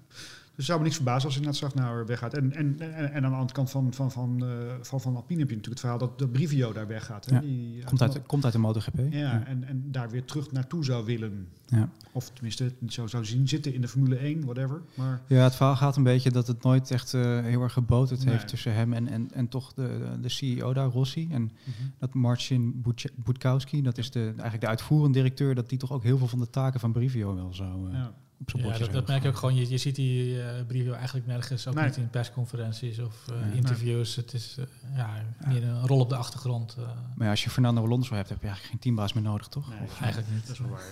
Ja. 0.57 0.61
Dus 0.61 0.67
zou 0.67 0.79
me 0.79 0.85
niks 0.85 0.97
verbazen 0.97 1.27
als 1.29 1.37
inderdaad 1.37 1.61
Safnauer 1.61 2.07
weggaat. 2.07 2.35
En, 2.35 2.53
en, 2.53 2.77
en, 2.81 2.95
en 3.13 3.25
aan 3.25 3.31
de 3.31 3.37
andere 3.37 3.53
kant 3.55 3.71
van, 3.71 3.93
van, 3.93 4.11
van, 4.13 4.45
eh, 4.45 4.49
van, 4.81 5.01
van 5.01 5.17
Alpine 5.17 5.41
heb 5.41 5.49
je 5.51 5.57
natuurlijk 5.57 5.67
het 5.67 5.81
verhaal 5.81 5.99
dat 5.99 6.19
de 6.19 6.29
Brivio 6.29 6.73
daar 6.73 6.87
weggaat. 6.87 7.27
Hè? 7.27 7.35
Ja, 7.35 7.41
Die, 7.41 7.85
Komt 7.85 8.03
uit, 8.03 8.23
komt 8.27 8.45
uit 8.45 8.53
de 8.53 8.59
MotoGP. 8.59 8.99
ja, 9.11 9.47
en, 9.47 9.65
en 9.65 9.83
daar 9.91 10.11
weer 10.11 10.25
terug 10.25 10.53
naartoe 10.53 10.85
zou 10.85 11.05
willen. 11.05 11.49
Ja. 11.67 11.89
Of 12.13 12.31
tenminste, 12.31 12.65
het 12.81 12.93
zo 12.93 13.07
zou 13.07 13.25
zien 13.25 13.49
zitten 13.49 13.75
in 13.75 13.81
de 13.81 13.89
Formule 13.89 14.17
1, 14.17 14.45
whatever. 14.45 14.81
Maar 14.95 15.21
Ja, 15.27 15.43
het 15.43 15.55
verhaal 15.55 15.77
gaat 15.77 15.97
een 15.97 16.03
beetje 16.03 16.31
dat 16.31 16.47
het 16.47 16.63
nooit 16.63 16.91
echt 16.91 17.15
eh, 17.15 17.41
heel 17.41 17.63
erg 17.63 17.73
geboterd 17.73 18.25
Nee. 18.25 18.35
heeft 18.35 18.49
tussen 18.49 18.75
hem 18.75 18.93
en, 18.93 19.09
en, 19.09 19.29
en 19.33 19.49
toch 19.49 19.73
de, 19.73 20.17
de 20.21 20.29
CEO 20.29 20.73
daar, 20.73 20.89
Rossi. 20.89 21.29
En 21.31 21.51
dat 21.99 22.15
Marcin 22.15 22.85
Butkowski, 23.25 23.83
dat 23.83 23.99
is 23.99 24.11
de, 24.11 24.21
eigenlijk 24.25 24.61
de 24.61 24.67
uitvoerend 24.67 25.15
directeur, 25.15 25.55
dat 25.55 25.69
die 25.69 25.79
toch 25.79 25.93
ook 25.93 26.03
heel 26.03 26.19
veel 26.19 26.29
van 26.29 26.39
de 26.39 26.51
taken 26.51 26.81
van 26.81 26.93
Brivio 26.93 27.35
wel 27.35 27.53
zo 27.55 27.65
eh, 27.87 27.93
ja. 27.93 28.13
Op 28.41 28.51
zijn 28.51 28.67
Ja, 28.67 28.79
dat, 28.79 28.93
dat 28.93 29.07
merk 29.07 29.23
je 29.23 29.29
ook 29.29 29.37
gewoon. 29.37 29.55
Je, 29.55 29.69
je 29.71 29.79
ziet 29.79 29.95
die 29.95 30.43
eh 30.43 30.67
Brivio 30.67 30.93
eigenlijk 30.93 31.27
nergens, 31.27 31.67
ook 31.67 31.75
Nee. 31.75 31.85
niet 31.85 31.97
in 31.97 32.11
persconferenties 32.11 32.99
of 32.99 33.29
eh, 33.29 33.35
Nee. 33.47 33.55
interviews. 33.57 34.17
Het 34.17 34.33
is 34.33 34.57
eh, 34.59 34.65
ja, 34.97 35.11
meer 35.47 35.65
een 35.65 35.87
rol 35.87 36.01
op 36.01 36.09
de 36.09 36.17
achtergrond. 36.17 36.75
eh, 36.79 36.85
Maar 37.17 37.25
ja, 37.25 37.31
als 37.31 37.45
je 37.45 37.51
Fernando 37.51 37.83
Alonso 37.85 38.15
hebt, 38.15 38.29
heb 38.29 38.39
je 38.41 38.47
eigenlijk 38.47 38.71
geen 38.73 38.81
teambaas 38.83 39.13
meer 39.13 39.23
nodig, 39.23 39.49
toch? 39.49 39.69
Nee, 39.69 39.79
Of- 39.85 40.01
eigenlijk 40.01 40.33
niet. 40.33 40.47
dat 40.47 40.53
is 40.53 40.59
wel 40.59 40.71
waar. 40.71 40.83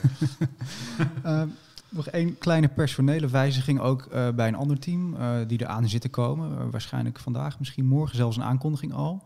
Ehm, 1.40 1.48
nog 1.88 2.06
één 2.08 2.38
kleine 2.38 2.68
personele 2.68 3.28
wijziging 3.28 3.80
ook 3.80 4.02
eh, 4.06 4.28
bij 4.30 4.48
een 4.48 4.54
ander 4.54 4.78
team 4.78 5.14
eh, 5.16 5.36
die 5.46 5.60
eraan 5.60 5.88
zit 5.88 6.00
te 6.00 6.08
komen. 6.08 6.70
Waarschijnlijk 6.70 7.18
vandaag, 7.18 7.58
misschien 7.58 7.86
morgen 7.86 8.16
zelfs 8.16 8.36
een 8.36 8.42
aankondiging 8.42 8.92
al. 8.92 9.24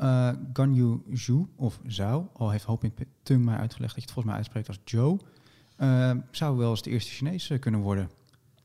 Uh, 0.00 0.28
Ganyu 0.52 1.02
Zhu, 1.12 1.44
of 1.56 1.80
Zhao, 1.86 2.30
al 2.32 2.50
heeft 2.50 2.64
Hoping 2.64 2.92
Tung 3.22 3.44
mij 3.44 3.56
uitgelegd 3.56 3.94
dat 3.94 4.02
je 4.04 4.10
het 4.10 4.10
volgens 4.10 4.24
mij 4.24 4.34
uitspreekt 4.34 4.68
als 4.68 4.78
Joe, 4.84 5.18
uh, 5.78 6.10
zou 6.30 6.56
wel 6.56 6.70
eens 6.70 6.82
de 6.82 6.90
eerste 6.90 7.10
Chinees 7.10 7.50
uh, 7.50 7.58
kunnen 7.58 7.80
worden. 7.80 8.10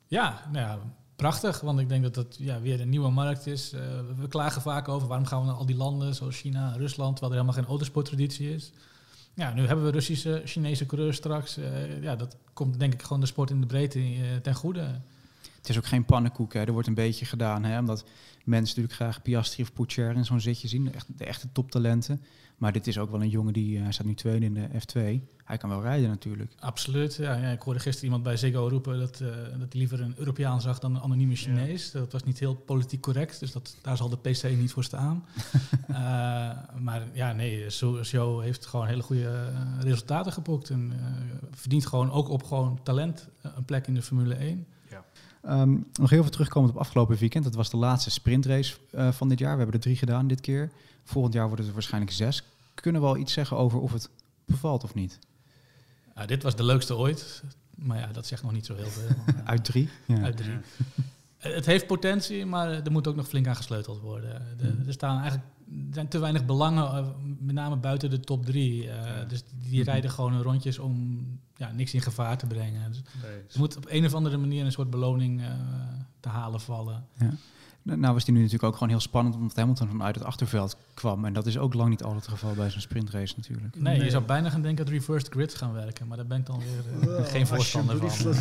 Ja, 0.08 0.42
nou 0.52 0.66
ja, 0.66 0.80
prachtig, 1.16 1.60
want 1.62 1.80
ik 1.80 1.90
denk 1.90 2.04
dat 2.04 2.14
dat 2.14 2.36
ja, 2.40 2.62
weer 2.62 2.82
een 2.82 2.90
nieuwe 2.90 3.10
markt 3.10 3.48
is. 3.48 3.74
Uh, 3.74 3.82
we 4.20 4.28
klagen 4.28 4.62
vaak 4.62 4.88
over 4.88 5.08
waarom 5.08 5.26
gaan 5.26 5.40
we 5.40 5.46
naar 5.46 5.56
al 5.56 5.66
die 5.66 5.76
landen 5.76 6.16
zoals 6.16 6.40
China 6.40 6.74
Rusland, 6.78 7.16
terwijl 7.16 7.32
er 7.32 7.40
helemaal 7.40 7.62
geen 7.64 7.72
autosporttraditie 7.72 8.54
is. 8.54 8.72
Ja, 9.34 9.54
nu 9.54 9.68
hebben 9.68 9.86
we 9.86 9.92
Russische, 9.92 10.42
Chinese 10.46 10.86
coureurs 10.86 11.18
straks. 11.18 11.60
ja, 12.02 12.16
dat 12.16 12.38
komt 12.54 12.80
denk 12.80 12.94
ik 12.94 13.02
gewoon 13.02 13.20
de 13.20 13.26
sport 13.26 13.50
in 13.50 13.62
de 13.62 13.68
breedte 13.68 14.40
ten 14.42 14.56
goede. 14.56 15.02
Het 15.64 15.72
is 15.72 15.78
ook 15.78 15.86
geen 15.86 16.06
pannenkoek, 16.06 16.54
hè. 16.54 16.60
er 16.60 16.72
wordt 16.72 16.88
een 16.88 16.94
beetje 16.94 17.26
gedaan, 17.26 17.64
hè, 17.64 17.80
omdat 17.80 18.06
mensen 18.44 18.68
natuurlijk 18.68 18.94
graag 18.94 19.22
Piastri 19.22 19.64
of 19.64 19.74
Pocher 19.74 20.16
in 20.16 20.26
zo'n 20.26 20.40
zitje 20.40 20.68
zien, 20.68 20.84
de, 20.84 20.92
echt, 20.92 21.08
de 21.18 21.26
echte 21.26 21.48
toptalenten. 21.52 22.22
Maar 22.58 22.72
dit 22.72 22.88
is 22.88 22.98
ook 22.98 23.12
wel 23.12 23.22
een 23.22 23.30
jongen 23.30 23.54
die, 23.54 23.80
hij 23.80 23.92
staat 23.92 24.06
nu 24.06 24.14
tweede 24.14 24.46
in 24.46 24.54
de 24.54 24.68
F2. 24.68 25.24
Hij 25.44 25.58
kan 25.58 25.70
wel 25.70 25.82
rijden 25.82 26.10
natuurlijk. 26.10 26.54
Absoluut. 26.60 27.16
Ja, 27.16 27.36
ja, 27.36 27.50
ik 27.50 27.62
hoorde 27.62 27.80
gisteren 27.80 28.06
iemand 28.06 28.24
bij 28.24 28.38
Ziggo 28.38 28.68
roepen 28.68 29.00
dat, 29.00 29.20
uh, 29.20 29.30
dat 29.30 29.44
hij 29.60 29.68
liever 29.70 30.02
een 30.02 30.14
Europeaan 30.18 30.62
zag 30.62 30.80
dan 30.80 30.96
een 30.96 31.02
anonieme 31.02 31.36
Chinees. 31.36 31.92
Dat 31.92 32.12
was 32.12 32.24
niet 32.24 32.40
heel 32.40 32.56
politiek 32.56 33.02
correct, 33.02 33.40
dus 33.40 33.52
dat, 33.52 33.78
daar 33.82 33.98
zal 33.98 34.10
de 34.10 34.18
PC 34.18 34.44
niet 34.58 34.72
voor 34.72 34.84
staan. 34.84 35.26
uh, 35.90 35.96
maar 36.88 37.08
ja, 37.14 37.34
nee, 37.34 37.70
Zo 38.04 38.40
heeft 38.40 38.66
gewoon 38.66 38.88
hele 38.88 39.04
goede 39.04 39.54
resultaten 39.80 40.32
geboekt. 40.32 40.70
En 40.70 40.94
verdient 41.52 41.86
gewoon 41.86 42.12
ook 42.12 42.30
op 42.30 42.44
gewoon 42.44 42.80
talent 42.84 43.30
een 43.42 43.66
plek 43.66 43.88
in 43.88 43.94
de 43.94 44.02
Formule 44.02 44.36
1. 44.36 44.66
Um, 45.46 45.88
nog 45.94 46.10
heel 46.10 46.22
veel 46.22 46.32
terugkomend 46.32 46.74
op 46.74 46.80
afgelopen 46.80 47.18
weekend. 47.18 47.44
Dat 47.44 47.56
was 47.56 47.70
de 47.70 47.78
laatste 47.78 48.12
sprintrace 48.12 48.76
uh, 48.92 49.12
van 49.12 49.30
dit 49.30 49.40
jaar. 49.40 49.52
We 49.52 49.58
hebben 49.58 49.76
er 49.76 49.82
drie 49.82 49.96
gedaan 49.96 50.28
dit 50.28 50.42
keer. 50.42 50.72
Volgend 51.04 51.34
jaar 51.34 51.48
worden 51.48 51.66
het 51.66 51.74
waarschijnlijk 51.74 52.14
zes. 52.14 52.44
Kunnen 52.74 53.02
we 53.02 53.08
al 53.08 53.18
iets 53.18 53.34
zeggen 53.34 53.58
over 53.58 53.80
of 53.80 53.92
het 53.92 54.10
bevalt 54.46 54.84
of 54.84 54.94
niet? 54.94 55.20
Ja, 56.16 56.26
dit 56.26 56.44
was 56.44 56.56
de 56.56 56.64
leukste 56.64 56.96
ooit. 56.96 57.44
Maar 57.76 57.98
ja, 58.00 58.08
dat 58.08 58.28
zegt 58.28 58.44
nog 58.44 58.52
niet 58.52 58.66
zo 58.66 58.76
heel 58.76 58.90
veel. 58.90 59.16
Uit 59.46 59.66
drie? 59.66 59.90
Ja. 60.06 60.22
Uit 60.22 60.38
drie. 60.38 60.58
Het 61.38 61.66
heeft 61.66 61.88
potentie, 61.88 62.46
maar 62.46 62.70
er 62.70 62.92
moet 62.92 63.08
ook 63.08 63.16
nog 63.16 63.28
flink 63.28 63.48
aan 63.48 63.56
gesleuteld 63.56 64.00
worden. 64.00 64.42
De, 64.58 64.74
mm. 64.78 64.88
er 64.88 64.94
staan 64.94 65.22
eigenlijk 65.22 65.46
er 65.88 65.94
zijn 65.94 66.08
te 66.08 66.20
weinig 66.20 66.46
belangen, 66.46 66.84
uh, 66.84 67.08
met 67.40 67.56
name 67.56 67.76
buiten 67.76 68.10
de 68.10 68.20
top 68.20 68.46
drie. 68.46 68.86
Uh, 68.86 68.94
dus 69.28 69.44
die 69.70 69.80
mm 69.80 69.84
rijden 69.84 70.12
gewoon 70.12 70.42
rondjes 70.42 70.80
om 70.80 71.26
ja, 71.56 71.72
niks 71.72 71.94
in 71.94 72.02
gevaar 72.02 72.38
te 72.38 72.46
brengen. 72.46 72.92
Dus 72.92 73.02
nee, 73.22 73.32
er 73.32 73.60
moet 73.60 73.78
op 73.78 73.86
een 73.90 74.06
of 74.06 74.14
andere 74.14 74.38
manier 74.38 74.66
een 74.66 74.72
soort 74.72 74.90
beloning 74.90 75.42
uh, 75.42 75.48
te 76.20 76.30
halen 76.30 76.62
vallen. 76.62 77.06
Ja. 77.18 77.34
Nou 77.84 78.14
was 78.14 78.26
die 78.26 78.34
nu 78.34 78.40
natuurlijk 78.40 78.68
ook 78.68 78.74
gewoon 78.74 78.90
heel 78.90 79.00
spannend 79.00 79.36
omdat 79.36 79.56
Hamilton 79.56 79.88
vanuit 79.88 80.16
het 80.16 80.24
achterveld 80.24 80.78
kwam. 80.94 81.26
En 81.26 81.34
dat 81.34 81.46
is 81.46 81.58
ook 81.58 81.74
lang 81.74 81.90
niet 81.90 82.04
altijd 82.04 82.26
het 82.26 82.34
geval 82.34 82.54
bij 82.54 82.70
zo'n 82.70 82.82
sprintrace 82.82 83.34
natuurlijk. 83.38 83.80
Nee, 83.80 84.04
je 84.04 84.10
zou 84.10 84.24
bijna 84.24 84.50
gaan 84.50 84.62
denken 84.62 84.86
dat 84.86 84.94
reversed 84.94 85.32
grid 85.32 85.56
gaan 85.56 85.74
werken. 85.74 86.08
Maar 86.08 86.18
daar 86.18 86.26
ben 86.26 86.40
ik 86.40 86.46
dan 86.46 86.60
weer 86.60 87.10
uh, 87.10 87.26
geen 87.26 87.48
voorstander 87.48 88.10
van. 88.10 88.34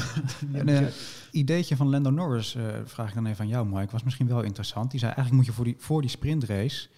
Een 0.53 0.68
uh, 0.83 0.87
ideetje 1.30 1.76
van 1.76 1.91
Lando 1.91 2.11
Norris, 2.11 2.55
uh, 2.55 2.64
vraag 2.85 3.09
ik 3.09 3.14
dan 3.14 3.26
even 3.26 3.41
aan 3.41 3.51
jou 3.51 3.66
Mike, 3.66 3.93
was 3.93 4.03
misschien 4.03 4.26
wel 4.26 4.43
interessant. 4.43 4.91
Die 4.91 5.01
zei 5.01 5.12
eigenlijk 5.12 5.37
moet 5.37 5.47
je 5.47 5.57
voor 5.57 5.64
die, 5.64 5.76
voor 5.78 6.01
die 6.01 6.11
sprintrace 6.11 6.89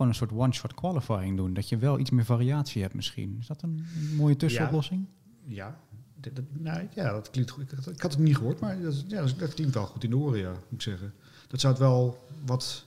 gewoon 0.00 0.08
een 0.08 0.14
soort 0.18 0.32
one-shot 0.32 0.74
qualifying 0.74 1.36
doen. 1.36 1.54
Dat 1.54 1.68
je 1.68 1.76
wel 1.76 1.98
iets 1.98 2.10
meer 2.10 2.24
variatie 2.24 2.82
hebt 2.82 2.94
misschien. 2.94 3.36
Is 3.40 3.46
dat 3.46 3.62
een, 3.62 3.84
een 3.96 4.16
mooie 4.16 4.36
tussenoplossing? 4.36 5.06
Ja, 5.44 5.80
dat, 6.20 6.36
dat, 6.36 6.44
nou, 6.52 6.88
ja, 6.94 7.10
dat 7.10 7.30
klinkt 7.30 7.50
goed. 7.50 7.72
Ik, 7.72 7.86
ik, 7.86 8.00
had 8.00 8.12
het 8.12 8.20
niet 8.20 8.36
gehoord, 8.36 8.60
maar 8.60 8.80
dat, 8.80 9.04
ja, 9.08 9.24
dat 9.38 9.54
klinkt 9.54 9.74
wel 9.74 9.86
goed 9.86 10.04
in 10.04 10.10
de 10.10 10.16
oren, 10.16 10.38
ja, 10.38 10.50
moet 10.50 10.60
ik 10.70 10.82
zeggen 10.82 11.12
dat 11.50 11.60
zou 11.60 11.72
het 11.72 11.82
wel 11.82 12.18
wat, 12.46 12.84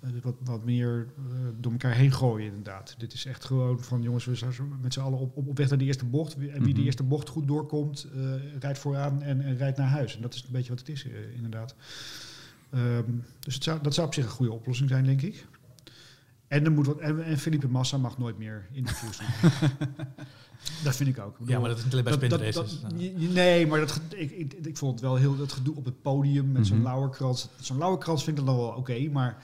eh, 0.00 0.10
wat, 0.22 0.34
wat 0.44 0.64
meer 0.64 1.06
uh, 1.18 1.24
door 1.60 1.72
elkaar 1.72 1.94
heen 1.94 2.12
gooien, 2.12 2.46
inderdaad. 2.46 2.94
Dit 2.98 3.12
is 3.12 3.24
echt 3.24 3.44
gewoon 3.44 3.80
van 3.80 4.02
jongens, 4.02 4.24
we 4.24 4.34
zijn 4.34 4.52
met 4.80 4.92
z'n 4.92 5.00
allen 5.00 5.18
op, 5.18 5.36
op, 5.36 5.56
weg 5.56 5.68
naar 5.68 5.78
de 5.78 5.84
eerste 5.84 6.04
bocht. 6.04 6.34
En 6.34 6.40
wie 6.40 6.50
mm 6.50 6.64
-hmm. 6.64 6.74
de 6.74 6.82
eerste 6.82 7.02
bocht 7.02 7.28
goed 7.28 7.46
doorkomt, 7.46 8.06
uh, 8.14 8.34
rijdt 8.58 8.78
vooraan 8.78 9.22
en, 9.22 9.40
en, 9.40 9.56
rijdt 9.56 9.78
naar 9.78 9.88
huis. 9.88 10.16
En 10.16 10.22
dat 10.22 10.34
is 10.34 10.42
een 10.42 10.52
beetje 10.52 10.68
wat 10.68 10.78
het 10.78 10.88
is, 10.88 11.04
uh, 11.04 11.34
inderdaad. 11.34 11.74
Um, 12.74 13.24
dus 13.38 13.54
het 13.54 13.62
zou, 13.62 13.82
dat 13.82 13.94
zou 13.94 14.06
op 14.06 14.14
zich 14.14 14.24
een 14.24 14.30
goede 14.30 14.52
oplossing 14.52 14.88
zijn, 14.88 15.04
denk 15.04 15.22
ik. 15.22 15.46
En, 16.48 16.64
er 16.64 16.72
moet 16.72 16.86
wat, 16.86 16.98
en, 16.98 17.24
en 17.24 17.38
Felipe 17.38 17.68
Massa 17.68 17.96
mag 17.96 18.18
nooit 18.18 18.38
meer 18.38 18.66
in 18.72 18.84
de 18.84 18.92
doen. 19.00 19.26
Dat 20.84 20.96
vind 20.96 21.08
ik 21.08 21.18
ook. 21.18 21.32
Ik 21.32 21.38
bedoel, 21.38 21.54
ja, 21.54 21.60
maar 21.60 21.68
dat 21.68 21.78
is 21.78 21.92
alleen 21.92 22.04
bij 22.04 22.12
sprintraces. 22.12 22.80
Nee, 23.32 23.66
maar 23.66 23.80
dat, 23.80 24.00
ik, 24.08 24.30
ik, 24.30 24.52
ik, 24.52 24.76
vond 24.76 24.92
het 24.92 25.00
wel 25.00 25.16
heel 25.16 25.36
dat 25.36 25.52
gedoe 25.52 25.76
op 25.76 25.84
het 25.84 26.02
podium 26.02 26.34
met 26.34 26.46
mm 26.46 26.54
-hmm. 26.54 26.64
zo'n 26.64 26.82
lauwerkrans. 26.82 27.48
Zo'n 27.60 27.78
lauwerkrans 27.78 28.24
vind 28.24 28.38
ik 28.38 28.46
dan 28.46 28.56
wel 28.56 28.66
oké, 28.66 28.78
okay, 28.78 29.06
maar 29.06 29.42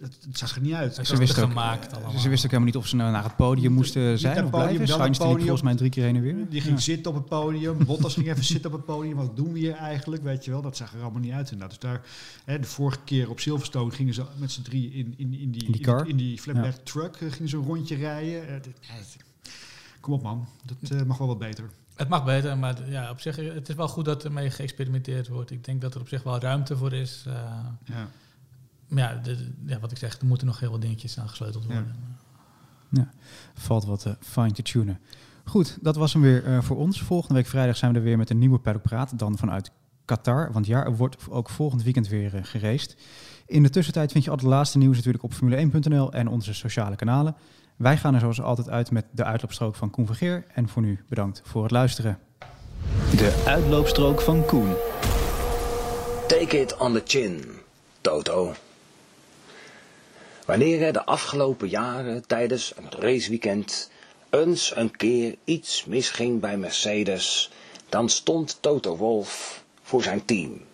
het, 0.00 0.18
het, 0.24 0.38
zag 0.38 0.54
er 0.54 0.62
niet 0.62 0.72
uit. 0.72 0.94
Ze 0.94 1.16
wisten, 1.16 1.42
ook, 1.42 1.48
gemaakt 1.48 1.90
ze 1.94 2.28
wisten 2.28 2.30
ook 2.30 2.32
helemaal 2.32 2.64
niet 2.64 2.76
of 2.76 2.86
ze 2.86 2.96
nou 2.96 3.12
naar 3.12 3.24
het 3.24 3.36
podium 3.36 3.72
moesten 3.72 4.18
zijn 4.18 4.44
of 4.44 4.50
podium, 4.50 4.76
blijven. 4.76 4.88
Sainz 4.88 5.18
liep 5.18 5.38
volgens 5.38 5.62
mij 5.62 5.74
drie 5.74 5.90
keer 5.90 6.04
heen 6.04 6.16
en 6.16 6.22
weer. 6.22 6.48
Die 6.48 6.60
ging 6.60 6.74
ja. 6.74 6.80
zitten 6.80 7.10
op 7.12 7.16
het 7.16 7.28
podium. 7.28 7.84
Bottas 7.84 8.14
ging 8.14 8.28
even 8.28 8.44
zitten 8.44 8.70
op 8.70 8.76
het 8.76 8.84
podium. 8.86 9.16
Wat 9.16 9.36
doen 9.36 9.52
we 9.52 9.58
hier 9.58 9.74
eigenlijk? 9.74 10.22
Weet 10.22 10.44
je 10.44 10.50
wel, 10.50 10.62
dat 10.62 10.76
zag 10.76 10.94
er 10.94 11.02
allemaal 11.02 11.20
niet 11.20 11.32
uit 11.32 11.50
inderdaad. 11.50 11.80
Dus 11.80 11.90
daar, 11.90 12.00
hè, 12.44 12.58
de 12.58 12.66
vorige 12.66 12.98
keer 13.04 13.30
op 13.30 13.40
Silverstone 13.40 13.90
gingen 13.90 14.14
ze 14.14 14.24
met 14.36 14.50
z'n 14.50 14.62
drie 14.62 14.92
in, 14.92 15.14
in, 15.16 15.34
in 15.34 15.50
die, 15.50 15.64
in 15.64 15.72
die, 15.72 15.86
in, 15.86 16.06
in 16.06 16.16
die 16.16 16.40
flatbed 16.40 16.74
ja. 16.76 16.82
truck 16.84 17.20
uh, 17.20 17.32
gingen 17.32 17.48
ze 17.48 17.56
een 17.56 17.64
rondje 17.64 17.96
rijden. 17.96 18.42
Uh, 18.48 18.62
Kom 20.00 20.12
op 20.12 20.22
man, 20.22 20.46
dat 20.64 20.90
uh, 20.90 21.02
mag 21.02 21.18
wel 21.18 21.26
wat 21.26 21.38
beter. 21.38 21.70
Het 21.94 22.08
mag 22.08 22.24
beter, 22.24 22.58
maar 22.58 22.90
ja, 22.90 23.10
op 23.10 23.20
zich, 23.20 23.36
het 23.36 23.68
is 23.68 23.74
wel 23.74 23.88
goed 23.88 24.04
dat 24.04 24.24
er 24.24 24.32
mee 24.32 24.50
geëxperimenteerd 24.50 25.28
wordt. 25.28 25.50
Ik 25.50 25.64
denk 25.64 25.80
dat 25.80 25.94
er 25.94 26.00
op 26.00 26.08
zich 26.08 26.22
wel 26.22 26.38
ruimte 26.38 26.76
voor 26.76 26.92
is. 26.92 27.24
Uh, 27.28 27.34
ja. 27.84 28.08
Maar 28.92 29.02
ja, 29.02 29.20
de, 29.22 29.50
ja, 29.66 29.78
wat 29.78 29.90
ik 29.90 29.98
zeg, 29.98 30.18
er 30.18 30.26
moeten 30.26 30.46
nog 30.46 30.60
heel 30.60 30.70
wat 30.70 30.80
dingetjes 30.80 31.18
aan 31.18 31.28
gesleuteld 31.28 31.64
worden. 31.64 31.96
Ja, 32.88 33.00
ja 33.00 33.10
valt 33.54 33.84
wat 33.84 34.06
uh, 34.06 34.12
fine 34.20 34.52
te 34.52 34.62
tunen. 34.62 34.98
Goed, 35.44 35.78
dat 35.80 35.96
was 35.96 36.12
hem 36.12 36.22
weer 36.22 36.46
uh, 36.46 36.62
voor 36.62 36.76
ons. 36.76 37.02
Volgende 37.02 37.34
week 37.34 37.46
vrijdag 37.46 37.76
zijn 37.76 37.92
we 37.92 37.98
er 37.98 38.04
weer 38.04 38.16
met 38.18 38.30
een 38.30 38.38
nieuwe 38.38 38.58
Paddock 38.58 38.82
Praat. 38.82 39.18
Dan 39.18 39.38
vanuit 39.38 39.70
Qatar, 40.04 40.52
want 40.52 40.66
ja, 40.66 40.84
er 40.84 40.96
wordt 40.96 41.30
ook 41.30 41.48
volgend 41.48 41.82
weekend 41.82 42.08
weer 42.08 42.34
uh, 42.34 42.40
geraced. 42.44 42.96
In 43.46 43.62
de 43.62 43.70
tussentijd 43.70 44.12
vind 44.12 44.24
je 44.24 44.30
al 44.30 44.36
het 44.36 44.44
laatste 44.44 44.78
nieuws 44.78 44.96
natuurlijk 44.96 45.24
op 45.24 45.32
formule1.nl 45.34 46.12
en 46.12 46.28
onze 46.28 46.54
sociale 46.54 46.96
kanalen. 46.96 47.36
Wij 47.76 47.96
gaan 47.96 48.14
er 48.14 48.20
zoals 48.20 48.40
altijd 48.40 48.68
uit 48.68 48.90
met 48.90 49.04
de 49.10 49.24
uitloopstrook 49.24 49.74
van 49.74 49.90
Koen 49.90 50.06
Vergeer. 50.06 50.44
En 50.54 50.68
voor 50.68 50.82
nu 50.82 51.04
bedankt 51.08 51.42
voor 51.44 51.62
het 51.62 51.70
luisteren. 51.70 52.18
De 53.10 53.42
uitloopstrook 53.46 54.20
van 54.20 54.44
Koen. 54.44 54.74
Take 56.28 56.60
it 56.60 56.76
on 56.76 56.92
the 56.92 57.02
chin, 57.04 57.44
Toto. 58.00 58.54
Wanneer 60.46 60.82
er 60.82 60.92
de 60.92 61.04
afgelopen 61.04 61.68
jaren 61.68 62.26
tijdens 62.26 62.72
een 62.76 62.90
raceweekend 63.00 63.90
eens 64.30 64.76
een 64.76 64.96
keer 64.96 65.36
iets 65.44 65.84
misging 65.84 66.40
bij 66.40 66.56
Mercedes, 66.56 67.50
dan 67.88 68.08
stond 68.08 68.56
Toto 68.60 68.96
Wolff 68.96 69.64
voor 69.82 70.02
zijn 70.02 70.24
team. 70.24 70.64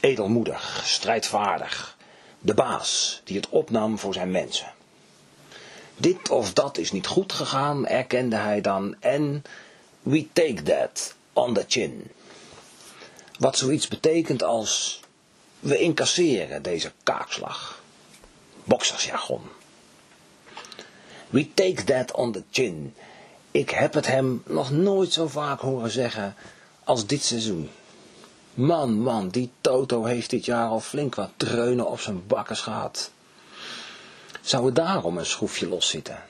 Edelmoedig, 0.00 0.82
strijdvaardig, 0.84 1.96
de 2.40 2.54
baas 2.54 3.20
die 3.24 3.36
het 3.36 3.48
opnam 3.48 3.98
voor 3.98 4.12
zijn 4.14 4.30
mensen. 4.30 4.72
Dit 5.96 6.30
of 6.30 6.52
dat 6.52 6.78
is 6.78 6.92
niet 6.92 7.06
goed 7.06 7.32
gegaan, 7.32 7.86
erkende 7.86 8.36
hij 8.36 8.60
dan, 8.60 8.96
en 9.00 9.42
we 10.02 10.28
take 10.32 10.62
that 10.62 11.14
on 11.32 11.54
the 11.54 11.64
chin. 11.68 12.10
Wat 13.38 13.56
zoiets 13.56 13.88
betekent 13.88 14.42
als 14.42 15.00
we 15.60 15.78
incasseren 15.78 16.62
deze 16.62 16.92
kaakslag. 17.02 17.81
Boksersjargon. 18.72 19.40
We 21.30 21.54
take 21.54 21.84
that 21.84 22.12
on 22.12 22.32
the 22.32 22.42
chin. 22.50 22.94
Ik 23.50 23.70
heb 23.70 23.94
het 23.94 24.06
hem 24.06 24.42
nog 24.46 24.70
nooit 24.70 25.12
zo 25.12 25.28
vaak 25.28 25.60
horen 25.60 25.90
zeggen 25.90 26.34
als 26.84 27.06
dit 27.06 27.22
seizoen. 27.22 27.70
Man, 28.54 29.00
man, 29.00 29.28
die 29.28 29.50
Toto 29.60 30.04
heeft 30.04 30.30
dit 30.30 30.44
jaar 30.44 30.68
al 30.68 30.80
flink 30.80 31.14
wat 31.14 31.30
dreunen 31.36 31.90
op 31.90 32.00
zijn 32.00 32.26
bakkers 32.26 32.60
gehad. 32.60 33.10
Zou 34.40 34.66
het 34.66 34.74
daarom 34.74 35.18
een 35.18 35.26
schroefje 35.26 35.68
loszitten? 35.68 36.22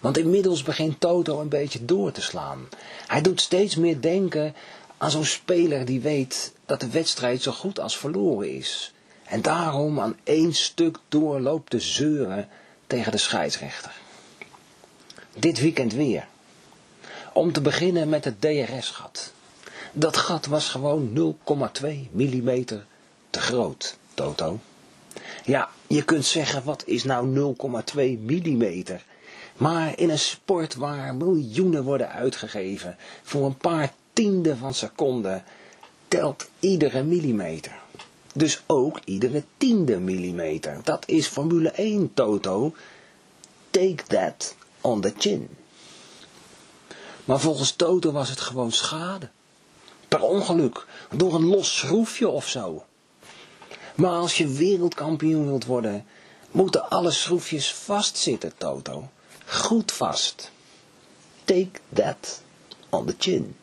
Want 0.00 0.18
inmiddels 0.18 0.62
begint 0.62 1.00
Toto 1.00 1.40
een 1.40 1.48
beetje 1.48 1.84
door 1.84 2.12
te 2.12 2.22
slaan. 2.22 2.68
Hij 3.06 3.20
doet 3.20 3.40
steeds 3.40 3.76
meer 3.76 4.00
denken 4.00 4.54
aan 4.98 5.10
zo'n 5.10 5.24
speler 5.24 5.84
die 5.84 6.00
weet 6.00 6.52
dat 6.66 6.80
de 6.80 6.90
wedstrijd 6.90 7.42
zo 7.42 7.52
goed 7.52 7.80
als 7.80 7.96
verloren 7.96 8.56
is. 8.56 8.92
En 9.30 9.42
daarom 9.42 10.00
aan 10.00 10.16
één 10.22 10.54
stuk 10.54 10.98
doorloopt 11.08 11.70
te 11.70 11.80
zeuren 11.80 12.48
tegen 12.86 13.12
de 13.12 13.18
scheidsrechter. 13.18 13.92
Dit 15.38 15.60
weekend 15.60 15.92
weer. 15.92 16.26
Om 17.32 17.52
te 17.52 17.60
beginnen 17.60 18.08
met 18.08 18.24
het 18.24 18.40
DRS-gat. 18.40 19.32
Dat 19.92 20.16
gat 20.16 20.46
was 20.46 20.68
gewoon 20.68 21.34
0,2 21.82 21.86
mm 22.10 22.64
te 23.30 23.40
groot, 23.40 23.96
Toto. 24.14 24.58
Ja, 25.44 25.68
je 25.86 26.04
kunt 26.04 26.24
zeggen, 26.24 26.64
wat 26.64 26.82
is 26.86 27.04
nou 27.04 27.54
0,2 27.94 27.94
millimeter? 28.20 29.04
Maar 29.56 29.98
in 29.98 30.10
een 30.10 30.18
sport 30.18 30.74
waar 30.74 31.14
miljoenen 31.14 31.82
worden 31.84 32.10
uitgegeven 32.10 32.96
voor 33.22 33.46
een 33.46 33.56
paar 33.56 33.92
tienden 34.12 34.58
van 34.58 34.74
seconde, 34.74 35.42
telt 36.08 36.48
iedere 36.58 37.02
millimeter. 37.02 37.79
Dus 38.34 38.62
ook 38.66 39.00
iedere 39.04 39.44
tiende 39.56 39.98
millimeter. 39.98 40.80
Dat 40.84 41.08
is 41.08 41.26
Formule 41.26 41.70
1, 41.70 42.14
Toto. 42.14 42.74
Take 43.70 44.02
that 44.06 44.54
on 44.80 45.00
the 45.00 45.12
chin. 45.18 45.48
Maar 47.24 47.40
volgens 47.40 47.72
Toto 47.72 48.12
was 48.12 48.28
het 48.28 48.40
gewoon 48.40 48.72
schade. 48.72 49.28
Per 50.08 50.20
ongeluk, 50.20 50.86
door 51.16 51.34
een 51.34 51.46
los 51.46 51.76
schroefje 51.78 52.28
of 52.28 52.48
zo. 52.48 52.84
Maar 53.94 54.10
als 54.10 54.36
je 54.38 54.48
wereldkampioen 54.48 55.46
wilt 55.46 55.64
worden, 55.64 56.04
moeten 56.50 56.88
alle 56.88 57.10
schroefjes 57.10 57.74
vastzitten, 57.74 58.52
Toto. 58.56 59.08
Goed 59.46 59.92
vast. 59.92 60.50
Take 61.44 61.70
that 61.92 62.42
on 62.88 63.06
the 63.06 63.14
chin. 63.18 63.56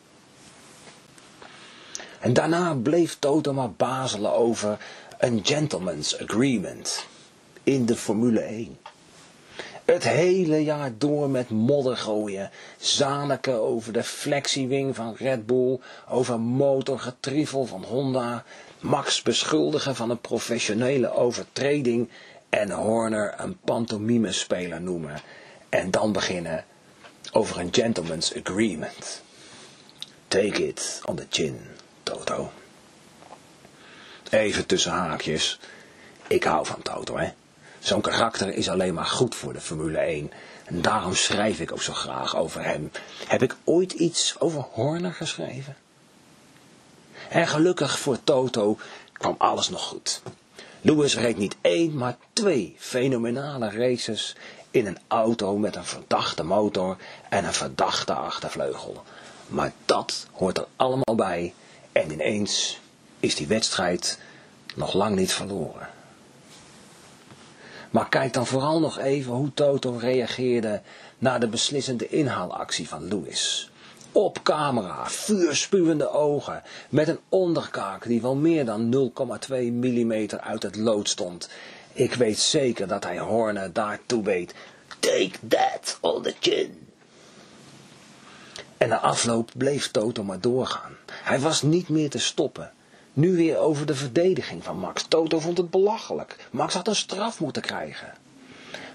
En 2.20 2.32
daarna 2.32 2.74
bleef 2.74 3.16
Toto 3.18 3.52
maar 3.52 3.72
bazelen 3.72 4.32
over 4.34 4.78
een 5.18 5.40
gentleman's 5.42 6.18
agreement 6.20 7.06
in 7.62 7.86
de 7.86 7.96
Formule 7.96 8.40
1. 8.40 8.78
Het 9.84 10.02
hele 10.04 10.64
jaar 10.64 10.92
door 10.98 11.30
met 11.30 11.48
modder 11.50 11.96
gooien, 11.96 12.50
zaniken 12.78 13.60
over 13.60 13.92
de 13.92 14.02
flexiewing 14.02 14.94
van 14.96 15.14
Red 15.18 15.46
Bull, 15.46 15.78
over 16.08 16.40
motorgetrievel 16.40 17.66
van 17.66 17.84
Honda, 17.84 18.44
Max 18.80 19.22
beschuldigen 19.22 19.96
van 19.96 20.10
een 20.10 20.20
professionele 20.20 21.12
overtreding 21.14 22.08
en 22.48 22.70
Horner 22.70 23.34
een 23.36 23.58
pantomimespeler 23.64 24.80
noemen. 24.80 25.20
En 25.68 25.90
dan 25.90 26.12
beginnen 26.12 26.64
over 27.32 27.58
een 27.60 27.74
gentleman's 27.74 28.34
agreement. 28.36 29.22
Take 30.28 30.66
it 30.68 31.00
on 31.04 31.16
the 31.16 31.26
chin, 31.30 31.60
Toto. 32.08 32.52
Even 34.30 34.66
tussen 34.66 34.92
haakjes. 34.92 35.58
Ik 36.26 36.44
hou 36.44 36.66
van 36.66 36.82
Toto, 36.82 37.16
hè. 37.16 37.28
Zo'n 37.78 38.00
karakter 38.00 38.54
is 38.54 38.68
alleen 38.68 38.94
maar 38.94 39.06
goed 39.06 39.34
voor 39.34 39.52
de 39.52 39.60
Formule 39.60 39.98
1. 39.98 40.32
En 40.64 40.82
daarom 40.82 41.14
schrijf 41.14 41.60
ik 41.60 41.72
ook 41.72 41.82
zo 41.82 41.92
graag 41.92 42.36
over 42.36 42.64
hem. 42.64 42.90
Heb 43.26 43.42
ik 43.42 43.56
ooit 43.64 43.92
iets 43.92 44.34
over 44.38 44.60
Horner 44.60 45.12
geschreven? 45.12 45.76
En 47.28 47.48
gelukkig 47.48 47.98
voor 47.98 48.18
Toto 48.24 48.78
kwam 49.12 49.34
alles 49.38 49.68
nog 49.68 49.82
goed. 49.82 50.22
Lewis 50.80 51.16
reed 51.16 51.36
niet 51.36 51.56
één, 51.60 51.96
maar 51.96 52.16
twee 52.32 52.74
fenomenale 52.78 53.70
races 53.70 54.36
in 54.70 54.86
een 54.86 54.98
auto 55.08 55.56
met 55.56 55.76
een 55.76 55.84
verdachte 55.84 56.42
motor 56.42 56.96
en 57.28 57.44
een 57.44 57.52
verdachte 57.52 58.12
achtervleugel. 58.12 59.02
Maar 59.46 59.72
dat 59.84 60.26
hoort 60.32 60.58
er 60.58 60.66
allemaal 60.76 61.14
bij 61.14 61.54
en 61.92 62.10
ineens 62.10 62.80
is 63.20 63.34
die 63.34 63.46
wedstrijd 63.46 64.18
nog 64.74 64.94
lang 64.94 65.16
niet 65.16 65.32
verloren. 65.32 65.88
Maar 67.90 68.08
kijk 68.08 68.32
dan 68.32 68.46
vooral 68.46 68.80
nog 68.80 68.98
even 68.98 69.32
hoe 69.32 69.54
Toto 69.54 69.96
reageerde 70.00 70.80
na 71.18 71.38
de 71.38 71.48
beslissende 71.48 72.08
inhaalactie 72.08 72.88
van 72.88 73.08
Lewis. 73.08 73.70
Op 74.12 74.42
camera, 74.42 75.06
vuurspuwende 75.06 76.10
ogen, 76.10 76.62
met 76.88 77.08
een 77.08 77.18
onderkaak 77.28 78.06
die 78.06 78.22
wel 78.22 78.36
meer 78.36 78.64
dan 78.64 79.10
0,2 79.48 79.54
mm 79.54 80.12
uit 80.40 80.62
het 80.62 80.76
lood 80.76 81.08
stond. 81.08 81.48
Ik 81.92 82.14
weet 82.14 82.38
zeker 82.38 82.88
dat 82.88 83.04
hij 83.04 83.18
Horner 83.18 83.72
daartoe 83.72 84.22
weet. 84.22 84.54
Take 85.00 85.38
that 85.48 85.98
on 86.00 86.22
the 86.22 86.34
chin. 86.40 86.87
En 88.78 88.88
na 88.88 88.98
afloop 89.00 89.50
bleef 89.56 89.90
Toto 89.90 90.24
maar 90.24 90.40
doorgaan. 90.40 90.96
Hij 91.10 91.40
was 91.40 91.62
niet 91.62 91.88
meer 91.88 92.10
te 92.10 92.18
stoppen. 92.18 92.72
Nu 93.12 93.36
weer 93.36 93.58
over 93.58 93.86
de 93.86 93.94
verdediging 93.94 94.64
van 94.64 94.78
Max. 94.78 95.04
Toto 95.08 95.40
vond 95.40 95.58
het 95.58 95.70
belachelijk. 95.70 96.36
Max 96.50 96.74
had 96.74 96.88
een 96.88 96.96
straf 96.96 97.40
moeten 97.40 97.62
krijgen. 97.62 98.14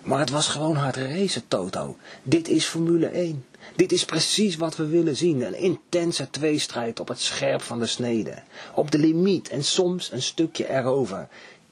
Maar 0.01 0.19
het 0.19 0.29
was 0.29 0.47
gewoon 0.47 0.75
hard 0.75 0.95
racen, 0.95 1.47
Toto. 1.47 1.97
Dit 2.23 2.47
is 2.47 2.65
Formule 2.65 3.07
1. 3.07 3.45
Dit 3.75 3.91
is 3.91 4.05
precies 4.05 4.55
wat 4.55 4.75
we 4.75 4.85
willen 4.85 5.15
zien. 5.15 5.41
Een 5.41 5.57
intense 5.57 6.29
tweestrijd 6.29 6.99
op 6.99 7.07
het 7.07 7.19
scherp 7.19 7.61
van 7.61 7.79
de 7.79 7.85
snede. 7.85 8.33
Op 8.73 8.91
de 8.91 8.97
limiet 8.97 9.49
en 9.49 9.63
soms 9.63 10.11
een 10.11 10.21
stukje 10.21 10.69
erover. 10.69 11.27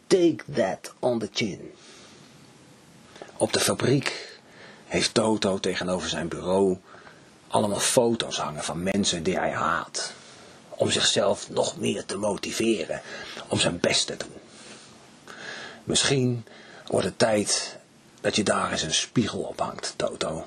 Take 0.07 0.43
that 0.55 0.93
on 0.99 1.19
the 1.19 1.29
chin. 1.33 1.71
Op 3.37 3.53
de 3.53 3.59
fabriek 3.59 4.39
heeft 4.87 5.13
Toto 5.13 5.59
tegenover 5.59 6.09
zijn 6.09 6.27
bureau 6.27 6.77
allemaal 7.51 7.79
foto's 7.79 8.37
hangen 8.37 8.63
van 8.63 8.83
mensen 8.83 9.23
die 9.23 9.37
hij 9.37 9.51
haat. 9.51 10.13
Om 10.69 10.91
zichzelf 10.91 11.49
nog 11.49 11.77
meer 11.77 12.05
te 12.05 12.17
motiveren, 12.17 13.01
om 13.47 13.59
zijn 13.59 13.79
best 13.79 14.07
te 14.07 14.17
doen. 14.17 14.39
Misschien 15.83 16.45
wordt 16.87 17.05
het 17.05 17.19
tijd 17.19 17.77
dat 18.21 18.35
je 18.35 18.43
daar 18.43 18.71
eens 18.71 18.81
een 18.81 18.93
spiegel 18.93 19.39
op 19.39 19.59
hangt, 19.59 19.93
Toto. 19.95 20.45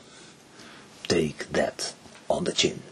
Take 1.07 1.51
that 1.51 1.95
on 2.27 2.45
the 2.45 2.53
chin. 2.55 2.83